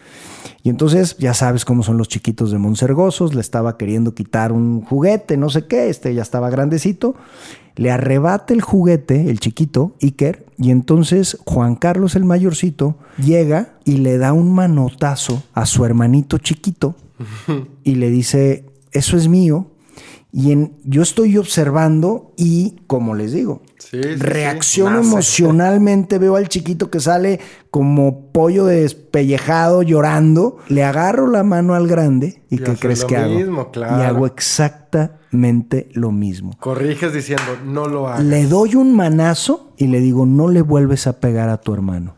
Y 0.62 0.70
entonces 0.70 1.16
ya 1.18 1.34
sabes 1.34 1.64
cómo 1.64 1.82
son 1.82 1.98
los 1.98 2.06
chiquitos 2.06 2.52
de 2.52 2.58
Monsergosos, 2.58 3.34
le 3.34 3.40
estaba 3.40 3.76
queriendo 3.76 4.14
quitar 4.14 4.52
un 4.52 4.82
juguete, 4.82 5.36
no 5.36 5.50
sé 5.50 5.66
qué, 5.66 5.88
este 5.88 6.14
ya 6.14 6.22
estaba 6.22 6.50
grandecito, 6.50 7.16
le 7.74 7.90
arrebata 7.90 8.54
el 8.54 8.62
juguete, 8.62 9.28
el 9.28 9.40
chiquito, 9.40 9.96
Iker, 10.00 10.46
y 10.56 10.70
entonces 10.70 11.36
Juan 11.44 11.74
Carlos 11.74 12.14
el 12.14 12.24
mayorcito 12.24 12.96
llega 13.18 13.74
y 13.84 13.96
le 13.96 14.18
da 14.18 14.32
un 14.32 14.54
manotazo 14.54 15.42
a 15.52 15.66
su 15.66 15.84
hermanito 15.84 16.38
chiquito 16.38 16.94
y 17.82 17.96
le 17.96 18.08
dice, 18.08 18.66
eso 18.92 19.16
es 19.16 19.26
mío. 19.26 19.66
Y 20.36 20.50
en, 20.50 20.72
yo 20.82 21.02
estoy 21.02 21.38
observando 21.38 22.32
y, 22.36 22.80
como 22.88 23.14
les 23.14 23.32
digo, 23.32 23.62
Sí, 23.78 24.02
sí, 24.02 24.02
sí. 24.02 24.16
reacciono 24.16 24.98
emocionalmente, 24.98 26.18
veo 26.18 26.34
al 26.34 26.48
chiquito 26.48 26.90
que 26.90 26.98
sale 26.98 27.38
como 27.70 28.32
pollo 28.32 28.64
despellejado, 28.64 29.82
llorando, 29.84 30.56
le 30.68 30.82
agarro 30.82 31.28
la 31.28 31.44
mano 31.44 31.74
al 31.74 31.86
grande 31.86 32.42
y, 32.50 32.58
¿qué 32.58 32.74
crees 32.74 33.04
que 33.04 33.16
hago? 33.16 33.70
claro. 33.70 34.02
Y 34.02 34.06
hago 34.06 34.26
exactamente 34.26 35.88
lo 35.92 36.10
mismo. 36.10 36.50
Corriges 36.58 37.12
diciendo, 37.12 37.44
no 37.64 37.86
lo 37.86 38.08
hagas. 38.08 38.24
Le 38.24 38.46
doy 38.46 38.74
un 38.74 38.96
manazo 38.96 39.72
y 39.76 39.86
le 39.86 40.00
digo, 40.00 40.26
no 40.26 40.48
le 40.48 40.62
vuelves 40.62 41.06
a 41.06 41.20
pegar 41.20 41.48
a 41.48 41.58
tu 41.60 41.72
hermano. 41.72 42.16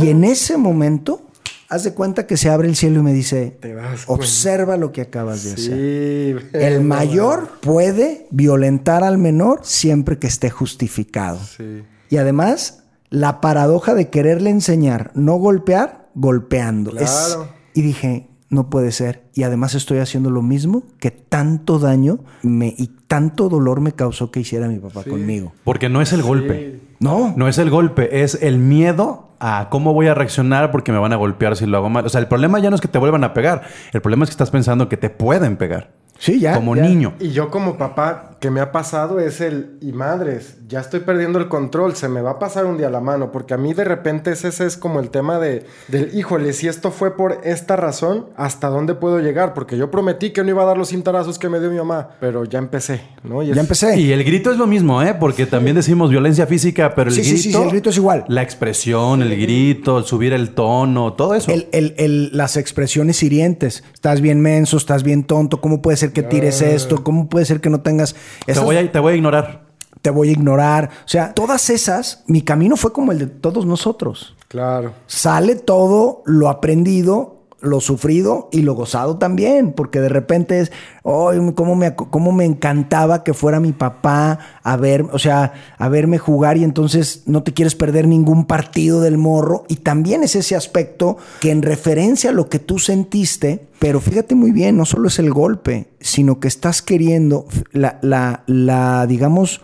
Y 0.00 0.10
en 0.10 0.22
ese 0.24 0.56
momento, 0.58 1.22
haz 1.68 1.84
de 1.84 1.92
cuenta 1.94 2.26
que 2.26 2.36
se 2.36 2.48
abre 2.48 2.68
el 2.68 2.76
cielo 2.76 3.00
y 3.00 3.02
me 3.02 3.12
dice, 3.12 3.56
Te 3.60 3.72
cuenta. 3.74 4.04
observa 4.06 4.76
lo 4.76 4.90
que 4.92 5.02
acabas 5.02 5.44
de 5.44 5.52
hacer. 5.52 6.48
El 6.54 6.82
mayor 6.82 7.60
puede 7.60 8.26
violentar 8.30 9.04
al 9.04 9.18
menor 9.18 9.60
siempre 9.62 10.18
que 10.18 10.26
esté 10.26 10.50
justificado. 10.50 11.38
Sí. 11.56 11.82
Y 12.10 12.16
además, 12.16 12.84
la 13.10 13.40
paradoja 13.40 13.94
de 13.94 14.08
quererle 14.08 14.50
enseñar 14.50 15.10
no 15.14 15.36
golpear, 15.36 16.08
golpeando. 16.14 16.96
Es- 16.98 17.10
Claro. 17.34 17.48
y 17.74 17.82
dije, 17.82 18.28
no 18.50 18.70
puede 18.70 18.92
ser. 18.92 19.24
Y 19.34 19.42
además 19.42 19.74
estoy 19.74 19.98
haciendo 19.98 20.30
lo 20.30 20.42
mismo 20.42 20.82
que 21.00 21.10
tanto 21.10 21.78
daño 21.78 22.20
me, 22.42 22.74
y 22.76 22.90
tanto 23.06 23.48
dolor 23.48 23.80
me 23.80 23.92
causó 23.92 24.30
que 24.30 24.40
hiciera 24.40 24.68
mi 24.68 24.78
papá 24.78 25.04
conmigo. 25.04 25.52
Porque 25.64 25.88
no 25.88 26.00
es 26.00 26.12
el 26.12 26.22
golpe. 26.22 26.80
No, 27.00 27.32
No 27.36 27.46
es 27.48 27.58
el 27.58 27.70
golpe, 27.70 28.22
es 28.22 28.38
el 28.42 28.58
miedo 28.58 29.28
a 29.40 29.68
cómo 29.70 29.92
voy 29.94 30.08
a 30.08 30.14
reaccionar 30.14 30.72
porque 30.72 30.90
me 30.90 30.98
van 30.98 31.12
a 31.12 31.16
golpear 31.16 31.56
si 31.56 31.64
lo 31.66 31.76
hago 31.76 31.88
mal. 31.90 32.04
O 32.04 32.08
sea, 32.08 32.20
el 32.20 32.26
problema 32.26 32.58
ya 32.58 32.70
no 32.70 32.74
es 32.76 32.82
que 32.82 32.88
te 32.88 32.98
vuelvan 32.98 33.22
a 33.22 33.34
pegar, 33.34 33.62
el 33.92 34.00
problema 34.00 34.24
es 34.24 34.30
que 34.30 34.32
estás 34.32 34.50
pensando 34.50 34.88
que 34.88 34.96
te 34.96 35.10
pueden 35.10 35.56
pegar. 35.56 35.92
Sí, 36.18 36.40
ya, 36.40 36.54
Como 36.54 36.74
ya. 36.74 36.82
niño. 36.82 37.12
Y 37.20 37.30
yo 37.30 37.48
como 37.48 37.78
papá, 37.78 38.37
que 38.40 38.50
me 38.50 38.60
ha 38.60 38.70
pasado 38.70 39.18
es 39.18 39.40
el, 39.40 39.78
y 39.80 39.92
madres, 39.92 40.58
ya 40.68 40.78
estoy 40.80 41.00
perdiendo 41.00 41.38
el 41.40 41.48
control, 41.48 41.96
se 41.96 42.08
me 42.08 42.20
va 42.22 42.32
a 42.32 42.38
pasar 42.38 42.66
un 42.66 42.78
día 42.78 42.88
la 42.88 43.00
mano, 43.00 43.32
porque 43.32 43.54
a 43.54 43.56
mí 43.56 43.74
de 43.74 43.84
repente 43.84 44.30
ese, 44.30 44.48
ese 44.48 44.64
es 44.66 44.76
como 44.76 45.00
el 45.00 45.10
tema 45.10 45.38
de, 45.40 45.64
del, 45.88 46.16
híjole, 46.16 46.52
si 46.52 46.68
esto 46.68 46.90
fue 46.92 47.16
por 47.16 47.40
esta 47.42 47.74
razón, 47.74 48.26
¿hasta 48.36 48.68
dónde 48.68 48.94
puedo 48.94 49.18
llegar? 49.18 49.54
Porque 49.54 49.76
yo 49.76 49.90
prometí 49.90 50.30
que 50.30 50.44
no 50.44 50.50
iba 50.50 50.62
a 50.62 50.66
dar 50.66 50.78
los 50.78 50.90
cintarazos 50.90 51.38
que 51.38 51.48
me 51.48 51.58
dio 51.58 51.68
mi 51.70 51.78
mamá, 51.78 52.10
pero 52.20 52.44
ya 52.44 52.58
empecé, 52.60 53.00
¿no? 53.24 53.42
Y 53.42 53.48
Ya 53.52 53.60
empecé. 53.60 53.98
Y 53.98 54.12
el 54.12 54.22
grito 54.22 54.52
es 54.52 54.56
lo 54.58 54.66
mismo, 54.68 55.02
¿eh? 55.02 55.16
Porque 55.18 55.44
también 55.46 55.74
decimos 55.74 56.10
violencia 56.10 56.46
física, 56.46 56.94
pero 56.94 57.10
el 57.10 57.16
Sí, 57.16 57.24
sí, 57.24 57.30
grito. 57.30 57.42
sí, 57.42 57.52
sí, 57.52 57.62
el 57.62 57.70
grito 57.70 57.90
es 57.90 57.96
igual. 57.96 58.24
La 58.28 58.42
expresión, 58.42 59.22
el 59.22 59.40
grito, 59.40 59.98
el 59.98 60.04
subir 60.04 60.32
el 60.32 60.54
tono, 60.54 61.14
todo 61.14 61.34
eso. 61.34 61.50
El- 61.50 61.66
el- 61.72 61.94
el- 61.98 62.30
las 62.36 62.56
expresiones 62.56 63.22
hirientes. 63.22 63.82
Estás 63.94 64.20
bien 64.20 64.40
menso, 64.40 64.76
estás 64.76 65.02
bien 65.02 65.24
tonto. 65.24 65.60
¿Cómo 65.60 65.82
puede 65.82 65.96
ser 65.96 66.12
que 66.12 66.22
tires 66.22 66.62
esto? 66.62 67.02
¿Cómo 67.02 67.28
puede 67.28 67.44
ser 67.44 67.60
que 67.60 67.70
no 67.70 67.80
tengas... 67.80 68.14
te, 68.46 68.58
voy 68.58 68.76
a, 68.76 68.92
te 68.92 68.98
voy 68.98 69.12
a 69.12 69.16
ignorar. 69.16 69.62
te 70.02 70.10
voy 70.10 70.28
a 70.28 70.32
ignorar. 70.32 70.90
O 71.04 71.08
sea, 71.08 71.34
todas 71.34 71.70
esas, 71.70 72.24
mi 72.26 72.42
camino 72.42 72.76
fue 72.76 72.92
como 72.92 73.12
el 73.12 73.18
de 73.18 73.26
todos 73.26 73.66
nosotros. 73.66 74.36
Claro. 74.48 74.94
Sale 75.06 75.56
todo 75.56 76.22
lo 76.24 76.48
aprendido, 76.48 77.37
lo 77.60 77.80
sufrido 77.80 78.48
y 78.52 78.62
lo 78.62 78.74
gozado 78.74 79.18
también, 79.18 79.72
porque 79.72 80.00
de 80.00 80.08
repente 80.08 80.60
es, 80.60 80.70
¡ay, 81.04 81.38
cómo, 81.54 81.74
me, 81.74 81.94
cómo 81.94 82.30
me 82.30 82.44
encantaba 82.44 83.24
que 83.24 83.34
fuera 83.34 83.58
mi 83.58 83.72
papá 83.72 84.38
a 84.62 84.76
ver, 84.76 85.06
o 85.12 85.18
sea, 85.18 85.52
a 85.76 85.88
verme 85.88 86.18
jugar 86.18 86.56
y 86.56 86.64
entonces 86.64 87.22
no 87.26 87.42
te 87.42 87.52
quieres 87.52 87.74
perder 87.74 88.06
ningún 88.06 88.46
partido 88.46 89.00
del 89.00 89.18
morro. 89.18 89.64
Y 89.68 89.76
también 89.76 90.22
es 90.22 90.36
ese 90.36 90.54
aspecto 90.54 91.16
que 91.40 91.50
en 91.50 91.62
referencia 91.62 92.30
a 92.30 92.34
lo 92.34 92.48
que 92.48 92.60
tú 92.60 92.78
sentiste, 92.78 93.66
pero 93.78 94.00
fíjate 94.00 94.34
muy 94.34 94.52
bien, 94.52 94.76
no 94.76 94.84
solo 94.84 95.08
es 95.08 95.18
el 95.18 95.32
golpe, 95.32 95.88
sino 96.00 96.38
que 96.38 96.48
estás 96.48 96.82
queriendo 96.82 97.46
la, 97.72 97.98
la, 98.02 98.44
la 98.46 99.06
digamos, 99.06 99.60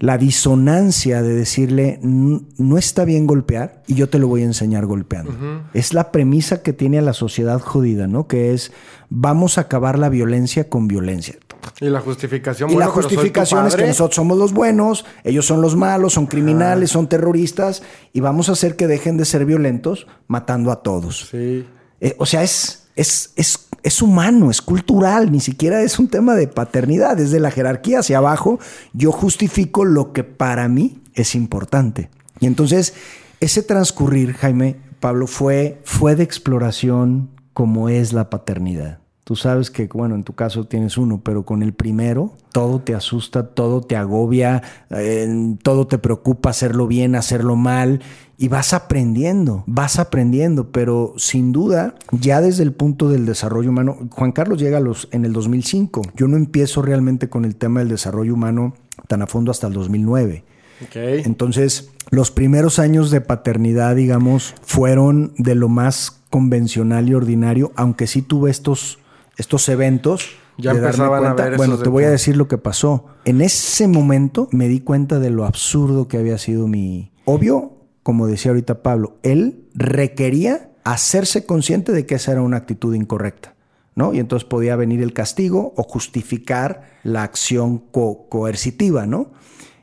la 0.00 0.18
disonancia 0.18 1.22
de 1.22 1.34
decirle 1.34 1.98
"N- 2.02 2.42
no 2.58 2.78
está 2.78 3.04
bien 3.04 3.26
golpear 3.26 3.82
y 3.86 3.94
yo 3.94 4.08
te 4.08 4.18
lo 4.18 4.28
voy 4.28 4.42
a 4.42 4.44
enseñar 4.44 4.86
golpeando. 4.86 5.32
Es 5.74 5.94
la 5.94 6.12
premisa 6.12 6.62
que 6.62 6.72
tiene 6.72 6.98
a 6.98 7.02
la 7.02 7.12
sociedad 7.12 7.60
jodida, 7.60 8.06
¿no? 8.06 8.26
Que 8.26 8.52
es 8.52 8.72
vamos 9.08 9.58
a 9.58 9.62
acabar 9.62 9.98
la 9.98 10.08
violencia 10.08 10.68
con 10.68 10.88
violencia. 10.88 11.36
Y 11.80 11.86
la 11.86 12.00
justificación, 12.00 12.70
Y 12.70 12.74
bueno, 12.74 12.88
la 12.88 12.92
justificación 12.94 13.66
es 13.66 13.74
que 13.76 13.86
nosotros 13.86 14.16
somos 14.16 14.36
los 14.36 14.52
buenos, 14.52 15.04
ellos 15.24 15.46
son 15.46 15.62
los 15.62 15.76
malos, 15.76 16.12
son 16.12 16.26
criminales, 16.26 16.90
son 16.90 17.08
terroristas 17.08 17.82
y 18.12 18.20
vamos 18.20 18.48
a 18.48 18.52
hacer 18.52 18.76
que 18.76 18.86
dejen 18.86 19.16
de 19.16 19.24
ser 19.24 19.46
violentos 19.46 20.06
matando 20.26 20.70
a 20.70 20.82
todos. 20.82 21.28
Sí. 21.30 21.66
Eh, 22.00 22.16
o 22.18 22.26
sea, 22.26 22.42
es, 22.42 22.88
es, 22.96 23.32
es, 23.36 23.66
es 23.84 24.00
humano, 24.00 24.50
es 24.50 24.62
cultural, 24.62 25.30
ni 25.30 25.40
siquiera 25.40 25.82
es 25.82 25.98
un 25.98 26.08
tema 26.08 26.34
de 26.34 26.48
paternidad, 26.48 27.20
es 27.20 27.30
de 27.30 27.38
la 27.38 27.50
jerarquía 27.50 28.00
hacia 28.00 28.18
abajo. 28.18 28.58
Yo 28.94 29.12
justifico 29.12 29.84
lo 29.84 30.12
que 30.12 30.24
para 30.24 30.66
mí 30.68 31.02
es 31.12 31.34
importante. 31.34 32.08
Y 32.40 32.46
entonces, 32.46 32.94
ese 33.40 33.62
transcurrir, 33.62 34.32
Jaime, 34.32 34.76
Pablo, 35.00 35.26
fue, 35.26 35.82
fue 35.84 36.16
de 36.16 36.24
exploración 36.24 37.28
como 37.52 37.90
es 37.90 38.14
la 38.14 38.30
paternidad. 38.30 39.03
Tú 39.24 39.36
sabes 39.36 39.70
que, 39.70 39.86
bueno, 39.86 40.14
en 40.14 40.22
tu 40.22 40.34
caso 40.34 40.66
tienes 40.66 40.98
uno, 40.98 41.22
pero 41.24 41.44
con 41.44 41.62
el 41.62 41.72
primero 41.72 42.34
todo 42.52 42.80
te 42.80 42.94
asusta, 42.94 43.48
todo 43.48 43.80
te 43.80 43.96
agobia, 43.96 44.62
eh, 44.90 45.56
todo 45.62 45.86
te 45.86 45.98
preocupa 45.98 46.50
hacerlo 46.50 46.86
bien, 46.86 47.16
hacerlo 47.16 47.56
mal, 47.56 48.00
y 48.36 48.48
vas 48.48 48.74
aprendiendo, 48.74 49.64
vas 49.66 49.98
aprendiendo, 49.98 50.70
pero 50.70 51.14
sin 51.16 51.52
duda, 51.52 51.94
ya 52.12 52.40
desde 52.40 52.64
el 52.64 52.72
punto 52.72 53.08
del 53.08 53.26
desarrollo 53.26 53.70
humano, 53.70 53.96
Juan 54.10 54.32
Carlos 54.32 54.60
llega 54.60 54.78
a 54.78 54.80
los, 54.80 55.08
en 55.10 55.24
el 55.24 55.32
2005. 55.32 56.02
Yo 56.16 56.28
no 56.28 56.36
empiezo 56.36 56.82
realmente 56.82 57.28
con 57.28 57.44
el 57.44 57.56
tema 57.56 57.80
del 57.80 57.88
desarrollo 57.88 58.34
humano 58.34 58.74
tan 59.08 59.22
a 59.22 59.26
fondo 59.26 59.50
hasta 59.50 59.68
el 59.68 59.72
2009. 59.72 60.44
Ok. 60.82 60.96
Entonces, 60.96 61.90
los 62.10 62.30
primeros 62.30 62.78
años 62.78 63.10
de 63.10 63.20
paternidad, 63.20 63.96
digamos, 63.96 64.54
fueron 64.62 65.32
de 65.38 65.54
lo 65.54 65.68
más 65.68 66.20
convencional 66.30 67.08
y 67.08 67.14
ordinario, 67.14 67.72
aunque 67.76 68.06
sí 68.06 68.20
tuve 68.20 68.50
estos, 68.50 68.98
estos 69.36 69.68
eventos. 69.68 70.26
Ya 70.56 70.72
de 70.72 70.78
empezaban 70.78 71.24
a 71.24 71.34
cuenta. 71.34 71.44
ver 71.48 71.56
Bueno, 71.56 71.78
te 71.78 71.88
voy 71.88 72.04
a 72.04 72.06
de- 72.06 72.12
decir 72.12 72.36
lo 72.36 72.46
que 72.48 72.58
pasó. 72.58 73.06
En 73.24 73.40
ese 73.40 73.88
momento 73.88 74.48
me 74.52 74.68
di 74.68 74.80
cuenta 74.80 75.18
de 75.18 75.30
lo 75.30 75.44
absurdo 75.46 76.06
que 76.08 76.16
había 76.18 76.38
sido 76.38 76.68
mi... 76.68 77.10
Obvio, 77.24 77.72
como 78.04 78.26
decía 78.26 78.50
ahorita 78.52 78.82
Pablo, 78.82 79.16
él 79.22 79.68
requería 79.74 80.70
hacerse 80.84 81.44
consciente 81.46 81.90
de 81.92 82.06
que 82.06 82.16
esa 82.16 82.32
era 82.32 82.42
una 82.42 82.58
actitud 82.58 82.94
incorrecta. 82.94 83.54
¿no? 83.96 84.12
Y 84.12 84.18
entonces 84.18 84.46
podía 84.48 84.74
venir 84.76 85.02
el 85.02 85.12
castigo 85.12 85.72
o 85.76 85.82
justificar 85.84 86.82
la 87.04 87.22
acción 87.22 87.78
co- 87.78 88.26
coercitiva, 88.28 89.06
¿no? 89.06 89.30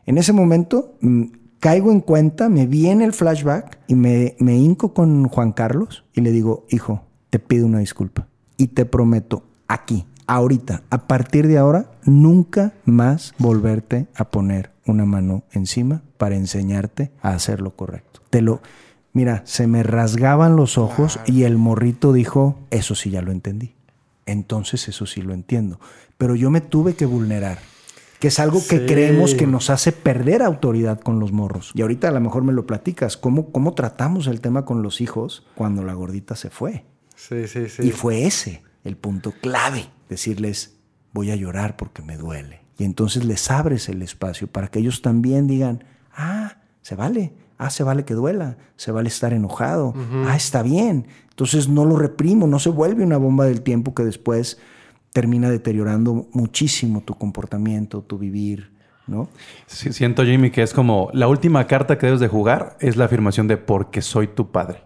En 0.06 0.18
ese 0.18 0.34
momento 0.34 0.96
mm, 1.02 1.24
caigo 1.60 1.92
en 1.94 2.02
cuenta, 2.02 2.50
me 2.50 2.66
viene 2.66 3.06
el 3.06 3.14
flashback 3.14 3.80
y 3.88 3.96
me, 3.96 4.36
me 4.40 4.58
hinco 4.58 4.94
con 4.94 5.28
Juan 5.30 5.54
Carlos 5.54 6.04
y 6.14 6.22
le 6.22 6.32
digo, 6.32 6.66
hijo, 6.70 7.04
te 7.30 7.40
pido 7.40 7.66
una 7.66 7.80
disculpa 7.80 8.28
y 8.62 8.68
te 8.68 8.86
prometo 8.86 9.42
aquí, 9.68 10.06
ahorita, 10.28 10.84
a 10.92 11.08
partir 11.08 11.48
de 11.48 11.58
ahora, 11.58 11.90
nunca 12.06 12.74
más 12.86 13.34
volverte 13.40 14.06
a 14.16 14.30
poner 14.30 14.70
una 14.86 15.04
mano 15.06 15.44
encima 15.52 16.04
para 16.18 16.36
enseñarte 16.36 17.12
a 17.24 17.30
hacer 17.30 17.60
lo 17.60 17.76
correcto. 17.76 18.22
Te 18.30 18.44
lo, 18.44 18.62
mira, 19.14 19.42
se 19.46 19.66
me 19.66 19.82
rasgaban 19.82 20.56
los 20.56 20.78
ojos 20.78 21.20
y 21.26 21.44
el 21.44 21.58
morrito 21.58 22.14
dijo, 22.14 22.60
eso 22.70 22.94
sí 22.94 23.10
ya 23.10 23.24
lo 23.24 23.32
entendí. 23.32 23.74
Entonces 24.28 24.88
eso 24.88 25.08
sí 25.08 25.24
lo 25.24 25.34
entiendo. 25.34 25.80
Pero 26.20 26.36
yo 26.36 26.52
me 26.52 26.62
tuve 26.62 26.94
que 26.94 27.08
vulnerar, 27.08 27.58
que 28.20 28.28
es 28.28 28.40
algo 28.40 28.60
que 28.70 28.78
Sí. 28.78 28.86
creemos 28.86 29.34
que 29.34 29.48
nos 29.48 29.72
hace 29.72 29.92
perder 29.92 30.44
autoridad 30.44 31.00
con 31.00 31.20
los 31.20 31.32
morros. 31.32 31.72
Y 31.74 31.82
ahorita 31.82 32.10
a 32.10 32.12
lo 32.12 32.22
mejor 32.22 32.44
me 32.44 32.54
lo 32.54 32.68
platicas, 32.68 33.18
¿cómo, 33.18 33.52
cómo 33.52 33.74
tratamos 33.74 34.28
el 34.28 34.40
tema 34.40 34.66
con 34.66 34.84
los 34.84 35.02
hijos 35.02 35.48
cuando 35.56 35.84
la 35.84 35.94
gordita 35.94 36.36
se 36.36 36.52
fue? 36.52 36.86
Sí, 37.28 37.48
sí, 37.48 37.70
sí. 37.70 37.88
Y 37.88 37.92
fue 37.92 38.26
ese 38.26 38.64
el 38.84 38.98
punto 38.98 39.32
clave, 39.42 39.86
decirles, 40.10 40.78
voy 41.14 41.30
a 41.30 41.36
llorar 41.36 41.78
porque 41.78 42.02
me 42.02 42.18
duele. 42.18 42.62
Y 42.80 42.84
entonces 42.84 43.26
les 43.26 43.52
abres 43.52 43.90
el 43.90 44.02
espacio 44.02 44.48
para 44.48 44.70
que 44.70 44.80
ellos 44.80 45.04
también 45.04 45.46
digan, 45.46 45.84
ah, 46.16 46.58
se 46.82 46.96
vale, 46.96 47.34
ah, 47.60 47.70
se 47.70 47.84
vale 47.84 48.06
que 48.06 48.16
duela, 48.16 48.58
se 48.76 48.92
vale 48.92 49.08
estar 49.08 49.34
enojado, 49.34 49.94
ah, 50.26 50.36
está 50.36 50.64
bien. 50.64 51.06
Entonces 51.30 51.70
no 51.70 51.86
lo 51.86 51.96
reprimo, 51.96 52.48
no 52.48 52.58
se 52.58 52.70
vuelve 52.70 53.04
una 53.04 53.18
bomba 53.18 53.46
del 53.46 53.62
tiempo 53.62 53.94
que 53.94 54.04
después 54.04 54.58
termina 55.14 55.52
deteriorando 55.52 56.28
muchísimo 56.34 57.02
tu 57.02 57.14
comportamiento, 57.16 58.02
tu 58.02 58.18
vivir, 58.18 58.72
¿no? 59.06 59.30
Sí, 59.68 59.94
siento, 59.94 60.24
Jimmy, 60.24 60.50
que 60.50 60.64
es 60.64 60.74
como 60.74 61.12
la 61.14 61.28
última 61.28 61.68
carta 61.68 62.00
que 62.00 62.08
debes 62.08 62.22
de 62.22 62.30
jugar 62.30 62.78
es 62.80 62.98
la 62.98 63.06
afirmación 63.06 63.48
de 63.48 63.58
porque 63.58 64.02
soy 64.02 64.26
tu 64.26 64.52
padre, 64.52 64.84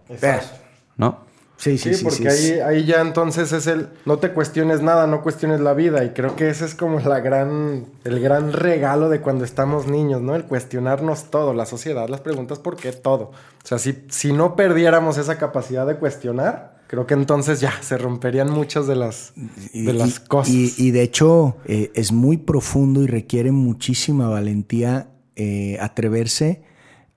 ¿no? 0.98 1.25
Sí, 1.56 1.78
Sí, 1.78 1.92
porque 2.04 2.28
ahí, 2.28 2.50
ahí 2.60 2.84
ya 2.84 3.00
entonces 3.00 3.52
es 3.52 3.66
el 3.66 3.88
no 4.04 4.18
te 4.18 4.32
cuestiones 4.32 4.82
nada, 4.82 5.06
no 5.06 5.22
cuestiones 5.22 5.60
la 5.60 5.72
vida. 5.72 6.04
Y 6.04 6.10
creo 6.10 6.36
que 6.36 6.50
ese 6.50 6.66
es 6.66 6.74
como 6.74 7.00
la 7.00 7.20
gran, 7.20 7.86
el 8.04 8.20
gran 8.20 8.52
regalo 8.52 9.08
de 9.08 9.20
cuando 9.20 9.44
estamos 9.44 9.86
niños, 9.86 10.20
¿no? 10.20 10.36
El 10.36 10.44
cuestionarnos 10.44 11.30
todo, 11.30 11.54
la 11.54 11.66
sociedad, 11.66 12.08
las 12.08 12.20
preguntas, 12.20 12.58
¿por 12.58 12.76
qué 12.76 12.92
todo? 12.92 13.30
O 13.64 13.66
sea, 13.66 13.78
si, 13.78 14.04
si 14.10 14.32
no 14.32 14.54
perdiéramos 14.54 15.18
esa 15.18 15.38
capacidad 15.38 15.86
de 15.86 15.96
cuestionar, 15.96 16.76
creo 16.86 17.06
que 17.06 17.14
entonces 17.14 17.60
ya 17.60 17.72
se 17.80 17.96
romperían 17.96 18.50
muchas 18.50 18.86
de 18.86 18.96
las, 18.96 19.32
de 19.72 19.92
las 19.92 20.20
cosas. 20.20 20.52
Y, 20.52 20.74
y 20.76 20.90
de 20.90 21.02
hecho 21.02 21.56
eh, 21.64 21.90
es 21.94 22.12
muy 22.12 22.36
profundo 22.36 23.02
y 23.02 23.06
requiere 23.06 23.50
muchísima 23.50 24.28
valentía 24.28 25.08
eh, 25.36 25.78
atreverse 25.80 26.62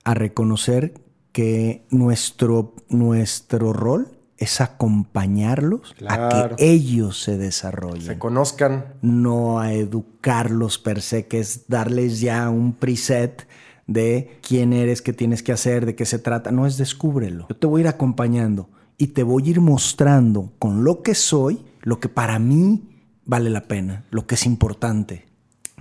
a 0.03 0.13
reconocer 0.13 0.93
que 1.31 1.85
nuestro, 1.89 2.73
nuestro 2.89 3.73
rol 3.73 4.18
es 4.39 4.61
acompañarlos 4.61 5.93
a 6.07 6.29
que 6.29 6.65
ellos 6.65 7.21
se 7.21 7.37
desarrollen. 7.37 8.01
se 8.01 8.17
conozcan. 8.17 8.85
no 9.01 9.59
a 9.59 9.73
educarlos 9.73 10.79
per 10.79 11.01
se, 11.01 11.27
que 11.27 11.39
es 11.39 11.67
darles 11.67 12.21
ya 12.21 12.49
un 12.49 12.73
preset 12.73 13.47
de 13.85 14.39
quién 14.41 14.71
eres, 14.71 15.01
qué 15.01 15.13
tienes 15.13 15.43
que 15.43 15.51
hacer, 15.51 15.85
de 15.85 15.95
qué 15.95 16.05
se 16.05 16.19
trata. 16.19 16.51
No 16.51 16.65
es 16.65 16.77
descúbrelo. 16.77 17.47
Yo 17.49 17.57
te 17.57 17.67
voy 17.67 17.81
a 17.81 17.83
ir 17.83 17.87
acompañando 17.89 18.69
y 18.97 19.07
te 19.07 19.23
voy 19.23 19.43
a 19.47 19.49
ir 19.49 19.61
mostrando 19.61 20.53
con 20.57 20.83
lo 20.83 21.01
que 21.01 21.15
soy, 21.15 21.65
lo 21.81 21.99
que 21.99 22.07
para 22.07 22.39
mí 22.39 22.89
vale 23.25 23.49
la 23.49 23.67
pena, 23.67 24.05
lo 24.09 24.25
que 24.25 24.35
es 24.35 24.45
importante. 24.45 25.25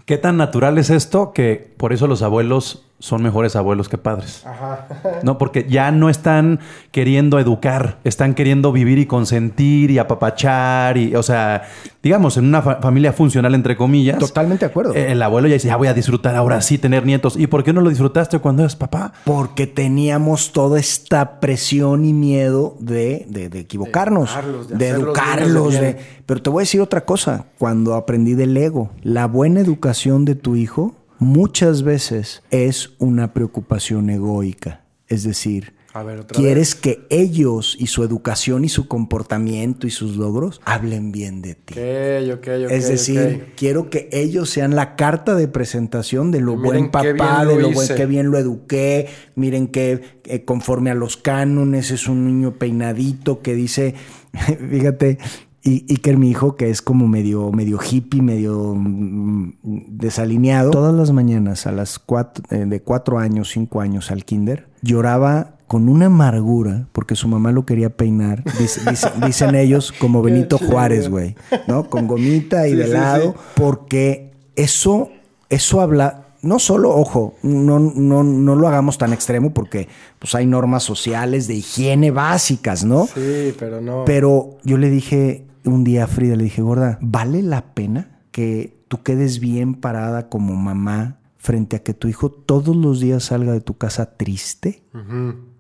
¿Qué 0.05 0.19
tan 0.19 0.37
natural 0.37 0.79
es 0.79 0.91
esto 0.91 1.33
que 1.33 1.75
por 1.77 1.93
eso 1.93 2.07
los 2.07 2.23
abuelos 2.23 2.88
son 3.01 3.23
mejores 3.23 3.55
abuelos 3.57 3.89
que 3.89 3.99
padres. 3.99 4.45
No, 5.23 5.37
porque 5.39 5.67
ya 5.69 5.91
no 5.91 6.09
están 6.11 6.61
queriendo 6.91 7.39
educar, 7.39 7.99
están 8.05 8.35
queriendo 8.35 8.73
vivir 8.73 8.99
y 8.99 9.07
consentir 9.07 9.91
y 9.91 9.99
apapachar 9.99 10.97
y, 10.97 11.15
o 11.17 11.23
sea, 11.23 11.63
digamos, 12.03 12.37
en 12.37 12.45
una 12.47 12.63
fa- 12.63 12.77
familia 12.81 13.13
funcional, 13.13 13.55
entre 13.55 13.77
comillas. 13.77 14.19
Totalmente 14.19 14.65
de 14.65 14.71
acuerdo. 14.71 14.95
El 14.95 15.21
abuelo 15.23 15.49
ya 15.49 15.55
dice, 15.55 15.69
ya 15.69 15.77
voy 15.77 15.89
a 15.89 15.95
disfrutar 15.95 16.37
ahora 16.37 16.61
sí 16.61 16.79
tener 16.79 17.05
nietos. 17.05 17.37
¿Y 17.37 17.47
por 17.49 17.65
qué 17.65 17.73
no 17.73 17.81
lo 17.81 17.89
disfrutaste 17.91 18.39
cuando 18.39 18.63
eras 18.63 18.77
papá? 18.77 19.13
Porque 19.25 19.67
teníamos 19.67 20.53
toda 20.53 20.79
esta 20.79 21.41
presión 21.41 22.05
y 22.05 22.13
miedo 22.13 22.77
de, 22.81 23.27
de- 23.29 23.49
de 23.49 23.61
equivocarnos, 23.61 24.31
educarlos, 24.31 24.69
de 24.69 24.89
educarlos. 24.89 25.73
de- 25.75 25.97
Pero 26.27 26.43
te 26.43 26.51
voy 26.51 26.61
a 26.61 26.65
decir 26.65 26.81
otra 26.81 27.05
cosa. 27.05 27.47
Cuando 27.59 27.95
aprendí 27.95 28.35
del 28.35 28.57
ego, 28.57 28.91
la 29.03 29.27
buena 29.27 29.61
educación 29.61 30.25
de 30.25 30.35
tu 30.37 30.55
hijo 30.57 30.95
muchas 31.19 31.83
veces 31.83 32.43
es 32.51 32.91
una 32.99 33.33
preocupación 33.33 34.11
egoica. 34.11 34.85
Es 35.09 35.23
decir, 35.25 35.75
ver, 36.03 36.27
quieres 36.27 36.75
que 36.75 37.07
ellos 37.11 37.77
y 37.79 37.87
su 37.87 38.05
educación 38.05 38.65
y 38.65 38.69
su 38.69 38.89
comportamiento 38.89 39.87
y 39.87 39.91
sus 39.91 40.17
logros 40.17 40.61
hablen 40.65 41.13
bien 41.13 41.43
de 41.43 41.55
ti. 41.55 41.75
Ok, 41.75 42.39
ok, 42.39 42.49
ok. 42.67 42.71
Es 42.71 42.89
decir, 42.89 43.53
quiero 43.57 43.91
que 43.91 44.09
ellos 44.13 44.51
sean 44.51 44.77
la 44.77 44.97
carta 44.97 45.35
de 45.35 45.49
presentación 45.49 46.31
de 46.31 46.41
lo 46.41 46.57
Miren 46.57 46.91
buen 46.91 46.91
papá, 46.91 47.45
de 47.45 47.57
lo 47.57 47.71
buen 47.73 47.89
que 47.89 48.07
bien 48.07 48.31
lo 48.31 48.39
eduqué. 48.39 49.09
Miren 49.35 49.69
que 49.69 50.21
eh, 50.25 50.45
conforme 50.45 50.91
a 50.91 50.95
los 50.95 51.17
cánones 51.17 51.91
es 51.91 52.09
un 52.09 52.27
niño 52.27 52.59
peinadito 52.59 53.41
que 53.41 53.55
dice, 53.55 53.95
fíjate, 54.71 55.19
y 55.63 55.85
Iker, 55.93 56.17
mi 56.17 56.31
hijo, 56.31 56.57
que 56.57 56.71
es 56.71 56.81
como 56.83 57.09
medio, 57.09 57.51
medio 57.53 57.79
hippie, 57.83 58.23
medio 58.23 58.75
mm, 58.77 59.53
desalineado, 59.89 60.71
todas 60.71 60.95
las 60.95 61.13
mañanas 61.13 61.67
a 61.67 61.73
las 61.73 61.99
cuatro, 61.99 62.45
eh, 62.51 62.65
de 62.67 62.81
cuatro 62.83 63.19
años, 63.19 63.51
cinco 63.51 63.81
años 63.81 64.11
al 64.11 64.25
kinder, 64.25 64.69
lloraba 64.83 65.57
con 65.67 65.89
una 65.89 66.07
amargura 66.07 66.87
porque 66.93 67.15
su 67.15 67.29
mamá 67.29 67.53
lo 67.53 67.67
quería 67.67 67.91
peinar. 67.91 68.43
Dice- 68.59 68.81
dice- 68.89 69.11
dicen 69.27 69.55
ellos 69.55 69.93
como 69.93 70.23
Benito. 70.23 70.59
Juárez, 70.59 71.11
güey, 71.11 71.35
¿no? 71.67 71.89
Con 71.91 72.07
gomita 72.07 72.67
y 72.67 72.71
Sí, 72.71 72.77
de 72.77 72.87
sí, 72.87 72.93
lado, 72.93 73.33
sí. 73.33 73.39
porque 73.57 74.33
eso, 74.57 75.11
eso 75.51 75.81
habla. 75.81 76.25
No 76.41 76.61
solo, 76.61 76.95
ojo, 76.95 77.35
no, 77.43 77.81
no, 77.81 78.23
no 78.23 78.55
lo 78.55 78.69
hagamos 78.69 78.97
tan 78.97 79.13
extremo 79.13 79.53
porque 79.53 79.89
pues, 80.21 80.37
hay 80.37 80.47
normas 80.47 80.85
sociales 80.85 81.49
de 81.49 81.55
higiene 81.55 82.13
básicas, 82.13 82.85
¿no? 82.85 83.07
Sí, 83.07 83.53
pero 83.59 83.81
no. 83.81 84.05
Pero 84.07 84.57
yo 84.63 84.79
le 84.79 84.89
dije 84.89 85.48
un 85.69 85.85
día 85.85 86.05
a 86.05 86.07
Frida, 86.07 86.37
le 86.37 86.45
dije, 86.45 86.63
gorda, 86.63 86.99
¿vale 87.01 87.43
la 87.43 87.75
pena 87.75 88.21
que 88.31 88.83
tú 88.89 89.03
quedes 89.03 89.41
bien 89.41 89.75
parada 89.75 90.29
como 90.29 90.55
mamá 90.55 91.19
frente 91.37 91.77
a 91.77 91.83
que 91.83 91.95
tu 91.95 92.09
hijo 92.09 92.31
todos 92.31 92.77
los 92.77 93.01
días 93.01 93.25
salga 93.25 93.53
de 93.53 93.61
tu 93.61 93.77
casa 93.77 94.17
triste? 94.17 94.83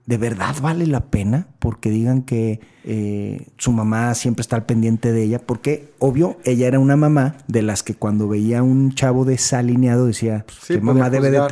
¿De 0.06 0.16
verdad 0.16 0.56
vale 0.62 0.86
la 0.86 1.11
pena? 1.11 1.48
Porque 1.59 1.90
digan 1.90 2.22
que 2.22 2.61
eh, 2.84 3.48
su 3.59 3.72
mamá 3.72 4.14
siempre 4.14 4.40
está 4.40 4.56
al 4.56 4.64
pendiente 4.64 5.12
de 5.12 5.22
ella. 5.22 5.38
Porque, 5.38 5.92
obvio, 5.98 6.38
ella 6.44 6.66
era 6.66 6.78
una 6.78 6.96
mamá 6.96 7.36
de 7.46 7.61
las 7.61 7.82
que 7.82 7.94
cuando 7.94 8.26
veía 8.26 8.61
a 8.61 8.62
un 8.62 8.94
chavo 8.94 9.26
desalineado 9.26 10.06
decía, 10.06 10.44
pues, 10.46 10.59
Sí, 10.62 10.74
¿qué, 10.74 10.80
podía 10.80 10.94
mamá 10.94 11.11
debe 11.11 11.30
de, 11.30 11.46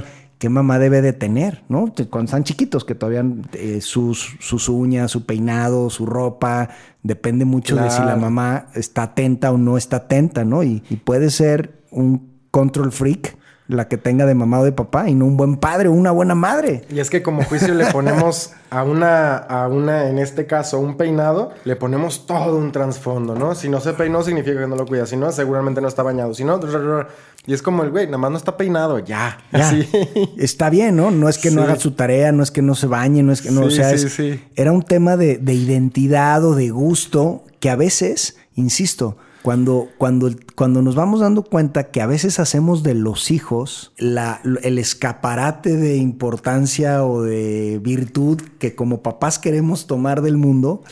qué 0.46 0.50
mamá 0.50 0.78
debe 0.78 1.02
de 1.02 1.12
tener? 1.12 1.64
¿no? 1.68 1.92
Cuando 2.08 2.26
están 2.26 2.44
chiquitos, 2.44 2.84
que 2.84 2.94
todavía 2.94 3.24
eh, 3.54 3.80
sus, 3.80 4.36
sus 4.38 4.68
uñas, 4.68 5.10
su 5.10 5.26
peinado, 5.26 5.90
su 5.90 6.06
ropa, 6.06 6.70
depende 7.02 7.44
mucho 7.44 7.74
de 7.74 7.90
si 7.90 8.00
la 8.00 8.14
mamá 8.14 8.68
está 8.74 9.02
atenta 9.02 9.50
o 9.50 9.58
no 9.58 9.76
está 9.76 9.96
atenta, 9.96 10.44
¿no? 10.44 10.62
Y, 10.62 10.84
y 10.88 10.96
puede 10.98 11.30
ser 11.30 11.82
un 11.90 12.30
control 12.52 12.92
freak 12.92 13.36
la 13.68 13.88
que 13.88 13.96
tenga 13.96 14.26
de 14.26 14.34
mamá 14.34 14.60
o 14.60 14.64
de 14.64 14.70
papá 14.72 15.08
y 15.10 15.14
no 15.14 15.24
un 15.24 15.36
buen 15.36 15.56
padre 15.56 15.88
o 15.88 15.92
una 15.92 16.12
buena 16.12 16.34
madre. 16.36 16.84
Y 16.88 17.00
es 17.00 17.10
que 17.10 17.22
como 17.22 17.42
juicio 17.44 17.74
le 17.74 17.86
ponemos 17.86 18.52
a 18.70 18.84
una, 18.84 19.36
a 19.36 19.66
una, 19.68 20.08
en 20.08 20.18
este 20.18 20.46
caso, 20.46 20.78
un 20.78 20.96
peinado, 20.96 21.50
le 21.64 21.74
ponemos 21.76 22.26
todo 22.26 22.56
un 22.56 22.70
trasfondo, 22.70 23.34
¿no? 23.34 23.54
Si 23.56 23.68
no 23.68 23.80
se 23.80 23.92
peinó, 23.94 24.22
significa 24.22 24.60
que 24.60 24.66
no 24.68 24.76
lo 24.76 24.86
cuida. 24.86 25.04
Si 25.06 25.16
no, 25.16 25.32
seguramente 25.32 25.80
no 25.80 25.88
está 25.88 26.02
bañado. 26.04 26.32
Si 26.34 26.44
no, 26.44 26.60
y 27.48 27.54
es 27.54 27.62
como 27.62 27.82
el 27.84 27.90
güey, 27.90 28.06
nada 28.06 28.18
más 28.18 28.30
no 28.32 28.36
está 28.38 28.56
peinado, 28.56 28.98
ya. 29.00 29.38
Ya. 29.52 29.72
Está 30.36 30.70
bien, 30.70 30.96
¿no? 30.96 31.10
No 31.10 31.28
es 31.28 31.38
que 31.38 31.50
no 31.50 31.62
Sí. 31.62 31.66
haga 31.70 31.80
su 31.80 31.92
tarea, 31.92 32.32
no 32.32 32.42
es 32.42 32.50
que 32.50 32.62
no 32.62 32.74
se 32.74 32.86
bañe, 32.86 33.22
no 33.22 33.32
es 33.32 33.42
que 33.42 33.50
no, 33.50 33.62
o 33.62 33.70
Sí, 33.70 33.76
sea, 33.76 33.96
sí, 33.96 34.06
es- 34.06 34.12
sí. 34.14 34.44
era 34.56 34.72
un 34.72 34.82
tema 34.82 35.16
de, 35.16 35.38
de 35.38 35.54
identidad 35.54 36.44
o 36.44 36.54
de 36.54 36.70
gusto 36.70 37.44
que 37.60 37.70
a 37.70 37.76
veces, 37.76 38.36
insisto, 38.54 39.16
cuando, 39.46 39.90
cuando, 39.96 40.28
cuando 40.56 40.82
nos 40.82 40.96
vamos 40.96 41.20
dando 41.20 41.44
cuenta 41.44 41.92
que 41.92 42.02
a 42.02 42.06
veces 42.08 42.40
hacemos 42.40 42.82
de 42.82 42.94
los 42.94 43.30
hijos 43.30 43.92
la, 43.96 44.40
el 44.64 44.76
escaparate 44.76 45.76
de 45.76 45.98
importancia 45.98 47.04
o 47.04 47.22
de 47.22 47.78
virtud 47.80 48.42
que 48.58 48.74
como 48.74 49.04
papás 49.04 49.38
queremos 49.38 49.86
tomar 49.86 50.20
del 50.20 50.36
mundo, 50.36 50.82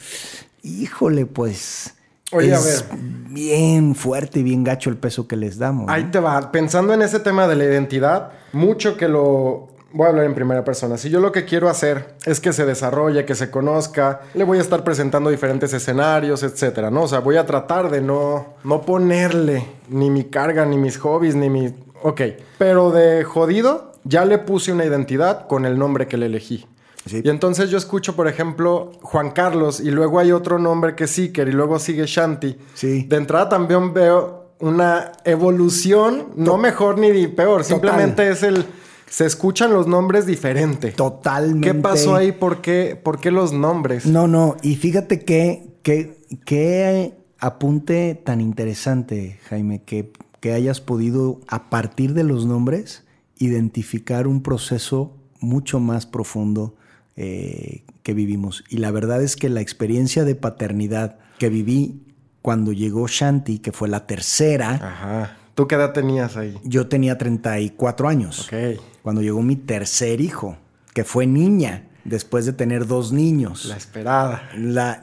híjole, 0.62 1.26
pues 1.26 1.96
Oye, 2.30 2.54
a 2.54 2.58
es 2.58 2.84
bien 3.28 3.96
fuerte 3.96 4.38
y 4.38 4.42
bien 4.44 4.62
gacho 4.62 4.88
el 4.88 4.98
peso 4.98 5.26
que 5.26 5.34
les 5.34 5.58
damos. 5.58 5.86
¿no? 5.86 5.92
Ahí 5.92 6.04
te 6.12 6.20
va. 6.20 6.52
Pensando 6.52 6.94
en 6.94 7.02
ese 7.02 7.18
tema 7.18 7.48
de 7.48 7.56
la 7.56 7.64
identidad, 7.64 8.30
mucho 8.52 8.96
que 8.96 9.08
lo... 9.08 9.73
Voy 9.94 10.06
a 10.06 10.08
hablar 10.08 10.24
en 10.24 10.34
primera 10.34 10.64
persona. 10.64 10.98
Si 10.98 11.08
yo 11.08 11.20
lo 11.20 11.30
que 11.30 11.44
quiero 11.44 11.68
hacer 11.68 12.16
es 12.26 12.40
que 12.40 12.52
se 12.52 12.66
desarrolle, 12.66 13.24
que 13.24 13.36
se 13.36 13.48
conozca, 13.48 14.22
le 14.34 14.42
voy 14.42 14.58
a 14.58 14.60
estar 14.60 14.82
presentando 14.82 15.30
diferentes 15.30 15.72
escenarios, 15.72 16.42
etcétera, 16.42 16.90
¿no? 16.90 17.04
O 17.04 17.08
sea, 17.08 17.20
voy 17.20 17.36
a 17.36 17.46
tratar 17.46 17.88
de 17.92 18.00
no, 18.00 18.54
no 18.64 18.82
ponerle 18.82 19.64
ni 19.88 20.10
mi 20.10 20.24
carga, 20.24 20.66
ni 20.66 20.78
mis 20.78 20.98
hobbies, 20.98 21.36
ni 21.36 21.48
mi. 21.48 21.72
Ok. 22.02 22.22
Pero 22.58 22.90
de 22.90 23.22
jodido, 23.22 23.92
ya 24.02 24.24
le 24.24 24.38
puse 24.38 24.72
una 24.72 24.84
identidad 24.84 25.46
con 25.46 25.64
el 25.64 25.78
nombre 25.78 26.08
que 26.08 26.16
le 26.16 26.26
elegí. 26.26 26.66
Sí. 27.06 27.20
Y 27.22 27.28
entonces 27.28 27.70
yo 27.70 27.78
escucho, 27.78 28.16
por 28.16 28.26
ejemplo, 28.26 28.90
Juan 29.00 29.30
Carlos, 29.30 29.78
y 29.78 29.92
luego 29.92 30.18
hay 30.18 30.32
otro 30.32 30.58
nombre 30.58 30.96
que 30.96 31.04
es 31.04 31.16
Iker, 31.16 31.46
y 31.46 31.52
luego 31.52 31.78
sigue 31.78 32.04
Shanti. 32.06 32.58
Sí. 32.74 33.04
De 33.04 33.14
entrada 33.14 33.48
también 33.48 33.94
veo 33.94 34.54
una 34.58 35.12
evolución, 35.24 36.30
no 36.34 36.56
mejor 36.56 36.98
ni 36.98 37.28
peor, 37.28 37.62
simplemente 37.62 38.28
es 38.28 38.42
el... 38.42 38.66
Se 39.14 39.24
escuchan 39.26 39.72
los 39.72 39.86
nombres 39.86 40.26
diferente. 40.26 40.90
Totalmente. 40.90 41.68
¿Qué 41.68 41.74
pasó 41.74 42.16
ahí? 42.16 42.32
¿Por 42.32 42.60
qué, 42.60 43.00
por 43.00 43.20
qué 43.20 43.30
los 43.30 43.52
nombres? 43.52 44.06
No, 44.06 44.26
no, 44.26 44.56
y 44.60 44.74
fíjate 44.74 45.20
que, 45.20 45.76
que, 45.84 46.18
que 46.44 47.14
apunte 47.38 48.16
tan 48.16 48.40
interesante, 48.40 49.38
Jaime, 49.48 49.84
que, 49.84 50.10
que 50.40 50.52
hayas 50.52 50.80
podido, 50.80 51.38
a 51.46 51.70
partir 51.70 52.12
de 52.12 52.24
los 52.24 52.44
nombres, 52.44 53.04
identificar 53.38 54.26
un 54.26 54.42
proceso 54.42 55.16
mucho 55.38 55.78
más 55.78 56.06
profundo 56.06 56.74
eh, 57.14 57.84
que 58.02 58.14
vivimos. 58.14 58.64
Y 58.68 58.78
la 58.78 58.90
verdad 58.90 59.22
es 59.22 59.36
que 59.36 59.48
la 59.48 59.60
experiencia 59.60 60.24
de 60.24 60.34
paternidad 60.34 61.18
que 61.38 61.50
viví 61.50 62.02
cuando 62.42 62.72
llegó 62.72 63.06
Shanti, 63.06 63.60
que 63.60 63.70
fue 63.70 63.88
la 63.88 64.08
tercera, 64.08 64.70
Ajá. 64.70 65.36
¿Tú 65.54 65.68
qué 65.68 65.76
edad 65.76 65.92
tenías 65.92 66.36
ahí? 66.36 66.58
yo 66.64 66.88
tenía 66.88 67.16
34 67.16 68.08
años. 68.08 68.48
Ok. 68.48 68.80
Cuando 69.04 69.20
llegó 69.20 69.42
mi 69.42 69.56
tercer 69.56 70.22
hijo, 70.22 70.56
que 70.94 71.04
fue 71.04 71.26
niña, 71.26 71.88
después 72.06 72.46
de 72.46 72.54
tener 72.54 72.86
dos 72.86 73.12
niños. 73.12 73.66
La 73.66 73.76
esperada. 73.76 74.48
La, 74.56 75.02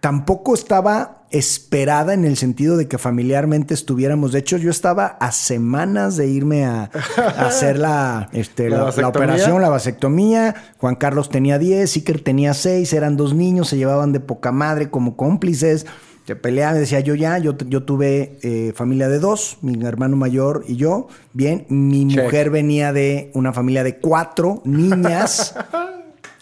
tampoco 0.00 0.54
estaba 0.54 1.26
esperada 1.30 2.14
en 2.14 2.24
el 2.24 2.38
sentido 2.38 2.78
de 2.78 2.88
que 2.88 2.96
familiarmente 2.96 3.74
estuviéramos. 3.74 4.32
De 4.32 4.38
hecho, 4.38 4.56
yo 4.56 4.70
estaba 4.70 5.18
a 5.20 5.30
semanas 5.30 6.16
de 6.16 6.26
irme 6.26 6.64
a, 6.64 6.90
a 7.36 7.46
hacer 7.46 7.78
la, 7.78 8.30
este, 8.32 8.70
¿La 8.70 8.76
la, 8.76 8.76
la 8.78 8.84
vasectomía? 8.84 9.08
operación, 9.08 9.60
la 9.60 9.68
vasectomía. 9.68 10.54
Juan 10.78 10.94
Carlos 10.96 11.28
tenía 11.28 11.58
10, 11.58 11.96
Iker 11.96 12.20
tenía 12.22 12.54
6, 12.54 12.90
eran 12.94 13.18
dos 13.18 13.34
niños, 13.34 13.68
se 13.68 13.76
llevaban 13.76 14.12
de 14.12 14.20
poca 14.20 14.52
madre 14.52 14.88
como 14.88 15.18
cómplices. 15.18 15.84
Se 16.26 16.36
peleaban, 16.36 16.76
decía 16.76 17.00
yo 17.00 17.14
ya, 17.14 17.36
yo, 17.38 17.56
yo 17.68 17.82
tuve 17.82 18.38
eh, 18.42 18.72
familia 18.74 19.08
de 19.08 19.18
dos, 19.18 19.58
mi 19.60 19.84
hermano 19.84 20.16
mayor 20.16 20.64
y 20.66 20.76
yo. 20.76 21.08
Bien, 21.34 21.66
mi 21.68 22.08
Check. 22.08 22.24
mujer 22.24 22.50
venía 22.50 22.92
de 22.94 23.30
una 23.34 23.52
familia 23.52 23.84
de 23.84 23.98
cuatro 23.98 24.62
niñas. 24.64 25.54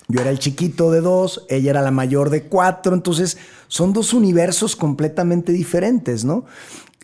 Yo 0.08 0.20
era 0.20 0.28
el 0.28 0.38
chiquito 0.38 0.90
de 0.90 1.00
dos, 1.00 1.46
ella 1.48 1.70
era 1.70 1.80
la 1.80 1.90
mayor 1.90 2.28
de 2.28 2.42
cuatro, 2.42 2.92
entonces 2.92 3.38
son 3.68 3.94
dos 3.94 4.12
universos 4.12 4.76
completamente 4.76 5.52
diferentes, 5.52 6.22
¿no? 6.22 6.44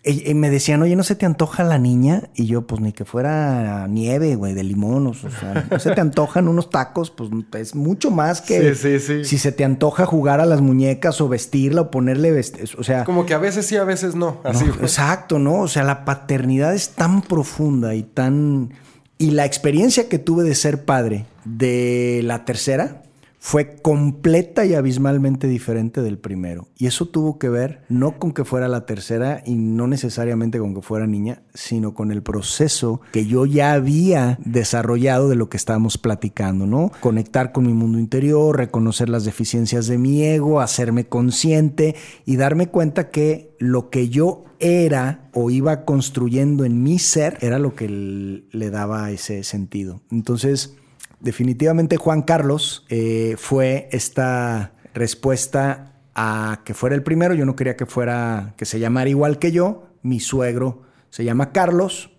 Y, 0.05 0.31
y 0.31 0.35
me 0.35 0.49
decían, 0.49 0.81
oye, 0.83 0.95
¿no 0.97 1.03
se 1.03 1.17
te 1.17 1.27
antoja 1.27 1.65
la 1.65 1.79
niña? 1.79 2.31
Y 2.35 2.47
yo, 2.47 2.67
pues 2.67 2.81
ni 2.81 2.93
que 2.93 3.05
fuera 3.05 3.87
nieve, 3.89 4.37
güey, 4.37 4.55
de 4.55 4.63
limón, 4.63 5.07
o 5.09 5.15
sea, 5.15 5.67
¿no 5.71 5.79
se 5.79 5.91
te 5.91 6.01
antojan 6.01 6.47
unos 6.49 6.71
tacos? 6.71 7.11
Pues 7.11 7.31
es 7.55 7.75
mucho 7.75 8.11
más 8.11 8.41
que 8.41 8.75
Sí, 8.75 8.99
sí, 8.99 9.01
sí. 9.01 9.25
si 9.25 9.39
se 9.39 9.51
te 9.53 9.65
antoja 9.65 10.07
jugar 10.07 10.41
a 10.41 10.47
las 10.47 10.61
muñecas 10.61 11.21
o 11.21 11.29
vestirla 11.29 11.83
o 11.83 11.91
ponerle, 11.91 12.33
vest- 12.33 12.75
o 12.79 12.85
sea... 12.85 13.05
Como 13.05 13.27
que 13.27 13.35
a 13.35 13.39
veces 13.39 13.67
sí, 13.67 13.77
a 13.77 13.85
veces 13.85 14.15
no. 14.15 14.41
Así. 14.45 14.65
No, 14.65 14.75
exacto, 14.75 15.39
¿no? 15.39 15.61
O 15.63 15.69
sea, 15.69 15.83
la 15.85 16.05
paternidad 16.05 16.75
es 16.75 16.91
tan 16.91 17.23
profunda 17.23 17.95
y 17.95 18.03
tan... 18.05 18.73
Y 19.19 19.33
la 19.33 19.45
experiencia 19.45 20.09
que 20.09 20.19
tuve 20.21 20.45
de 20.45 20.55
ser 20.55 20.85
padre 20.85 21.27
de 21.45 22.21
la 22.25 22.45
tercera 22.45 23.03
fue 23.49 23.77
completa 23.77 24.67
y 24.67 24.75
abismalmente 24.75 25.49
diferente 25.49 26.03
del 26.03 26.19
primero. 26.19 26.69
Y 26.77 26.85
eso 26.85 27.07
tuvo 27.07 27.39
que 27.39 27.49
ver 27.49 27.81
no 27.89 28.19
con 28.19 28.33
que 28.33 28.45
fuera 28.45 28.69
la 28.69 28.85
tercera 28.85 29.43
y 29.47 29.55
no 29.55 29.87
necesariamente 29.87 30.59
con 30.59 30.75
que 30.75 30.83
fuera 30.83 31.07
niña, 31.07 31.41
sino 31.55 31.95
con 31.95 32.13
el 32.13 32.23
proceso 32.23 33.01
que 33.11 33.25
yo 33.25 33.47
ya 33.47 33.73
había 33.73 34.39
desarrollado 34.45 35.31
de 35.31 35.37
lo 35.37 35.49
que 35.49 35.57
estábamos 35.57 35.97
platicando, 35.97 36.67
¿no? 36.67 36.93
Conectar 37.01 37.53
con 37.53 37.67
mi 37.67 37.73
mundo 37.73 37.99
interior, 37.99 38.55
reconocer 38.55 39.09
las 39.09 39.25
deficiencias 39.25 39.87
de 39.87 39.97
mi 39.97 40.23
ego, 40.25 40.61
hacerme 40.61 41.07
consciente 41.07 41.97
y 42.27 42.37
darme 42.37 42.67
cuenta 42.67 43.09
que 43.11 43.57
lo 43.59 43.89
que 43.89 44.11
yo 44.11 44.45
era 44.59 45.31
o 45.33 45.49
iba 45.49 45.87
construyendo 45.87 46.67
en 46.67 46.83
mi 46.83 46.99
ser 46.99 47.39
era 47.41 47.59
lo 47.59 47.75
que 47.75 47.89
le 47.89 48.71
daba 48.71 49.11
ese 49.11 49.43
sentido. 49.43 50.03
Entonces, 50.11 50.77
definitivamente 51.21 51.97
Juan 51.97 52.23
Carlos 52.23 52.85
eh, 52.89 53.37
fue 53.39 53.89
esta 53.93 54.73
respuesta 54.95 55.93
a 56.15 56.63
que 56.65 56.75
fuera 56.75 56.97
el 56.97 57.03
primero. 57.03 57.35
Yo 57.35 57.47
no 57.47 57.57
quería 57.57 57.77
que 57.77 57.87
fuera, 57.87 58.55
que 58.57 58.65
se 58.65 58.81
llamara 58.81 59.09
igual 59.11 59.39
que 59.39 59.53
yo. 59.53 59.89
Mi 60.03 60.21
suegro 60.21 60.83
se 61.11 61.25
llama 61.25 61.53
Carlos. 61.53 62.11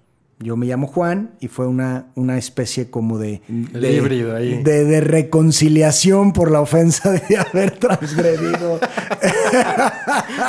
Yo 0.42 0.56
me 0.56 0.68
llamo 0.68 0.88
Juan 0.88 1.32
y 1.42 1.50
fue 1.50 1.68
una, 1.68 2.08
una 2.16 2.38
especie 2.38 2.90
como 2.90 3.20
de, 3.20 3.42
de 3.50 3.92
híbrido 3.94 4.34
ahí. 4.34 4.64
De, 4.64 4.86
de, 4.86 5.02
reconciliación 5.02 6.32
por 6.32 6.50
la 6.50 6.62
ofensa 6.62 7.12
de 7.12 7.38
haber 7.52 7.72
transgredido. 7.72 8.80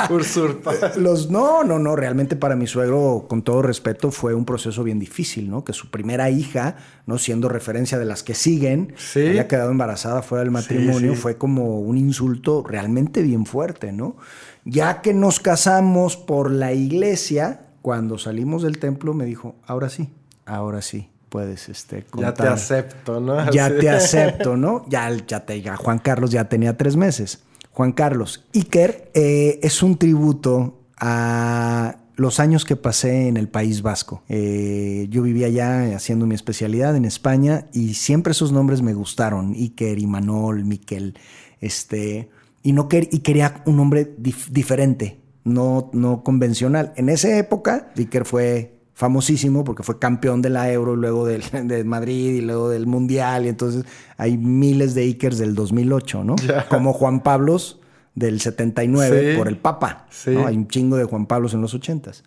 Usurpa. 0.09 0.73
Los, 0.97 1.29
no, 1.29 1.65
no, 1.65 1.77
no. 1.77 1.95
Realmente 1.97 2.37
para 2.37 2.55
mi 2.55 2.67
suegro, 2.67 3.25
con 3.27 3.41
todo 3.41 3.61
respeto, 3.61 4.11
fue 4.11 4.33
un 4.33 4.45
proceso 4.45 4.83
bien 4.83 4.97
difícil, 4.97 5.49
¿no? 5.49 5.65
Que 5.65 5.73
su 5.73 5.89
primera 5.91 6.29
hija, 6.29 6.77
¿no? 7.05 7.17
Siendo 7.17 7.49
referencia 7.49 7.99
de 7.99 8.05
las 8.05 8.23
que 8.23 8.33
siguen, 8.33 8.93
¿Sí? 8.97 9.27
había 9.27 9.49
quedado 9.49 9.71
embarazada 9.71 10.21
fuera 10.21 10.43
del 10.43 10.51
matrimonio, 10.51 11.11
Sí, 11.11 11.15
sí. 11.17 11.21
fue 11.21 11.37
como 11.37 11.81
un 11.81 11.97
insulto 11.97 12.63
realmente 12.65 13.21
bien 13.21 13.45
fuerte, 13.45 13.91
¿no? 13.91 14.15
Ya 14.63 15.01
que 15.01 15.13
nos 15.13 15.39
casamos 15.39 16.15
por 16.15 16.51
la 16.51 16.71
iglesia, 16.71 17.61
cuando 17.81 18.17
salimos 18.17 18.63
del 18.63 18.77
templo 18.79 19.13
me 19.13 19.25
dijo, 19.25 19.55
ahora 19.65 19.89
sí, 19.89 20.09
ahora 20.45 20.81
sí, 20.81 21.09
puedes 21.29 21.69
este, 21.69 22.05
Ya 22.17 22.33
te 22.33 22.43
acepto, 22.53 23.19
¿no? 23.19 23.51
Ya 23.51 23.69
te 23.79 23.89
acepto, 23.89 24.57
¿no? 24.57 24.85
Ya, 24.89 25.09
ya 25.27 25.45
te, 25.45 25.61
ya 25.61 25.75
Juan 25.77 25.99
Carlos 25.99 26.31
ya 26.31 26.49
tenía 26.49 26.77
tres 26.77 26.95
meses. 26.95 27.43
Juan 27.71 27.93
Carlos 27.93 28.45
Iker 28.53 29.09
eh, 29.13 29.59
es 29.63 29.81
un 29.81 29.97
tributo 29.97 30.81
a 30.97 31.95
los 32.17 32.39
años 32.39 32.65
que 32.65 32.75
pasé 32.75 33.27
en 33.29 33.37
el 33.37 33.47
País 33.47 33.81
Vasco. 33.81 34.23
Eh, 34.29 35.07
yo 35.09 35.21
vivía 35.23 35.47
allá 35.47 35.95
haciendo 35.95 36.27
mi 36.27 36.35
especialidad 36.35 36.95
en 36.95 37.05
España 37.05 37.67
y 37.73 37.93
siempre 37.93 38.31
esos 38.31 38.51
nombres 38.51 38.81
me 38.81 38.93
gustaron. 38.93 39.53
Iker, 39.53 39.97
Imanol, 39.97 40.65
Miquel, 40.65 41.17
este, 41.61 42.29
y, 42.61 42.73
no 42.73 42.89
quer- 42.89 43.07
y 43.11 43.19
quería 43.19 43.63
un 43.65 43.77
nombre 43.77 44.15
dif- 44.17 44.49
diferente, 44.49 45.20
no, 45.43 45.89
no 45.93 46.23
convencional. 46.23 46.93
En 46.95 47.09
esa 47.09 47.37
época, 47.37 47.91
Iker 47.97 48.25
fue 48.25 48.79
famosísimo 48.93 49.63
porque 49.63 49.83
fue 49.83 49.97
campeón 49.97 50.41
de 50.41 50.49
la 50.51 50.71
Euro, 50.71 50.95
luego 50.95 51.25
del, 51.25 51.43
de 51.67 51.83
Madrid 51.83 52.35
y 52.35 52.41
luego 52.41 52.69
del 52.69 52.87
Mundial. 52.87 53.45
Y 53.45 53.49
entonces 53.49 53.85
hay 54.17 54.37
miles 54.37 54.93
de 54.93 55.03
Ikers 55.03 55.37
del 55.37 55.55
2008, 55.55 56.23
¿no? 56.23 56.35
Como 56.69 56.93
Juan 56.93 57.23
Pablos 57.23 57.79
del 58.13 58.41
79 58.41 59.31
Sí. 59.31 59.37
por 59.37 59.47
el 59.47 59.57
Papa. 59.57 60.05
Sí. 60.09 60.31
¿no? 60.31 60.45
Hay 60.45 60.55
un 60.55 60.67
chingo 60.67 60.97
de 60.97 61.05
Juan 61.05 61.25
Pablos 61.25 61.53
en 61.53 61.61
los 61.61 61.73
80s. 61.73 62.23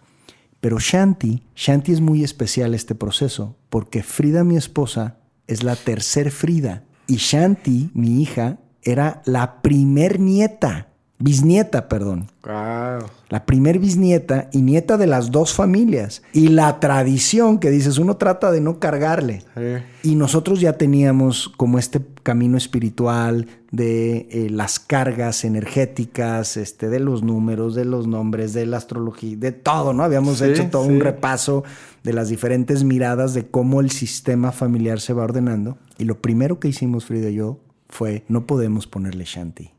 Pero 0.60 0.78
Shanti, 0.78 1.42
Shanti 1.54 1.92
es 1.92 2.00
muy 2.00 2.24
especial 2.24 2.74
este 2.74 2.94
proceso 2.94 3.56
porque 3.68 4.02
Frida, 4.02 4.44
mi 4.44 4.56
esposa, 4.56 5.18
es 5.46 5.62
la 5.62 5.76
tercer 5.76 6.30
Frida. 6.30 6.84
Y 7.06 7.16
Shanti, 7.16 7.90
mi 7.92 8.22
hija, 8.22 8.58
era 8.82 9.20
la 9.26 9.60
primer 9.60 10.20
nieta, 10.20 10.88
bisnieta, 11.18 11.88
perdón. 11.88 12.26
Wow. 12.44 13.08
La 13.30 13.46
primer 13.46 13.78
bisnieta 13.78 14.48
y 14.52 14.62
nieta 14.62 14.96
de 14.96 15.06
las 15.06 15.30
dos 15.30 15.54
familias. 15.54 16.22
Y 16.32 16.48
la 16.48 16.80
tradición 16.80 17.58
que 17.58 17.70
dices, 17.70 17.98
uno 17.98 18.16
trata 18.16 18.50
de 18.50 18.60
no 18.60 18.78
cargarle. 18.78 19.42
Sí. 19.56 20.10
Y 20.10 20.14
nosotros 20.16 20.60
ya 20.60 20.74
teníamos 20.74 21.48
como 21.56 21.78
este 21.78 22.00
camino 22.22 22.56
espiritual 22.58 23.46
de 23.70 24.28
eh, 24.30 24.48
las 24.50 24.78
cargas 24.78 25.44
energéticas, 25.44 26.56
este, 26.56 26.88
de 26.88 27.00
los 27.00 27.22
números, 27.22 27.74
de 27.74 27.84
los 27.84 28.06
nombres, 28.06 28.52
de 28.52 28.66
la 28.66 28.76
astrología, 28.76 29.36
de 29.36 29.52
todo, 29.52 29.92
¿no? 29.92 30.02
Habíamos 30.04 30.38
Sí, 30.38 30.44
hecho 30.44 30.68
todo 30.70 30.84
sí. 30.84 30.90
un 30.90 31.00
repaso 31.00 31.64
de 32.02 32.12
las 32.12 32.28
diferentes 32.28 32.84
miradas 32.84 33.34
de 33.34 33.46
cómo 33.46 33.80
el 33.80 33.90
sistema 33.90 34.52
familiar 34.52 35.00
se 35.00 35.12
va 35.12 35.24
ordenando. 35.24 35.78
Y 35.98 36.04
lo 36.04 36.20
primero 36.20 36.60
que 36.60 36.68
hicimos, 36.68 37.06
Frida 37.06 37.30
y 37.30 37.34
yo, 37.36 37.58
fue, 37.88 38.24
no 38.28 38.46
podemos 38.46 38.86
ponerle 38.86 39.24
Shanti. 39.24 39.73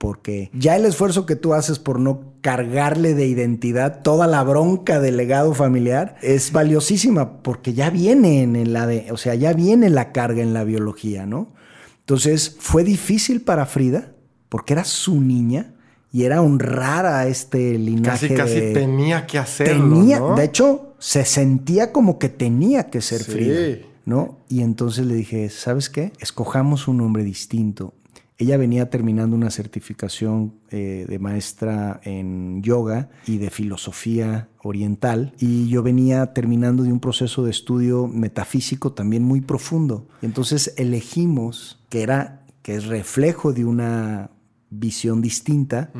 Porque 0.00 0.50
ya 0.54 0.76
el 0.76 0.86
esfuerzo 0.86 1.26
que 1.26 1.36
tú 1.36 1.52
haces 1.52 1.78
por 1.78 2.00
no 2.00 2.32
cargarle 2.40 3.12
de 3.12 3.26
identidad 3.26 4.00
toda 4.02 4.26
la 4.26 4.42
bronca 4.42 4.98
del 4.98 5.18
legado 5.18 5.52
familiar 5.52 6.16
es 6.22 6.52
valiosísima 6.52 7.42
porque 7.42 7.74
ya 7.74 7.90
viene 7.90 8.40
en 8.42 8.56
el 8.56 8.74
ADN, 8.74 9.10
o 9.12 9.18
sea, 9.18 9.34
ya 9.34 9.52
viene 9.52 9.90
la 9.90 10.10
carga 10.12 10.40
en 10.42 10.54
la 10.54 10.64
biología, 10.64 11.26
¿no? 11.26 11.52
Entonces 11.98 12.56
fue 12.58 12.82
difícil 12.82 13.42
para 13.42 13.66
Frida 13.66 14.12
porque 14.48 14.72
era 14.72 14.84
su 14.84 15.20
niña 15.20 15.74
y 16.10 16.24
era 16.24 16.40
honrar 16.40 17.04
a 17.04 17.26
este 17.26 17.76
linaje. 17.78 18.28
Casi, 18.28 18.34
casi 18.34 18.54
de- 18.60 18.72
tenía 18.72 19.26
que 19.26 19.36
hacerlo. 19.38 19.94
tenía, 19.96 20.18
¿no? 20.18 20.34
de 20.34 20.44
hecho, 20.44 20.94
se 20.98 21.26
sentía 21.26 21.92
como 21.92 22.18
que 22.18 22.30
tenía 22.30 22.88
que 22.88 23.02
ser 23.02 23.22
Sí. 23.22 23.32
Frida, 23.32 23.76
¿no? 24.06 24.38
Y 24.48 24.62
entonces 24.62 25.04
le 25.04 25.14
dije, 25.14 25.50
¿sabes 25.50 25.90
qué? 25.90 26.12
Escojamos 26.20 26.88
un 26.88 26.96
nombre 26.96 27.22
distinto. 27.22 27.92
Ella 28.40 28.56
venía 28.56 28.88
terminando 28.88 29.36
una 29.36 29.50
certificación 29.50 30.54
eh, 30.70 31.04
de 31.06 31.18
maestra 31.18 32.00
en 32.04 32.62
yoga 32.62 33.10
y 33.26 33.36
de 33.36 33.50
filosofía 33.50 34.48
oriental 34.62 35.34
y 35.38 35.68
yo 35.68 35.82
venía 35.82 36.32
terminando 36.32 36.82
de 36.82 36.90
un 36.90 37.00
proceso 37.00 37.44
de 37.44 37.50
estudio 37.50 38.06
metafísico 38.06 38.92
también 38.92 39.24
muy 39.24 39.42
profundo. 39.42 40.08
Y 40.22 40.26
entonces 40.26 40.72
elegimos 40.78 41.84
que 41.90 42.00
era 42.00 42.46
que 42.62 42.76
es 42.76 42.86
reflejo 42.86 43.52
de 43.52 43.66
una 43.66 44.30
visión 44.70 45.20
distinta, 45.20 45.90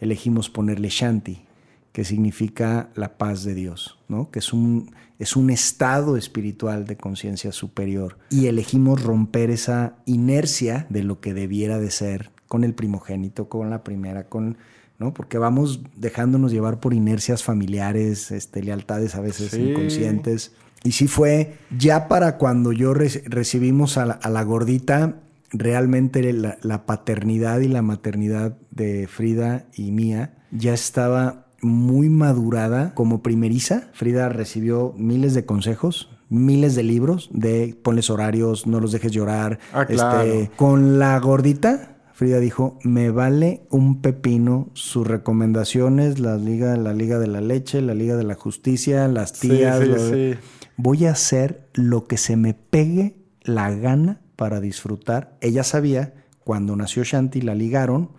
elegimos 0.00 0.50
ponerle 0.50 0.88
Shanti, 0.88 1.44
que 1.92 2.04
significa 2.04 2.90
la 2.96 3.18
paz 3.18 3.44
de 3.44 3.54
Dios, 3.54 4.00
¿no? 4.08 4.32
Que 4.32 4.40
es 4.40 4.52
un, 4.52 4.90
es 5.18 5.36
un 5.36 5.50
estado 5.50 6.16
espiritual 6.16 6.86
de 6.86 6.96
conciencia 6.96 7.52
superior. 7.52 8.18
Y 8.30 8.46
elegimos 8.46 9.02
romper 9.02 9.50
esa 9.50 9.94
inercia 10.06 10.86
de 10.90 11.02
lo 11.04 11.20
que 11.20 11.34
debiera 11.34 11.78
de 11.78 11.90
ser 11.90 12.30
con 12.48 12.64
el 12.64 12.74
primogénito, 12.74 13.48
con 13.48 13.70
la 13.70 13.84
primera, 13.84 14.28
con, 14.28 14.58
¿no? 14.98 15.14
Porque 15.14 15.38
vamos 15.38 15.80
dejándonos 15.96 16.52
llevar 16.52 16.80
por 16.80 16.94
inercias 16.94 17.42
familiares, 17.42 18.30
este, 18.30 18.62
lealtades 18.62 19.14
a 19.14 19.20
veces 19.20 19.52
Sí. 19.52 19.60
inconscientes. 19.70 20.52
Y 20.82 20.92
sí 20.92 21.06
fue 21.08 21.54
ya 21.76 22.08
para 22.08 22.36
cuando 22.36 22.72
yo 22.72 22.92
re- 22.92 23.22
recibimos 23.26 23.96
a 23.96 24.06
la, 24.06 24.14
a 24.14 24.28
la 24.30 24.42
gordita, 24.42 25.16
realmente 25.50 26.32
la, 26.32 26.58
la 26.62 26.84
paternidad 26.84 27.60
y 27.60 27.68
la 27.68 27.80
maternidad 27.82 28.56
de 28.70 29.06
Frida 29.08 29.66
y 29.74 29.92
mía 29.92 30.34
ya 30.50 30.74
estaba 30.74 31.43
muy 31.64 32.08
madurada 32.10 32.94
como 32.94 33.22
primeriza. 33.22 33.88
Frida 33.92 34.28
recibió 34.28 34.94
miles 34.96 35.34
de 35.34 35.44
consejos, 35.44 36.10
miles 36.28 36.74
de 36.74 36.82
libros 36.84 37.28
de 37.32 37.76
ponles 37.82 38.10
horarios, 38.10 38.66
no 38.66 38.80
los 38.80 38.92
dejes 38.92 39.12
llorar. 39.12 39.58
Ah, 39.72 39.86
claro. 39.86 40.22
Este, 40.22 40.50
con 40.56 40.98
la 40.98 41.18
gordita, 41.18 41.96
Frida 42.12 42.38
dijo, 42.38 42.78
me 42.84 43.10
vale 43.10 43.66
un 43.70 44.00
pepino 44.00 44.68
sus 44.74 45.06
recomendaciones, 45.06 46.20
la 46.20 46.36
liga, 46.36 46.76
la 46.76 46.92
liga 46.94 47.18
de 47.18 47.26
la 47.26 47.40
leche, 47.40 47.80
la 47.82 47.94
liga 47.94 48.16
de 48.16 48.24
la 48.24 48.34
justicia, 48.34 49.08
las 49.08 49.30
Sí, 49.30 49.48
tías. 49.48 49.80
sí, 49.80 49.86
lo- 49.86 49.98
sí. 50.10 50.34
Voy 50.76 51.06
a 51.06 51.10
hacer 51.12 51.68
lo 51.74 52.06
que 52.06 52.16
se 52.16 52.36
me 52.36 52.54
pegue 52.54 53.16
la 53.42 53.70
gana 53.72 54.20
para 54.36 54.60
disfrutar. 54.60 55.36
Ella 55.40 55.62
sabía, 55.64 56.14
cuando 56.44 56.74
nació 56.76 57.04
Shanti, 57.04 57.40
la 57.40 57.54
ligaron, 57.54 58.10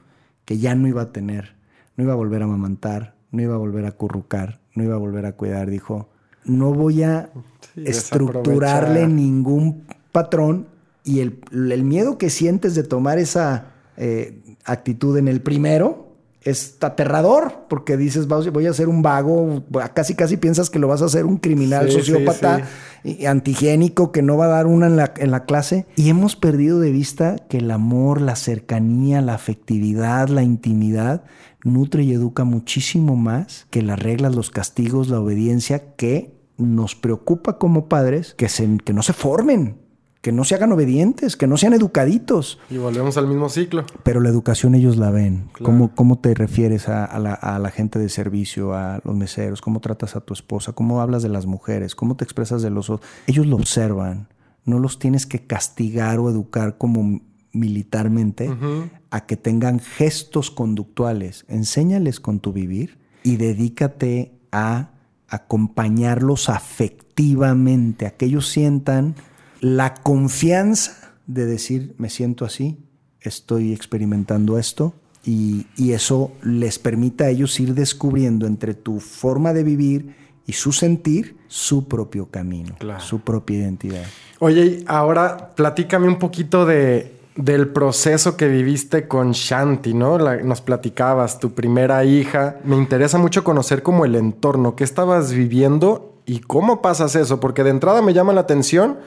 que 0.45 0.57
ya 0.57 0.75
no 0.75 0.87
iba 0.87 1.01
a 1.01 1.11
tener, 1.11 1.55
no 1.97 2.03
iba 2.03 2.13
a 2.13 2.17
volver 2.17 2.41
a 2.41 2.45
amamantar, 2.45 3.14
no 3.35 3.41
iba 3.43 3.55
a 3.55 3.57
volver 3.57 3.85
a 3.85 3.91
currucar, 3.91 4.59
no 4.73 4.83
iba 4.83 4.95
a 4.95 4.99
volver 4.99 5.25
a 5.25 5.33
cuidar. 5.33 5.69
Dijo, 5.69 6.09
no 6.45 6.73
voy 6.73 7.03
a 7.03 7.29
Sí, 7.73 7.83
estructurarle 7.85 9.07
ningún 9.07 9.83
patrón 10.11 10.67
y 11.03 11.19
el, 11.19 11.39
el 11.51 11.83
miedo 11.83 12.17
que 12.17 12.29
sientes 12.29 12.73
de 12.75 12.83
tomar 12.83 13.17
esa 13.19 13.73
eh, 13.97 14.41
actitud 14.63 15.17
en 15.17 15.27
el 15.27 15.41
primero 15.41 16.04
es 16.45 16.77
aterrador 16.81 17.65
porque 17.67 17.97
dices 17.97 18.27
"Vas- 18.27 18.49
voy 18.51 18.67
a 18.67 18.73
ser 18.73 18.87
un 18.87 19.01
vago, 19.01 19.63
casi 19.93 20.15
casi 20.15 20.37
piensas 20.37 20.69
que 20.69 20.79
lo 20.79 20.87
vas 20.87 21.01
a 21.01 21.05
hacer 21.05 21.25
un 21.25 21.37
criminal 21.37 21.85
Sí, 21.89 21.91
sí, 21.91 21.97
sociópata 22.11 22.61
y 23.03 23.25
antihigiénico 23.25 24.11
que 24.11 24.21
no 24.21 24.37
va 24.37 24.45
a 24.45 24.49
dar 24.49 24.67
una 24.67 24.87
en 24.87 24.95
la, 24.95 25.13
en 25.17 25.31
la 25.31 25.45
clase 25.45 25.85
y 25.95 26.09
hemos 26.09 26.35
perdido 26.35 26.79
de 26.79 26.91
vista 26.91 27.35
que 27.49 27.57
el 27.57 27.69
amor, 27.71 28.21
la 28.21 28.35
cercanía, 28.35 29.21
la 29.21 29.33
afectividad, 29.33 30.29
la 30.29 30.43
intimidad 30.43 31.23
nutre 31.63 32.03
y 32.03 32.13
educa 32.13 32.43
muchísimo 32.43 33.15
más 33.15 33.65
que 33.71 33.81
las 33.81 33.97
reglas, 33.99 34.35
los 34.35 34.51
castigos, 34.51 35.09
la 35.09 35.19
obediencia 35.19 35.95
que 35.95 36.35
nos 36.57 36.95
preocupa 36.95 37.57
como 37.57 37.89
padres 37.89 38.33
que, 38.37 38.49
se, 38.49 38.77
que 38.85 38.93
no 38.93 39.01
se 39.01 39.13
formen, 39.13 39.77
que 40.25 40.31
no 40.31 40.43
se 40.43 40.55
hagan 40.55 40.71
obedientes, 40.71 41.37
que 41.37 41.45
no 41.45 41.55
sean 41.55 41.73
educaditos. 41.73 42.57
Y 42.71 42.77
volvemos 42.77 43.15
al 43.15 43.27
mismo 43.27 43.47
ciclo. 43.47 43.85
Pero 44.01 44.21
la 44.21 44.29
educación 44.29 44.73
ellos 44.73 44.97
la 44.97 45.11
ven. 45.11 45.51
¿Cómo, 45.61 45.93
¿Cómo, 45.93 46.17
te 46.17 46.33
refieres 46.33 46.89
a, 46.89 47.05
a, 47.05 47.19
la, 47.19 47.35
a, 47.35 47.59
la, 47.59 47.69
gente 47.69 47.99
de 47.99 48.09
servicio, 48.09 48.73
a 48.73 49.01
los 49.03 49.15
meseros? 49.15 49.61
¿Cómo 49.61 49.81
tratas 49.81 50.15
a 50.15 50.21
tu 50.21 50.33
esposa? 50.33 50.73
¿Cómo 50.73 50.99
hablas 50.99 51.21
de 51.21 51.29
las 51.29 51.45
mujeres? 51.45 51.93
¿Cómo 51.93 52.15
te 52.15 52.23
expresas 52.23 52.63
de 52.63 52.71
los 52.71 52.89
otros? 52.89 53.07
Ellos 53.27 53.45
lo 53.45 53.55
observan. 53.55 54.29
No 54.63 54.79
los 54.79 54.97
tienes 54.97 55.27
que 55.27 55.45
castigar 55.45 56.17
o 56.17 56.27
educar 56.27 56.79
como 56.79 57.21
militarmente 57.51 58.49
uh 58.49 58.53
-huh. 58.53 58.89
a 59.11 59.27
que 59.27 59.37
tengan 59.37 59.79
gestos 59.79 60.49
conductuales. 60.49 61.45
Enséñales 61.49 62.19
con 62.19 62.39
tu 62.39 62.51
vivir 62.51 62.97
y 63.21 63.37
dedícate 63.37 64.39
a 64.51 64.89
acompañarlos 65.27 66.49
afectivamente, 66.49 68.07
a 68.07 68.17
que 68.17 68.25
ellos 68.25 68.47
sientan 68.47 69.13
la 69.61 69.93
confianza 69.95 71.13
de 71.27 71.45
decir, 71.45 71.95
me 71.97 72.09
siento 72.09 72.45
así, 72.45 72.77
estoy 73.21 73.73
experimentando 73.73 74.57
esto, 74.57 74.93
y, 75.23 75.65
y, 75.75 75.93
eso 75.93 76.31
les 76.43 76.77
permite 76.77 77.23
a 77.23 77.29
ellos 77.29 77.59
ir 77.59 77.73
descubriendo 77.73 78.45
entre 78.45 78.75
tu 78.75 78.99
forma 78.99 79.53
de 79.53 79.63
vivir 79.63 80.15
y 80.45 80.53
su 80.53 80.71
sentir 80.71 81.35
su 81.47 81.87
propio 81.87 82.27
camino, 82.27 82.75
claro. 82.77 82.99
su 82.99 83.21
propia 83.21 83.57
identidad. 83.57 84.03
Oye, 84.39 84.83
ahora 84.85 85.55
platícame 85.55 86.07
un 86.07 86.19
poquito 86.19 86.67
de, 86.67 87.15
del 87.35 87.69
proceso 87.69 88.37
que 88.37 88.47
viviste 88.47 89.07
con 89.07 89.31
Shanti, 89.31 89.93
¿no? 89.93 90.17
La, 90.17 90.37
nos 90.37 90.61
platicabas, 90.61 91.39
tu 91.39 91.53
primera 91.53 92.05
hija. 92.05 92.57
Me 92.63 92.75
interesa 92.75 93.17
mucho 93.17 93.43
conocer 93.43 93.83
como 93.83 94.05
el 94.05 94.15
entorno, 94.15 94.75
qué 94.75 94.83
estabas 94.83 95.31
viviendo 95.31 96.21
y 96.25 96.39
cómo 96.39 96.81
pasas 96.81 97.15
eso, 97.15 97.39
porque 97.39 97.63
de 97.63 97.71
entrada 97.71 98.01
me 98.01 98.13
llama 98.13 98.33
la 98.33 98.41
atención 98.41 98.97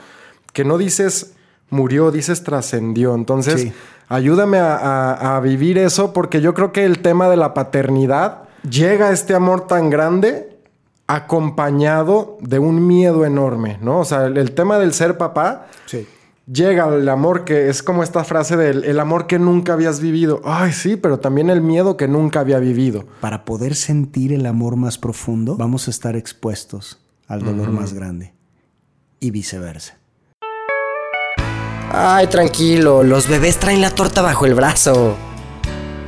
que 0.59 0.65
no 0.65 0.77
dices 0.77 1.35
murió, 1.71 2.11
dices 2.11 2.43
trascendió. 2.43 3.15
Entonces, 3.15 3.61
sí. 3.61 3.73
ayúdame 4.09 4.59
a, 4.59 4.75
a, 4.75 5.37
a, 5.37 5.41
vivir 5.41 5.79
eso 5.79 6.13
porque 6.13 6.41
yo 6.41 6.53
creo 6.53 6.73
que 6.73 6.85
el 6.85 6.99
tema 6.99 7.29
de 7.29 7.37
la 7.37 7.55
paternidad 7.55 8.49
llega 8.69 9.11
a 9.11 9.13
este 9.13 9.37
amor 9.37 9.69
tan 9.69 9.89
grande 9.89 10.59
acompañado 11.07 12.39
de 12.41 12.59
un 12.59 12.89
miedo 12.89 13.25
enorme, 13.25 13.79
¿no? 13.81 14.01
O 14.01 14.05
sea, 14.05 14.27
el, 14.27 14.37
el 14.37 14.51
tema 14.51 14.81
del 14.81 14.93
ser 14.93 15.17
papá 15.17 15.69
sí. 15.87 16.09
llega 16.53 16.89
el 16.93 17.09
amor 17.09 17.45
que 17.45 17.69
es 17.69 17.81
como 17.85 18.03
esta 18.03 18.25
frase 18.25 18.57
del 18.57 18.83
el 18.83 18.99
amor 18.99 19.29
que 19.29 19.39
nunca 19.39 19.75
habías 19.75 20.01
vivido. 20.01 20.41
Ay, 20.45 20.73
sí, 20.73 20.97
pero 20.97 21.21
también 21.21 21.51
el 21.51 21.61
miedo 21.61 21.97
que 21.97 22.09
nunca 22.09 22.41
había 22.41 22.59
vivido. 22.59 23.07
Para 23.21 23.45
poder 23.45 23.77
sentir 23.77 24.33
el 24.33 24.45
amor 24.45 24.75
más 24.75 24.99
profundo, 24.99 25.57
vamos 25.57 25.87
a 25.87 25.93
estar 25.93 26.17
expuestos 26.17 26.99
al 27.29 27.45
dolor 27.45 27.69
uh 27.69 27.71
-huh. 27.71 27.81
más 27.81 27.93
grande 27.95 28.35
y 29.21 29.31
viceversa. 29.31 29.99
Ay, 31.93 32.27
tranquilo, 32.27 33.03
los 33.03 33.29
bebés 33.29 33.59
traen 33.59 33.81
la 33.81 33.91
torta 33.91 34.23
bajo 34.23 34.47
el 34.47 34.55
brazo. 34.55 35.17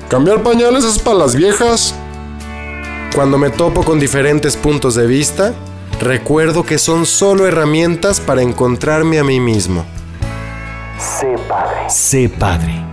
Cambiar 0.09 0.43
pañales 0.43 0.85
es 0.85 0.99
para 0.99 1.17
las 1.19 1.35
viejas. 1.35 1.95
Cuando 3.15 3.39
me 3.39 3.51
topo 3.51 3.83
con 3.83 3.99
diferentes 3.99 4.57
puntos 4.57 4.95
de 4.95 5.07
vista, 5.07 5.55
recuerdo 6.01 6.65
que 6.65 6.79
son 6.79 7.07
solo 7.07 7.47
herramientas 7.47 8.21
para 8.21 8.43
encontrarme 8.43 9.19
a 9.19 9.25
mí 9.25 9.41
mismo. 9.41 9.85
Sé 10.99 11.37
padre. 11.49 11.89
Sé 11.89 12.29
padre. 12.29 12.90